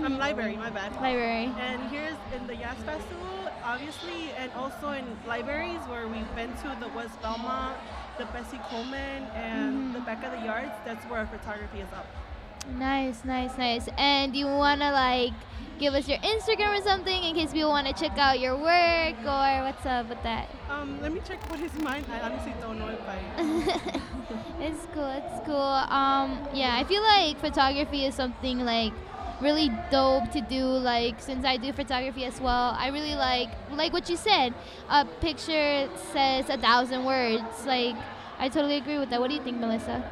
[0.06, 0.94] Um, library, my bad.
[1.02, 1.52] Library.
[1.60, 6.76] And here's in the Yas Festival, obviously, and also in libraries where we've been to
[6.80, 7.78] the West Belmont,
[8.18, 10.72] the Bessie Coleman, and the back of the yards.
[10.86, 12.06] That's where our photography is up.
[12.78, 13.90] Nice, nice, nice.
[13.98, 15.34] And you wanna like
[15.80, 19.64] give us your Instagram or something in case people wanna check out your work or
[19.66, 20.48] what's up with that?
[20.70, 22.06] Um, let me check what is mine.
[22.12, 24.00] I honestly don't know if I.
[24.60, 25.56] It's cool, it's cool.
[25.56, 28.94] Um, yeah, I feel like photography is something like
[29.44, 30.64] really dope to do.
[30.64, 34.54] Like since I do photography as well, I really like like what you said.
[34.90, 37.66] A picture says a thousand words.
[37.66, 37.96] Like
[38.40, 39.20] I totally agree with that.
[39.20, 40.04] What do you think, Melissa?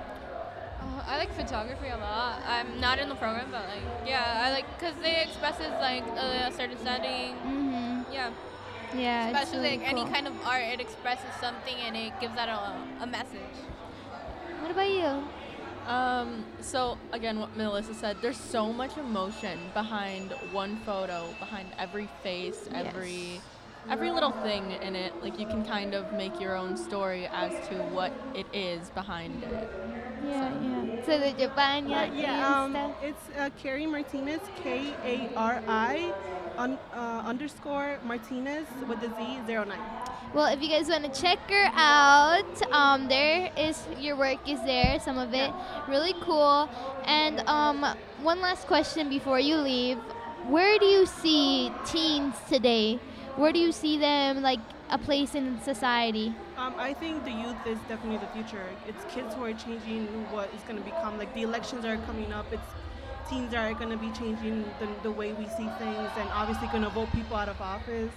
[0.81, 2.41] Uh, I like photography a lot.
[2.47, 6.51] I'm not in the program, but like, yeah, I like because they expresses like a
[6.51, 7.35] certain setting.
[7.35, 8.13] Mm-hmm.
[8.13, 8.29] Yeah.
[8.93, 12.49] Yeah, Especially really like any kind of art, it expresses something and it gives out
[12.49, 13.55] a, a message.
[14.59, 15.23] What about you?
[15.87, 22.07] Um, so again, what Melissa said, there's so much emotion behind one photo, behind every
[22.23, 23.41] face, every
[23.89, 25.11] every little thing in it.
[25.21, 29.43] Like you can kind of make your own story as to what it is behind
[29.43, 29.69] it.
[30.23, 31.05] Yeah, yeah.
[31.05, 36.13] So the Japan, yeah, yeah, um, it's uh, Kari Martinez, K A R I
[36.57, 39.79] un, uh, underscore Martinez with the Z zero nine.
[40.33, 44.61] Well, if you guys want to check her out, um, there is your work is
[44.63, 45.51] there, some of it,
[45.87, 46.69] really cool.
[47.05, 47.85] And um,
[48.21, 49.97] one last question before you leave:
[50.47, 52.99] Where do you see teens today?
[53.35, 54.59] Where do you see them like
[54.89, 56.33] a place in society?
[56.57, 58.63] Um, I think the youth is definitely the future.
[58.87, 61.17] It's kids who are changing what is going to become.
[61.17, 62.45] Like the elections are coming up.
[62.51, 62.61] It's
[63.31, 66.83] teens are going to be changing the, the way we see things and obviously going
[66.83, 68.11] to vote people out of office.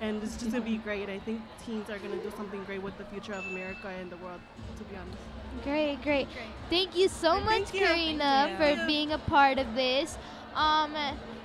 [0.00, 1.08] and it's just gonna be great.
[1.08, 4.16] I think teens are gonna do something great with the future of America and the
[4.18, 4.40] world.
[4.78, 5.18] To be honest.
[5.64, 6.28] Great, great.
[6.70, 7.80] Thank you so much, you.
[7.80, 10.16] Karina, for being a part of this.
[10.54, 10.94] Um,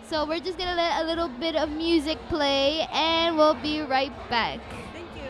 [0.10, 4.14] so we're just gonna let a little bit of music play, and we'll be right
[4.30, 4.60] back.
[4.94, 5.30] Thank you.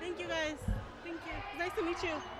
[0.00, 0.56] Thank you guys.
[1.04, 1.58] Thank you.
[1.58, 2.37] Nice to meet you.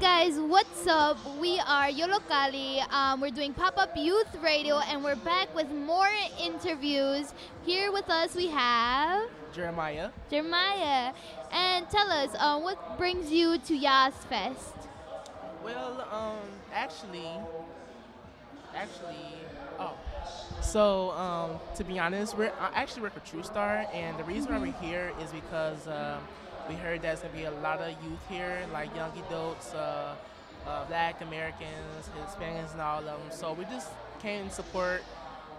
[0.00, 1.16] Guys, what's up?
[1.40, 2.86] We are Yollocalli.
[2.92, 7.32] Um, we're doing pop up youth radio, and we're back with more interviews.
[7.64, 10.10] Here with us, we have Jeremiah.
[10.28, 11.14] Jeremiah.
[11.50, 14.74] And tell us, uh, what brings you to Yas Fest?
[15.64, 17.30] Well, um, actually,
[18.74, 19.16] actually,
[19.78, 19.94] oh,
[20.60, 24.52] so um, to be honest, we're I actually work for True Star, and the reason
[24.52, 26.20] why we're here is because um,
[26.68, 30.14] we heard there's gonna be a lot of youth here, like young adults, uh,
[30.66, 33.20] uh, Black Americans, Hispanics, and all of them.
[33.30, 33.88] So we just
[34.20, 35.02] came to support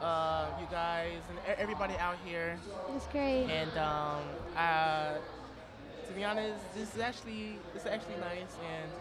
[0.01, 2.57] uh, you guys and everybody out here.
[2.91, 3.45] That's great.
[3.45, 4.21] And um,
[4.55, 5.13] uh,
[6.07, 8.91] to be honest, this is actually it's actually nice, and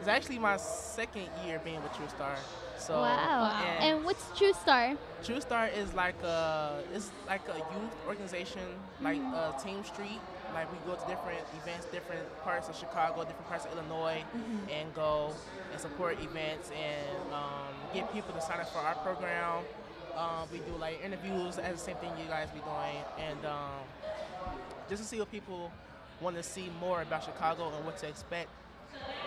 [0.00, 2.36] it's actually my second year being with True Star.
[2.78, 3.62] So wow.
[3.64, 4.94] and And what's True Star?
[5.22, 8.62] True Star is like a it's like a youth organization,
[9.00, 10.20] like uh, Team Street.
[10.54, 14.70] Like we go to different events, different parts of Chicago, different parts of Illinois, Mhm.
[14.72, 15.34] and go
[15.72, 19.64] and support events and um, get people to sign up for our program.
[20.16, 23.82] Um, we do like interviews, as the same thing you guys be doing, and um,
[24.88, 25.72] just to see what people
[26.20, 28.48] want to see more about Chicago and what to expect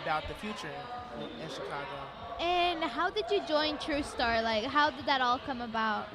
[0.02, 0.72] about the future
[1.20, 1.98] in, in Chicago.
[2.40, 4.42] And how did you join True Star?
[4.42, 6.08] Like, how did that all come about?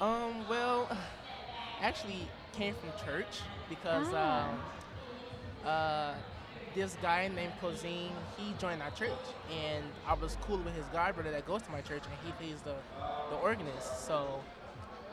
[0.00, 0.88] Um, well,
[1.82, 2.26] actually
[2.58, 3.40] came from church
[3.70, 4.48] because Ah.
[4.50, 4.60] um,
[5.64, 6.14] uh,
[6.74, 11.14] this guy named Cosine, he joined our church, and I was cool with his god
[11.14, 12.74] brother that goes to my church, and he plays the
[13.30, 14.06] the organist.
[14.06, 14.40] So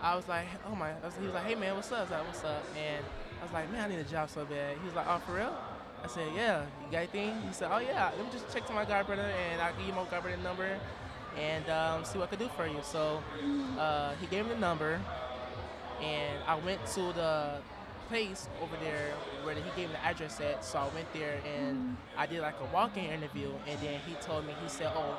[0.02, 2.00] I was like, oh my, was, he was like, hey man, what's up?
[2.00, 2.64] I was like, what's up?
[2.78, 3.04] And
[3.40, 4.78] I was like, man, I need a job so bad.
[4.78, 5.56] He was like, oh for real?
[6.04, 6.66] I said, yeah.
[6.84, 7.42] You got anything?
[7.48, 8.12] He said, oh yeah.
[8.16, 10.38] Let me just check to my god brother, and I'll give you my god brother
[10.44, 10.78] number,
[11.40, 12.80] and um, see what I can do for you.
[12.84, 13.24] So
[13.80, 15.00] uh, he gave me the number,
[16.02, 17.62] and I went to the
[18.10, 19.14] place over there
[19.44, 20.64] where he gave me the address at.
[20.64, 24.46] So I went there and I did like a walk-in interview, and then he told
[24.46, 25.18] me he said, "Oh,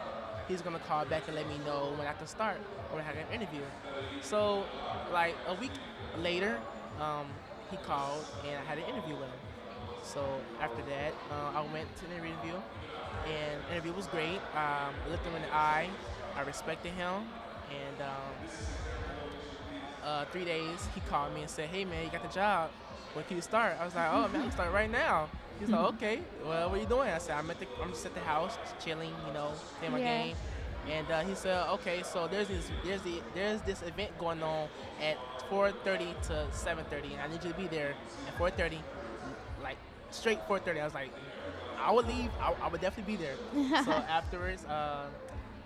[0.48, 2.58] he's gonna call back and let me know when I can start
[2.90, 3.62] or when I can interview."
[4.22, 4.64] So
[5.12, 5.72] like a week
[6.18, 6.58] later,
[7.00, 7.26] um,
[7.70, 9.40] he called and I had an interview with him.
[10.04, 12.54] So after that, uh, I went to the interview,
[13.26, 14.38] and the interview was great.
[14.54, 15.90] Um, I looked him in the eye.
[16.36, 17.26] I respected him,
[17.70, 18.32] and um,
[20.06, 22.72] uh, three days, he called me and said, "Hey man, you got the job.
[23.14, 25.72] When can you start?" I was like, "Oh man, I can start right now." He's
[25.72, 26.22] like, "Okay.
[26.42, 28.58] Well, what are you doing?" I said, "I'm at the, I'm just at the house,
[28.78, 30.26] chilling, you know, playing my Yeah.
[30.26, 30.36] game."
[30.86, 34.68] And uh, he said, "Okay, so there's this there's the there's this event going on
[34.98, 35.18] at
[35.48, 37.96] 4:30 to 7:30, and I need you to be there
[38.26, 38.84] at 4:30,
[39.58, 39.78] like
[40.10, 41.12] straight 4:30." I was like,
[41.76, 42.32] "I would leave.
[42.40, 43.38] I, I would definitely be there."
[43.84, 45.10] so afterwards, uh,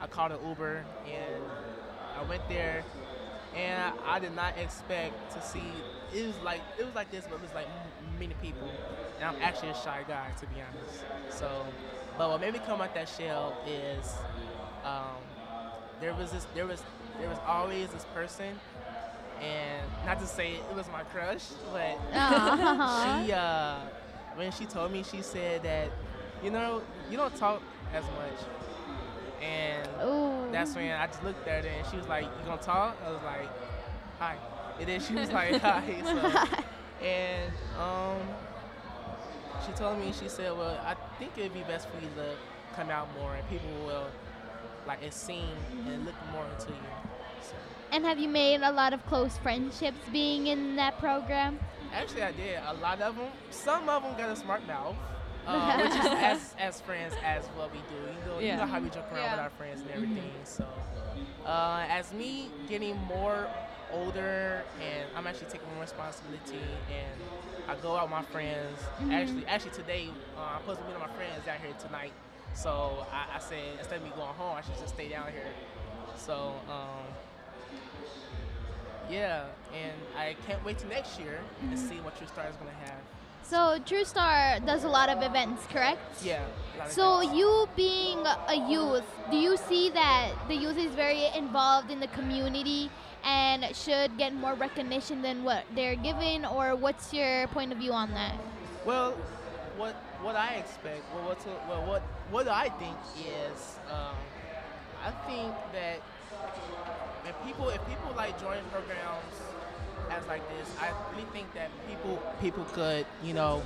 [0.01, 1.45] I called an Uber and
[2.15, 2.87] I went there
[3.57, 5.63] and I did not expect to see.
[6.15, 7.67] It was like it was like this, but it was like
[8.19, 8.71] many people,
[9.21, 11.05] and I'm actually a shy guy to be honest.
[11.39, 11.65] So,
[12.19, 14.13] but what made me come out that shell is
[14.85, 15.23] um,
[16.01, 16.83] there was this, there was
[17.19, 18.59] there was always this person,
[19.41, 21.97] and not to say it was my crush, but
[23.25, 23.77] she uh,
[24.37, 25.91] when she told me, she said that
[26.43, 27.63] you know you don't talk
[27.95, 28.70] as much.
[29.43, 30.53] And Ooh.
[30.53, 33.11] that's when I just looked at her and she was like, "You gonna talk?" I
[33.11, 33.49] was like,
[34.19, 34.37] "Hi."
[34.79, 38.21] And then she was like, "Hi." So, and um,
[39.65, 42.37] she told me, she said, "Well, I think it'd be best for you to
[42.77, 44.07] come out more, and people will
[44.87, 45.57] like it seen
[45.87, 46.89] and look more into you."
[47.43, 47.57] So,
[47.93, 51.59] And have you made a lot of close friendships being in that program?
[51.93, 53.29] actually, I did a lot of them.
[53.51, 54.97] Some of them got a smart mouth.
[55.47, 57.95] Uh, which is as, as friends as what we do.
[57.97, 60.31] You know, you know how we joke around with our friends and everything.
[60.45, 60.67] So,
[61.47, 63.49] uh, as me getting more
[63.93, 66.61] older and I'm actually taking more responsibility
[66.93, 67.21] and
[67.69, 68.79] I go out with my friends.
[69.03, 69.13] Mhm.
[69.13, 72.13] Actually, actually today uh, I'm supposed to meet my friends out here tonight.
[72.55, 75.51] So I, I said instead of me going home, I should just stay down here.
[76.17, 77.03] So um,
[79.11, 81.41] yeah, and I can't wait to next year
[81.71, 81.79] to Mhm.
[81.79, 83.01] see what True Star is gonna have.
[83.51, 86.23] So True Star does a lot of events, correct?
[86.23, 86.45] Yeah.
[86.81, 91.91] a So you being a youth, do you see that the youth is very involved
[91.91, 92.91] in the community
[93.25, 97.93] and should get more recognition than what they're given, or what's your point of view
[97.93, 98.39] on that?
[98.87, 99.19] Well,
[99.77, 104.15] what what I expect, well, what's well, what what I think is, um,
[105.03, 105.99] I think that
[107.27, 109.35] if people if people like join programs
[110.11, 113.63] as like this, I really think that people people could you know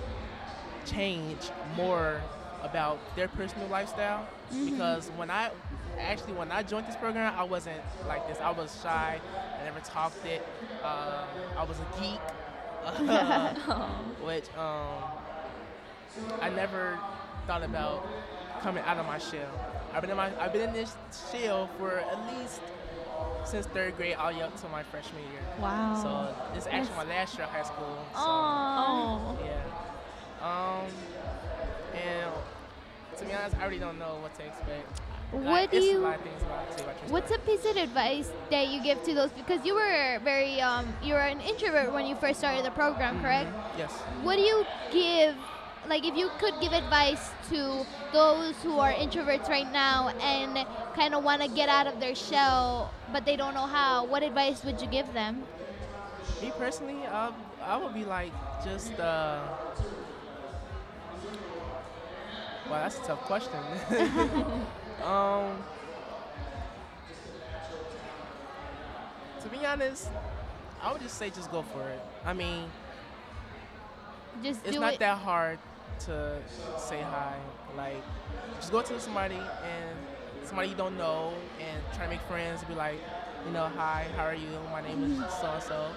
[0.87, 2.21] change more
[2.63, 4.71] about their personal lifestyle Mhm.
[4.71, 5.51] because when I
[5.99, 8.39] actually when I joined this program, I wasn't like this.
[8.41, 9.21] I was shy.
[9.61, 10.43] I never talked it.
[10.83, 11.25] Uh,
[11.57, 12.21] I was a geek,
[14.25, 15.03] which um,
[16.41, 16.99] I never
[17.47, 18.07] thought about
[18.63, 19.49] coming out of my shell.
[19.93, 20.95] I've been in my I've been in this
[21.31, 22.61] shell for at least
[23.45, 25.41] since third grade all the way up to my freshman year.
[25.61, 25.95] Wow.
[26.03, 27.97] So this is actually my last year of high school.
[28.13, 29.37] So, Aw.
[29.45, 29.61] Yeah.
[30.43, 30.87] Um,
[31.95, 32.31] and
[33.19, 35.01] to be honest, I really don't know what to expect.
[35.31, 36.85] What Like, do you- A lot of things about it too.
[36.85, 39.31] about What's a piece of advice that you give to those?
[39.31, 43.21] Because you were very, um, you were an introvert when you first started the program,
[43.21, 43.51] correct?
[43.77, 43.93] Yes.
[44.23, 45.35] What do you give,
[45.89, 50.67] like, if you could give advice to those who are introverts right now and
[50.97, 54.05] kind of want to get out of their shell, but they don't know how?
[54.05, 55.43] What advice would you give them?
[56.43, 57.33] Me personally, I
[57.63, 58.33] I would be like
[58.65, 59.43] just uh.
[62.71, 63.61] Wow, that's a tough question.
[65.05, 65.57] um.
[69.43, 70.09] To be honest,
[70.83, 72.01] I would just say just go for it.
[72.25, 72.71] I mean,
[74.43, 75.01] Just it's not it.
[75.01, 75.59] that hard
[76.01, 76.39] to
[76.79, 77.37] say hi.
[77.77, 78.03] Like,
[78.59, 79.99] just go to somebody and
[80.45, 83.01] somebody you don't know and try to make friends and be like,
[83.47, 84.49] you know, hi, how are you?
[84.71, 85.91] My name is so and so.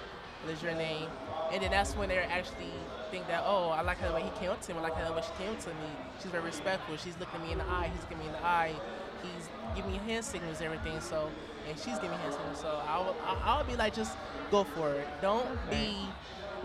[0.44, 1.08] What is your name?
[1.52, 2.72] And then that's when they actually
[3.10, 4.78] think that, oh, I like how the way he came up to me.
[4.78, 5.90] I like how the way she came up to me.
[6.22, 6.96] She's very respectful.
[6.96, 7.90] She's looking me in the eye.
[7.92, 8.74] He's looking me in the eye.
[9.22, 11.00] He's giving me hand signals and everything.
[11.00, 11.28] So,
[11.68, 12.60] and she's giving me hand signals.
[12.60, 14.16] So I would, I, I would be like, just
[14.50, 15.08] go for it.
[15.20, 15.96] Don't be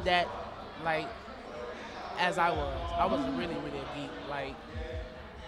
[0.04, 0.28] that,
[0.84, 1.08] like,
[2.20, 2.74] as I was.
[2.98, 4.10] I was really, really a geek.
[4.30, 4.56] Like,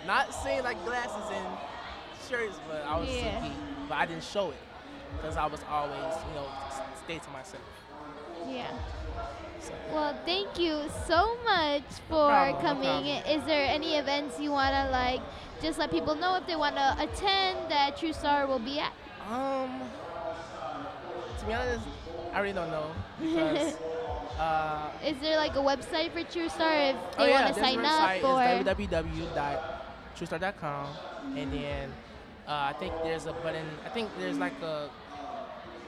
[0.06, 1.48] not saying like glasses and
[2.30, 3.42] shirts, but I was Yeah.
[3.42, 3.52] geek.
[3.90, 4.58] But I didn't show it
[5.18, 5.96] because I was always,
[6.30, 6.48] you know,
[7.04, 7.64] stay to myself.
[8.48, 8.68] Yeah.
[9.62, 9.74] So.
[9.92, 12.84] Well, thank you so much for problem, coming.
[13.16, 13.40] problem.
[13.40, 15.22] Is there any events you want to like
[15.62, 18.94] just let people know if they want to attend that True Star will be at?
[19.32, 19.82] Um,
[21.40, 21.86] to be honest,
[22.34, 23.76] I really don't know because.
[24.40, 27.62] Uh, Is there like a website for True Star if oh they yeah, want to
[27.62, 28.44] this sign website up or?
[28.72, 28.88] is
[30.18, 30.88] www.truestar.com,
[31.38, 31.92] and then
[32.48, 33.66] uh, I think there's a button.
[33.86, 34.90] I think there's like a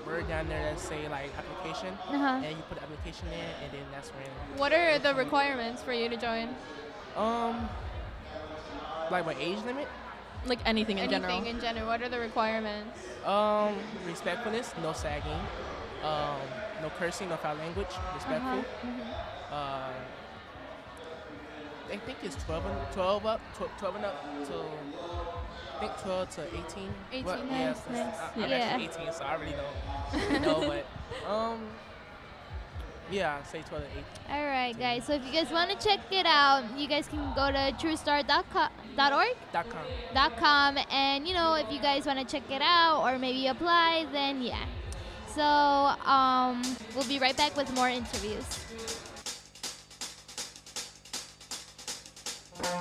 [0.05, 2.41] word down there that say like application, Uh-huh.
[2.43, 4.27] and you put the application in, and then that's when.
[4.57, 6.49] What are the requirements for you to join?
[7.15, 7.67] Um,
[9.11, 9.87] like my age limit.
[10.45, 11.45] Like anything in Anything general.
[11.47, 11.87] in general.
[11.87, 12.97] What are the requirements?
[13.25, 13.75] Um,
[14.05, 15.41] respectfulness, no sagging,
[16.03, 16.37] um,
[16.81, 18.59] no cursing, no foul language, respectful.
[18.59, 19.55] Uh-huh.
[19.55, 19.89] Uh,
[21.91, 24.53] I think it's 12 and 12 up, tw- 12 and up to
[25.77, 26.93] I think 12 to 18.
[27.13, 28.15] 18, Well, nice, yes, nice.
[28.19, 28.57] I, I'm Yeah.
[28.57, 31.59] actually 18, so I really don't know, but um,
[33.11, 34.03] yeah, say 12 to 18.
[34.37, 35.05] All right, guys.
[35.05, 38.69] So if you guys want to check it out, you guys can go to truestar.com,
[39.13, 39.81] .org, Dot com.
[40.13, 43.47] dot .com, and you know if you guys want to check it out or maybe
[43.47, 44.65] apply, then yeah.
[45.37, 46.63] So um,
[46.95, 48.43] we'll be right back with more interviews.
[52.63, 52.73] Said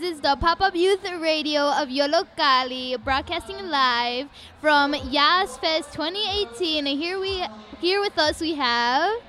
[0.00, 4.28] this is the pop-up youth radio of Yolo Cali, broadcasting live
[4.60, 6.86] from Yas Fest 2018.
[6.86, 7.44] And here we,
[7.80, 9.20] here with us, we have.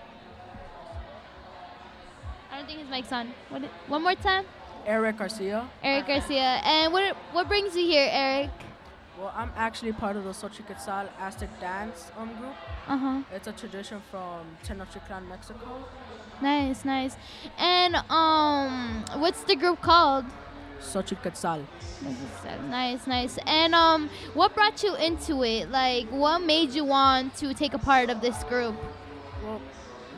[2.52, 3.32] I don't think his mic's on.
[3.50, 3.62] What?
[3.88, 4.46] One more time.
[4.88, 5.70] Eric Garcia.
[5.84, 6.62] Eric Garcia.
[6.64, 8.50] And what what brings you here, Eric?
[9.20, 12.56] Well, I'm actually part of the Xochiquetzal Aztec dance um, group.
[12.88, 13.22] Uh huh.
[13.32, 15.86] It's a tradition from Tenochtitlan, Mexico.
[16.42, 17.16] Nice, nice.
[17.58, 20.26] And um, what's the group called?
[20.86, 21.66] Xochiquetzal.
[22.70, 23.38] Nice, nice.
[23.46, 25.70] And um, what brought you into it?
[25.72, 28.76] Like, what made you want to take a part of this group?
[29.44, 29.62] Well,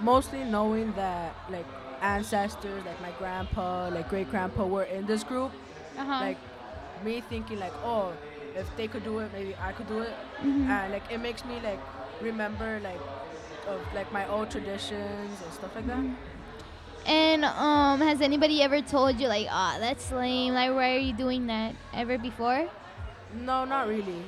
[0.01, 1.65] mostly knowing that like
[2.01, 5.51] ancestors, like my grandpa, like great grandpa, were in this group.
[5.97, 6.11] Uh-huh.
[6.11, 6.37] Like
[7.03, 8.13] me thinking like, oh,
[8.55, 10.13] if they could do it, maybe I could do it.
[10.41, 10.67] Mhm.
[10.67, 11.79] And like it makes me like
[12.21, 12.99] remember like
[13.67, 16.03] of like my old traditions and stuff like that.
[17.07, 20.53] And um, has anybody ever told you like, ah, that's lame?
[20.53, 21.73] Like, why are you doing that?
[21.93, 22.67] Ever before?
[23.33, 24.23] No, not really.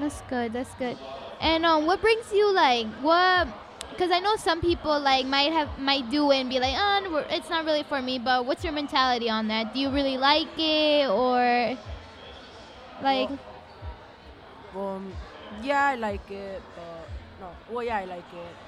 [0.00, 0.54] That's good.
[0.54, 0.96] That's good.
[1.40, 3.48] And um, what brings you like what?
[3.90, 7.00] Because I know some people like might have might do it and be like, oh,
[7.04, 8.18] no, it's not really for me.
[8.18, 9.74] But what's your mentality on that?
[9.74, 11.76] Do you really like it or
[13.02, 13.28] like?
[14.74, 15.12] Um,
[15.62, 17.08] yeah, I like it, but
[17.40, 17.50] no.
[17.70, 18.63] Well, yeah, I like it.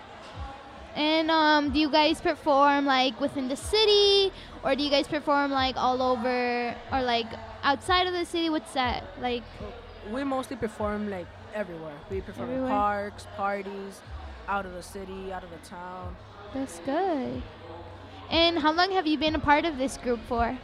[0.97, 4.33] And um, do you guys perform like within the city,
[4.65, 7.27] or do you guys perform like all over, or like
[7.63, 8.49] outside of the city?
[8.49, 9.43] What's that like?
[10.11, 11.93] We mostly perform like everywhere.
[12.11, 12.71] We perform Everywhere.
[12.71, 14.01] in parks, parties,
[14.49, 16.17] out of the city, out of the town.
[16.55, 17.43] That's good.
[18.31, 20.57] And how long have you been a part of this group for?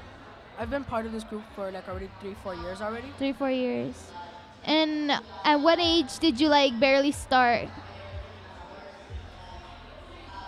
[0.58, 3.08] I've been part of this group for like already three, four years already.
[3.18, 3.94] Three, four years.
[4.64, 5.10] And
[5.44, 7.68] at what age did you like barely start?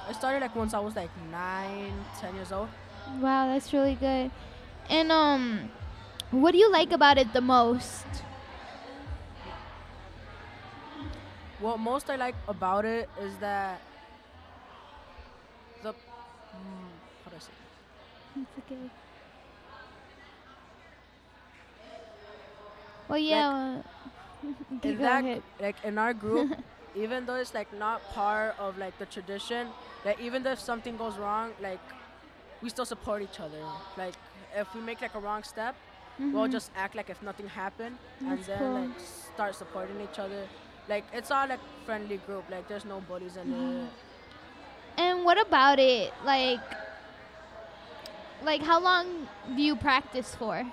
[0.06, 2.68] I started like once I was like nine, ten years old.
[3.20, 4.30] Wow, that's really good.
[4.90, 5.70] And um,
[6.30, 8.06] what do you like about it the most?
[11.58, 13.80] What most I like about it is that
[15.82, 16.90] the mm,
[17.24, 17.52] how do I say?
[17.52, 18.40] it?
[18.40, 18.90] It's okay.
[23.08, 23.82] Well, yeah.
[24.44, 24.48] uh,
[24.82, 25.42] in that ahead.
[25.60, 26.48] like in our group
[26.94, 29.68] even though it's like not part of like the tradition
[30.04, 31.80] like even though if something goes wrong like
[32.62, 33.62] we still support each other
[33.98, 34.14] like
[34.56, 35.74] if we make like a wrong step
[36.18, 36.52] we'll Mhm.
[36.52, 38.74] just act like if nothing happened and then cool.
[38.74, 38.90] like
[39.34, 40.46] start supporting each other
[40.88, 43.86] like it's all like friendly group like there's no bullies in Mhm.
[43.86, 43.92] it
[44.96, 46.12] And what about it?
[46.24, 46.60] Like,
[48.44, 49.26] like how long
[49.56, 50.64] do you practice for?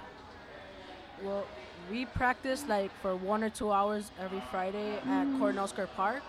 [1.24, 1.46] well
[1.92, 5.12] we practice like for one or two hours every friday Mhm.
[5.12, 6.24] at cornell square park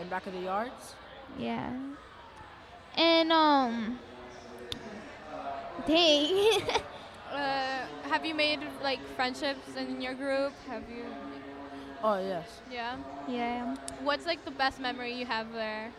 [0.00, 0.94] in back of the yards
[1.38, 1.70] Yeah.
[2.96, 3.98] And um,
[5.86, 6.62] dang.
[7.26, 10.52] Uh, have you made like friendships in your group?
[10.68, 11.04] Have you?
[12.02, 12.96] oh yes Yeah.
[13.28, 13.74] Yeah.
[14.02, 15.90] What's like the best memory you have there?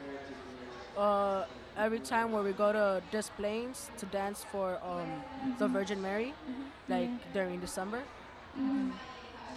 [0.98, 1.44] uh,
[1.78, 5.10] every time where we go to Des Plaines to dance for um,
[5.60, 5.74] the Mhm.
[5.74, 6.34] Virgin Mary,
[6.90, 7.34] like Yeah.
[7.34, 8.02] during December.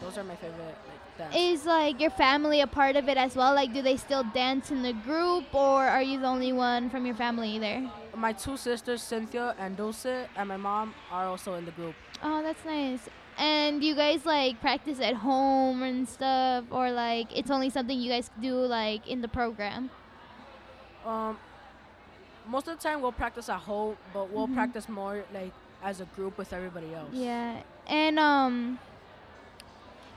[0.00, 1.34] Those are my favorite like dance.
[1.36, 3.54] Is like your family a part of it as well?
[3.54, 7.04] Like, do they still dance in the group, or are you the only one from
[7.06, 7.88] your family there?
[8.16, 10.04] my two sisters, Cynthia and Dulce,
[10.36, 11.94] and my mom are also in the group.
[12.22, 13.08] Oh, that's nice.
[13.38, 18.10] And you guys like practice at home and stuff, or like it's only something you
[18.10, 19.90] guys do like in the program?
[21.06, 21.38] Um,
[22.46, 24.54] most of the time we'll practice at home, but we'll Mhm.
[24.54, 25.52] practice more like
[25.82, 27.12] as a group with everybody else.
[27.12, 27.62] Yeah.
[27.86, 28.78] And um,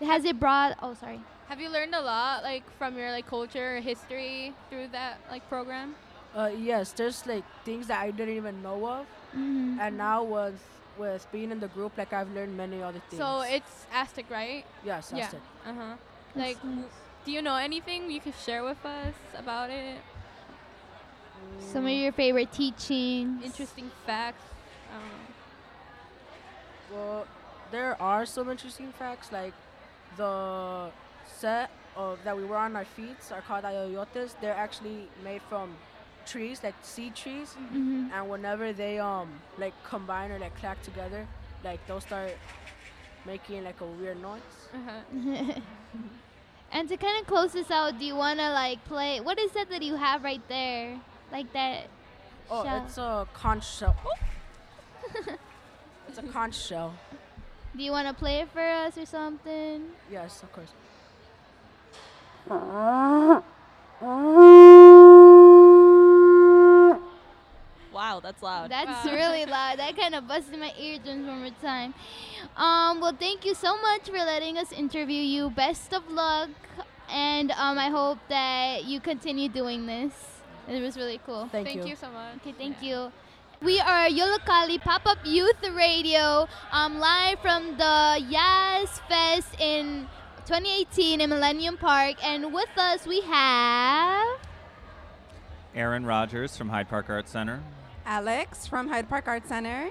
[0.05, 0.77] has it brought?
[0.81, 1.19] Oh, sorry.
[1.49, 5.47] Have you learned a lot like from your like culture or history through that like
[5.49, 5.95] program?
[6.35, 9.05] Uh, yes, there's like things that I didn't even know of,
[9.35, 9.77] Mhm.
[9.79, 10.59] and now with
[10.97, 13.19] with being in the group, like I've learned many other things.
[13.21, 14.63] So it's Aztec, right?
[14.85, 15.25] Yes, yeah.
[15.25, 15.41] Aztec.
[15.65, 15.95] Uh huh.
[16.35, 16.85] Like, w-
[17.25, 19.97] do you know anything you could share with us about it?
[21.59, 23.43] Some of your favorite teachings.
[23.43, 24.43] Interesting facts.
[24.93, 25.33] Um,
[26.91, 27.25] Well,
[27.71, 29.53] there are some interesting facts like
[30.17, 30.89] the
[31.25, 34.35] set of that we wear on our feet are called ayoyotes.
[34.41, 35.75] They're actually made from
[36.25, 38.11] trees, like seed trees, Mhm.
[38.13, 41.27] and whenever they um like combine or like clack together,
[41.63, 42.31] like they'll start
[43.25, 44.41] making like a weird noise.
[44.73, 45.59] uh-huh.
[46.71, 49.19] and to kind of close this out, do you want to like play?
[49.21, 50.99] What is that that you have right there?
[51.31, 51.87] Like that.
[52.49, 52.83] Oh, shell?
[52.85, 53.95] it's a conch shell.
[56.07, 56.93] it's a conch shell.
[57.75, 59.87] Do you want to play it for us or something?
[60.11, 60.69] Yes, of course.
[67.93, 68.69] Wow, that's loud.
[68.69, 69.79] That's really loud.
[69.79, 71.93] That kind of busted my eardrums one more time.
[72.57, 75.49] Um, well, thank you so much for letting us interview you.
[75.49, 76.49] Best of luck,
[77.09, 80.13] and um, I hope that you continue doing this.
[80.67, 81.47] It was really cool.
[81.51, 81.89] Thank Thank you.
[81.89, 82.35] you so much.
[82.37, 83.11] Okay, thank you.
[83.63, 90.09] We are Yollocalli Pop Up Youth Radio, um, live from the Yas Fest in
[90.45, 92.15] 2018 in Millennium Park.
[92.21, 94.37] And with us we have.
[95.73, 97.63] Aaron Rogers from Hyde Park Art Center.
[98.05, 99.87] Alex from Hyde Park Art Center.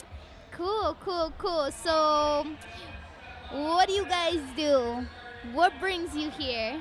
[0.51, 1.71] Cool, cool, cool.
[1.73, 2.47] So,
[3.53, 5.07] what do you guys do?
[5.55, 6.79] What brings you here?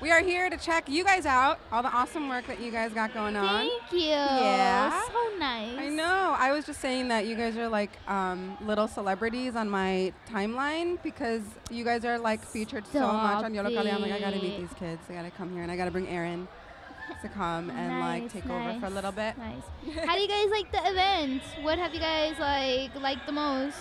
[0.00, 2.92] We are here to check you guys out, all the awesome work that you guys
[2.92, 3.68] got going on.
[3.68, 4.00] Thank you.
[4.08, 5.00] Yeah.
[5.06, 5.78] So nice.
[5.78, 6.34] I know.
[6.38, 11.02] I was just saying that you guys are like um, little celebrities on my timeline
[11.02, 13.94] because you guys are like featured so much on Stop Yollocalli.
[13.94, 15.00] I'm like, I gotta meet these kids.
[15.08, 16.48] I gotta come here and I gotta bring Aaron
[17.22, 19.36] to come and like Nice, take over for a little bit.
[19.38, 19.62] Nice.
[20.06, 21.42] How do you guys like the event?
[21.62, 23.76] What have you guys like liked the most?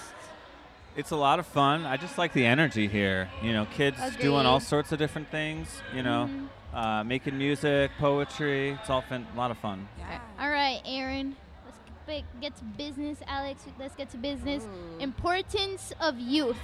[0.96, 1.86] It's a lot of fun.
[1.86, 3.30] I just like the energy here.
[3.42, 5.82] You know, kids doing all sorts of different things.
[5.94, 6.50] You know, Mhm.
[6.78, 8.72] uh, making music, poetry.
[8.80, 9.88] It's all fun, a lot of fun.
[10.40, 11.36] All right, Aaron.
[11.66, 13.66] Let's get get to business, Alex.
[13.80, 14.68] Let's get to business.
[15.00, 16.60] Importance of youth.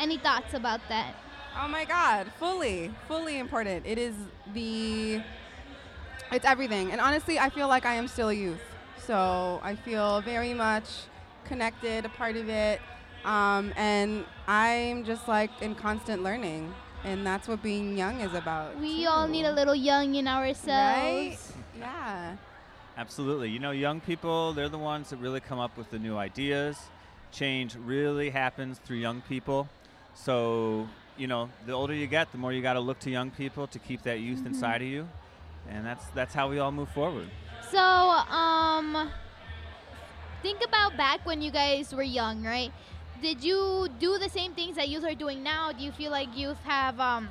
[0.00, 1.14] Any thoughts about that?
[1.60, 3.84] Oh my God, fully, fully important.
[3.86, 4.14] It is
[4.54, 5.20] the,
[6.32, 6.90] it's everything.
[6.92, 8.62] And honestly, I feel like I am still a youth.
[8.98, 10.86] So I feel very much
[11.44, 12.80] connected, a part of it.
[13.24, 16.72] Um, and I'm just like in constant learning.
[17.02, 18.78] And that's what being young is about.
[18.78, 20.68] We all need a little young in ourselves.
[20.68, 21.38] Right?
[21.78, 22.36] Yeah.
[22.98, 23.48] Absolutely.
[23.48, 26.78] You know, young people, they're the ones that really come up with the new ideas.
[27.32, 29.66] Change really happens through young people.
[30.14, 33.30] So, you know, the older you get, the more you got to look to young
[33.30, 34.46] people to keep that youth Mhm.
[34.46, 35.08] inside of you.
[35.70, 37.30] And that's that's how we all move forward.
[37.70, 39.10] So, um,
[40.42, 42.72] think about back when you guys were young, right?
[43.22, 45.72] Did you do the same things that youth are doing now?
[45.72, 47.28] Do you feel like youth have um,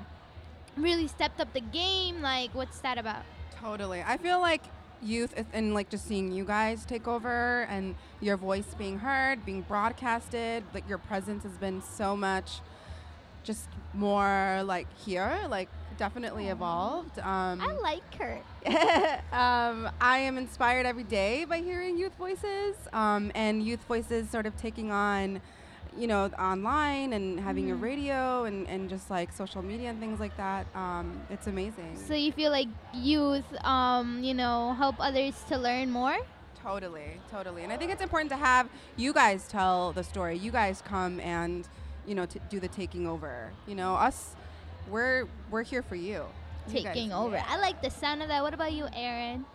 [0.78, 2.22] really stepped up the game?
[2.22, 3.24] Like, what's that about?
[3.60, 4.04] Totally.
[4.04, 4.62] I feel like
[5.02, 9.62] youth and like just seeing you guys take over and your voice being heard, being
[9.62, 12.60] broadcasted, like your presence has been so much
[13.44, 17.18] just more like here, like definitely evolved.
[17.20, 18.40] Um, I like her.
[19.32, 24.46] um, I am inspired every day by hearing youth voices um, and youth voices sort
[24.46, 25.42] of taking on,
[25.98, 27.82] you know, online and having a Mhm.
[27.82, 30.66] radio and, and just like social media and things like that.
[30.76, 31.98] Um, it's amazing.
[32.08, 36.18] So you feel like youth, um, you know, help others to learn more?
[36.62, 37.64] Totally, totally.
[37.64, 38.68] And I think it's important to have
[38.98, 40.38] you guys tell the story.
[40.38, 41.68] You guys come and,
[42.06, 43.52] you know, to do the taking over.
[43.68, 44.36] You know, us,
[44.90, 46.26] we're we're here for you.
[46.68, 47.36] You guys- Taking over.
[47.38, 47.46] yeah.
[47.48, 48.44] I like the sound of that.
[48.44, 49.46] What about you, Aaron?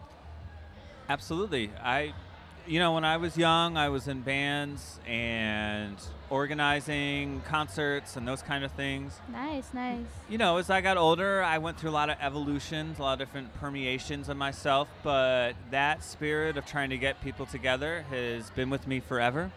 [1.09, 1.71] Absolutely.
[1.83, 2.13] I,
[2.67, 5.97] you know, when I was young, I was in bands and
[6.31, 9.21] organizing concerts and those kind of things.
[9.31, 10.05] Nice, nice.
[10.29, 13.15] You know, as I got older, I went through a lot of evolutions, a lot
[13.15, 18.51] of different permeations of myself, but that spirit of trying to get people together has
[18.51, 19.51] been with me forever.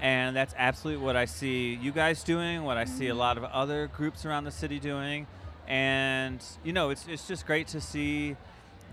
[0.00, 3.18] And that's absolutely what I see you guys doing, what I see a mm-hmm.
[3.18, 5.26] lot of other groups around the city doing.
[5.68, 8.36] And, you know, it's, it's just great to see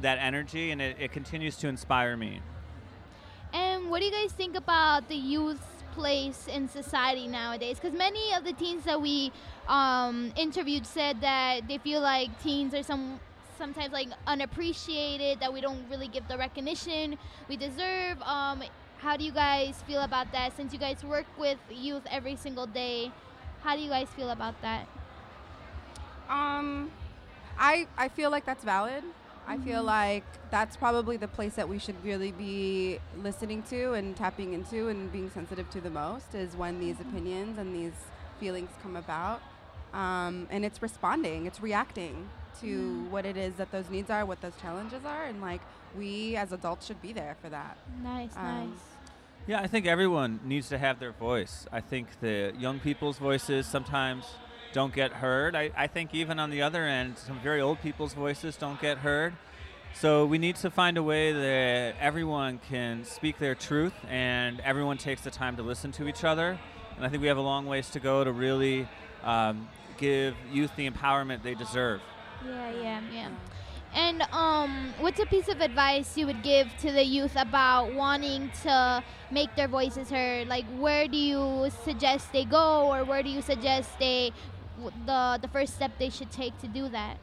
[0.02, 2.42] that energy, and it, it continues to inspire me.
[3.54, 7.80] And what do you guys think about the youth's place in society nowadays?
[7.80, 9.32] Because many of the teens that we
[9.68, 13.20] um, interviewed said that they feel like teens are some
[13.58, 17.18] sometimes like unappreciated, that we don't really give the recognition
[17.50, 18.22] we deserve.
[18.22, 18.64] Um,
[19.00, 20.56] how do you guys feel about that?
[20.56, 23.12] Since you guys work with youth every single day,
[23.64, 24.88] how do you guys feel about that?
[26.30, 26.92] Um,
[27.58, 29.04] I I feel like that's valid.
[29.50, 34.16] I feel like that's probably the place that we should really be listening to and
[34.16, 37.94] tapping into and being sensitive to the most is when these opinions and these
[38.40, 39.42] feelings come about.
[39.92, 42.30] Um, and it's responding, it's reacting
[42.62, 43.10] to Mm.
[43.10, 45.62] what it is that those needs are, what those challenges are, and like
[45.98, 47.76] we as adults should be there for that.
[48.04, 48.80] Nice, Um, nice.
[49.48, 51.66] Yeah, I think everyone needs to have their voice.
[51.72, 54.26] I think the young people's voices sometimes
[54.74, 55.56] don't get heard.
[55.56, 59.00] I, I think even on the other end, some very old people's voices don't get
[59.00, 59.34] heard.
[59.94, 64.98] So we need to find a way that everyone can speak their truth and everyone
[64.98, 66.60] takes the time to listen to each other.
[66.96, 68.88] And I think we have a long ways to go to really
[69.24, 69.68] um,
[69.98, 72.02] give youth the empowerment they deserve.
[72.46, 73.30] Yeah, yeah, yeah.
[73.94, 78.52] And um, what's a piece of advice you would give to the youth about wanting
[78.62, 80.48] to make their voices heard?
[80.48, 84.32] Like, where do you suggest they go, or where do you suggest they
[85.06, 87.18] the the first step they should take to do that?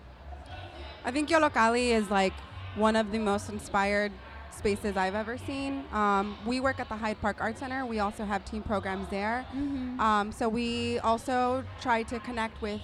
[1.04, 2.34] I think Yollocalli is like
[2.74, 4.12] one of the most inspired
[4.50, 5.84] spaces I've ever seen.
[5.92, 7.84] Um, we work at the Hyde Park Art Center.
[7.86, 9.44] We also have team programs there.
[9.54, 10.00] Mhm.
[10.00, 12.80] Um, so we also try to connect with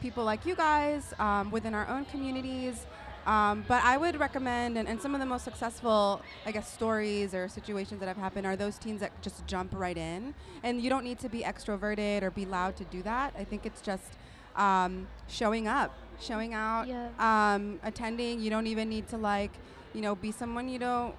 [0.00, 2.86] people like you guys um, within our own communities
[3.28, 7.34] Um, but I would recommend, and, and some of the most successful, I guess, stories
[7.34, 10.34] or situations that have happened are those teens that just jump right in.
[10.62, 13.34] And you don't need to be extroverted or be loud to do that.
[13.38, 14.16] I think it's just
[14.56, 16.88] um, showing up, showing out,
[17.18, 18.40] um, attending.
[18.40, 19.52] You don't even need to like,
[19.92, 21.14] you know, be someone you don't,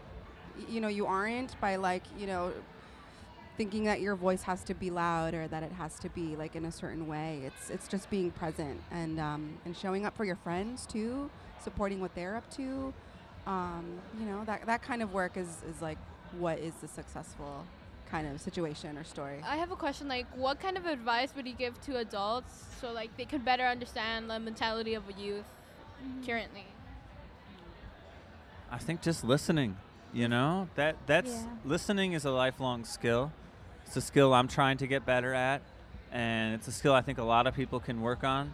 [0.67, 2.51] you know, you aren't by like, you know,
[3.55, 6.55] thinking that your voice has to be loud or that it has to be like
[6.55, 7.41] in a certain way.
[7.45, 11.29] It's it's just being present and um, and showing up for your friends too,
[11.61, 12.93] supporting what they're up to.
[13.47, 13.85] Um,
[14.19, 15.97] you know that that kind of work is is like
[16.37, 17.65] what is the successful
[18.09, 19.39] kind of situation or story.
[19.47, 20.07] I have a question.
[20.07, 23.63] Like, what kind of advice would you give to adults so like they could better
[23.63, 25.45] understand the mentality of a youth
[26.25, 26.65] currently?
[28.71, 29.77] I think just listening,
[30.13, 31.47] you know, that that's Yeah.
[31.65, 33.31] listening is a lifelong skill.
[33.85, 35.61] It's a skill I'm trying to get better at,
[36.11, 38.53] and it's a skill I think a lot of people can work on.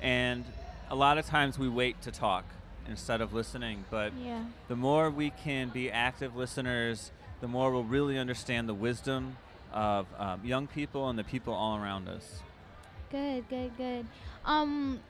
[0.00, 0.44] And
[0.90, 2.44] a lot of times we wait to talk
[2.88, 4.44] instead of listening, but Yeah.
[4.68, 7.10] the more we can be active listeners,
[7.40, 9.36] the more we'll really understand the wisdom
[9.72, 12.42] of um, young people and the people all around us.
[13.10, 14.06] Good, good, good.
[14.44, 15.00] Um,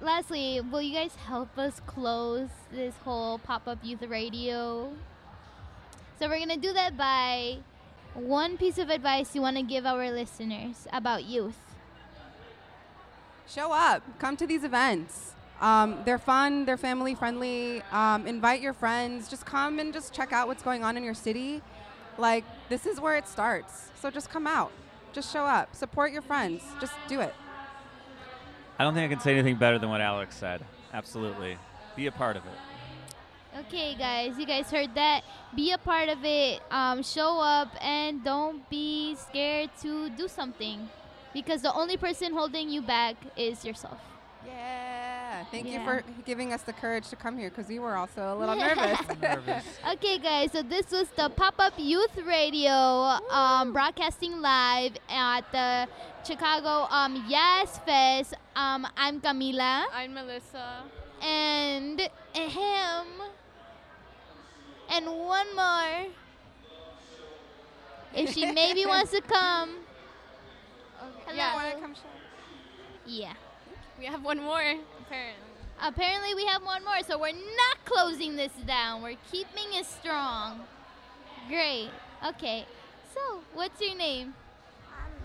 [0.00, 4.92] lastly, will you guys help us close this whole pop-up youth radio?
[6.18, 7.58] So we're gonna do that by
[8.14, 11.56] one piece of advice you want to give our listeners about youth.
[13.46, 14.02] Show up.
[14.18, 15.34] Come to these events.
[15.60, 16.64] Um, they're fun.
[16.64, 17.82] They're family friendly.
[17.92, 19.28] Um, invite your friends.
[19.28, 21.62] Just come and just check out what's going on in your city.
[22.18, 23.90] Like this is where it starts.
[24.00, 24.72] So just come out.
[25.12, 25.74] Just show up.
[25.76, 26.62] Support your friends.
[26.80, 27.34] Just do it.
[28.78, 30.64] I don't think I can say anything better than what Alex said.
[30.92, 31.56] Absolutely.
[31.94, 32.52] Be a part of it.
[33.60, 35.24] Okay, guys, you guys heard that.
[35.54, 36.62] Be a part of it.
[36.70, 40.88] Um, show up and don't be scared to do something,
[41.32, 43.98] because the only person holding you back is yourself.
[44.46, 45.44] Yeah.
[45.50, 48.36] Thank you for giving us the courage to come here because we were also a
[48.36, 48.56] little
[49.20, 49.64] nervous.
[49.92, 55.88] Okay, guys, so this was the Pop Up Youth Radio um, broadcasting live at the
[56.24, 58.34] Chicago um, Yes Fest.
[58.54, 59.84] Um, I'm Camila.
[59.92, 60.84] I'm Melissa.
[61.22, 62.00] And
[62.34, 63.06] him.
[64.90, 66.06] And one more.
[68.14, 69.81] If she maybe wants to come.
[71.26, 71.36] Hello.
[71.36, 71.54] Yeah.
[71.54, 72.00] Wanna come show?
[73.06, 73.32] Yeah.
[73.98, 74.62] We have one more,
[75.00, 75.48] apparently.
[75.80, 79.02] Apparently, we have one more, so we're not closing this down.
[79.02, 80.60] We're keeping it strong.
[81.48, 81.90] Great.
[82.26, 82.66] Okay.
[83.14, 84.34] So, what's your name?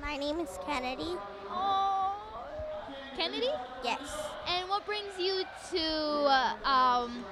[0.01, 1.15] My name is Kennedy.
[1.49, 2.15] Oh.
[3.15, 3.49] Kennedy?
[3.83, 3.99] Yes.
[4.47, 7.25] And what brings you to uh, um,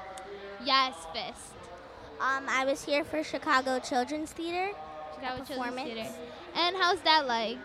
[0.63, 1.53] Yas Fest?
[2.19, 4.71] Um, I was here for Chicago Children's Theater.
[5.15, 5.93] Chicago Children's performance.
[5.93, 6.09] Theater.
[6.55, 7.57] And how's that like?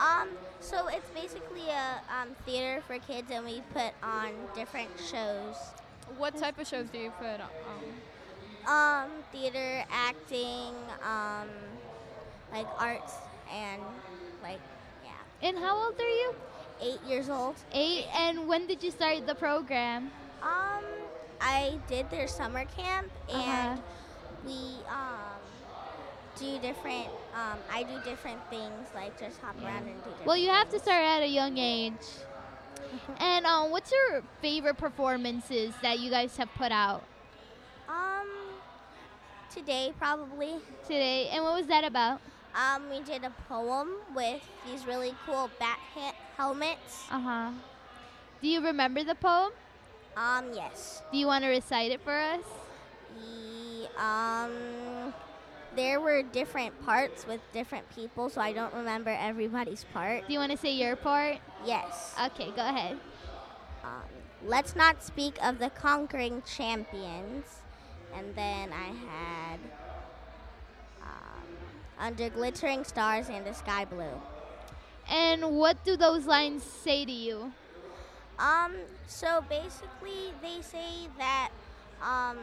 [0.00, 0.28] Um,
[0.60, 5.56] so it's basically a um, theater for kids, and we put on different shows.
[6.16, 7.50] What type of shows do you put on?
[8.66, 11.48] Um, theater, acting, um,
[12.52, 13.14] like arts,
[13.52, 13.82] and
[14.42, 14.60] like
[15.04, 15.48] yeah.
[15.48, 16.34] And how old are you?
[16.82, 17.56] Eight years old.
[17.72, 18.06] Eight.
[18.16, 20.10] And when did you start the program?
[20.42, 20.84] Um,
[21.40, 23.40] I did their summer camp, Uh-huh.
[23.42, 23.82] and
[24.46, 25.39] we um
[26.40, 27.06] do different.
[27.34, 30.10] Um, I do different things like just hop around and do.
[30.10, 31.92] Different Well, you have to start at a young age.
[33.20, 37.04] And um, what's your favorite performances that you guys have put out
[37.88, 38.26] Um,
[39.54, 40.54] today probably.
[40.86, 41.28] today?
[41.28, 42.20] And what was that about?
[42.54, 47.04] Um, we did a poem with these really cool bat ha- helmets.
[47.12, 47.50] Uh huh.
[48.42, 49.52] Do you remember the poem?
[50.16, 51.02] Um, yes.
[51.12, 52.42] Do you want to recite it for us?
[53.96, 55.12] Um,
[55.76, 60.26] there were different parts with different people, so I don't remember everybody's part.
[60.26, 61.38] Do you want to say your part?
[61.64, 62.14] Yes.
[62.26, 62.98] Okay, go ahead.
[63.84, 64.02] Um,
[64.44, 67.44] let's not speak of the conquering champions.
[68.16, 69.60] And then I had
[71.02, 71.46] um,
[71.98, 74.20] under glittering stars and the sky blue.
[75.08, 77.52] And what do those lines say to you?
[78.38, 78.72] Um,
[79.06, 81.50] so basically, they say that
[82.02, 82.38] um,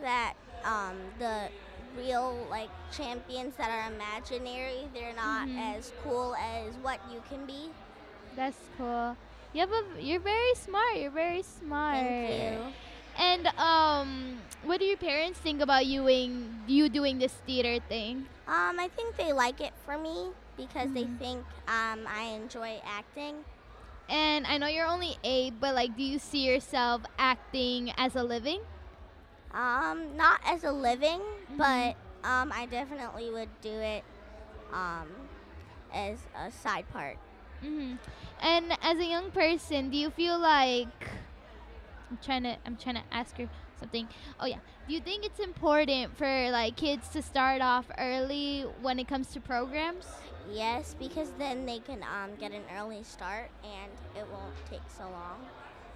[0.00, 0.34] that
[0.64, 1.48] um, the
[1.96, 5.76] real like champions that are imaginary, they're not Mhm.
[5.76, 7.70] as cool as what you can be.
[8.36, 9.16] That's cool.
[9.52, 10.96] You have a, you're very smart.
[10.96, 11.94] You're very smart.
[11.94, 12.72] Thank you.
[13.16, 18.26] And um, what do your parents think about you doing you doing this theater thing?
[18.48, 23.44] Um, I think they like it for me because they think um, I enjoy acting.
[24.08, 28.22] And I know you're only eight, but like, do you see yourself acting as a
[28.22, 28.60] living?
[29.54, 31.20] Um, not as a living,
[31.56, 31.94] but
[32.24, 34.02] um, I definitely would do it
[34.72, 35.08] um,
[35.92, 37.18] as a side part.
[37.62, 37.94] hmm
[38.42, 40.88] And as a young person, do you feel like
[42.10, 43.48] I'm trying to I'm trying to ask her
[43.78, 44.08] something.
[44.40, 44.58] Oh yeah.
[44.86, 49.28] Do you think it's important for like kids to start off early when it comes
[49.28, 50.06] to programs?
[50.52, 55.04] Yes, because then they can um, get an early start and it won't take so
[55.04, 55.38] long.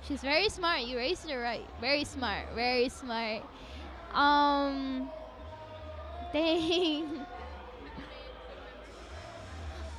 [0.06, 0.82] She's very smart.
[0.82, 1.66] You raised her right.
[1.80, 2.46] Very smart.
[2.54, 3.42] Very smart.
[4.12, 5.10] Um.
[6.32, 7.26] Dang.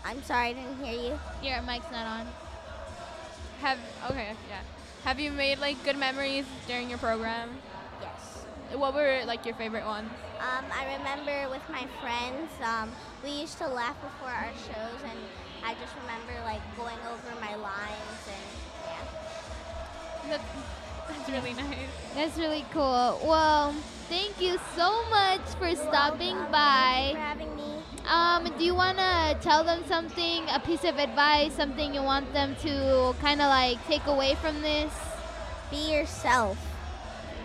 [0.05, 1.19] I'm sorry, I didn't hear you.
[1.43, 2.27] Your mic's not on.
[3.61, 3.77] Have
[4.09, 4.61] okay, yeah.
[5.03, 7.49] Have you made like good memories during your program?
[8.01, 8.45] Yes.
[8.73, 10.09] What were like your favorite ones?
[10.39, 12.91] Um, I remember with my friends, um,
[13.23, 15.19] we used to laugh before our shows, and
[15.63, 18.68] I just remember like going over my lines and
[20.29, 20.37] yeah.
[21.07, 21.77] That's, that's really nice.
[22.15, 23.19] That's really cool.
[23.23, 23.73] Well,
[24.07, 26.93] thank you so much for stopping by.
[26.93, 27.69] Thank you for having me.
[28.07, 32.33] Um, do you want to tell them something, a piece of advice, something you want
[32.33, 34.91] them to kind of like take away from this?
[35.69, 36.68] Be yourself.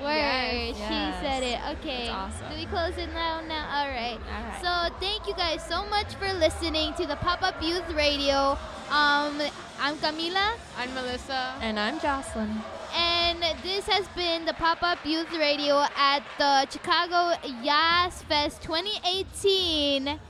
[0.05, 0.15] Word.
[0.15, 1.21] Yes, She yes.
[1.23, 1.59] said it.
[1.79, 2.07] Okay.
[2.07, 2.49] That's awesome.
[2.51, 3.41] Do we close it now?
[3.41, 3.65] Now.
[3.81, 4.19] All right.
[4.21, 4.61] All right.
[4.91, 8.59] So thank you guys so much for listening to the Pop Up Youth Radio.
[8.91, 9.41] Um,
[9.81, 10.53] I'm Camila.
[10.79, 11.55] I'm Melissa.
[11.61, 12.53] And I'm Jocelyn.
[12.95, 20.21] And this has been the Pop Up Youth Radio at the Chicago Yas Fest 2018.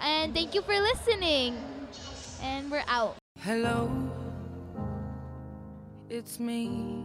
[0.00, 1.56] And thank you for listening.
[2.42, 3.16] And we're out.
[3.40, 3.90] Hello,
[6.08, 7.04] it's me.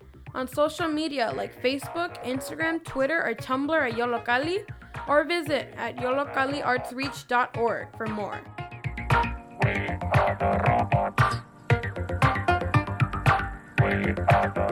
[0.33, 4.65] on social media like Facebook, Instagram, Twitter, or Tumblr at Yollocalli,
[5.07, 8.41] or visit at yollocalliartsreach.org for more.
[9.63, 9.71] We
[10.13, 11.35] are the robots.
[13.79, 13.93] We
[14.35, 14.67] are the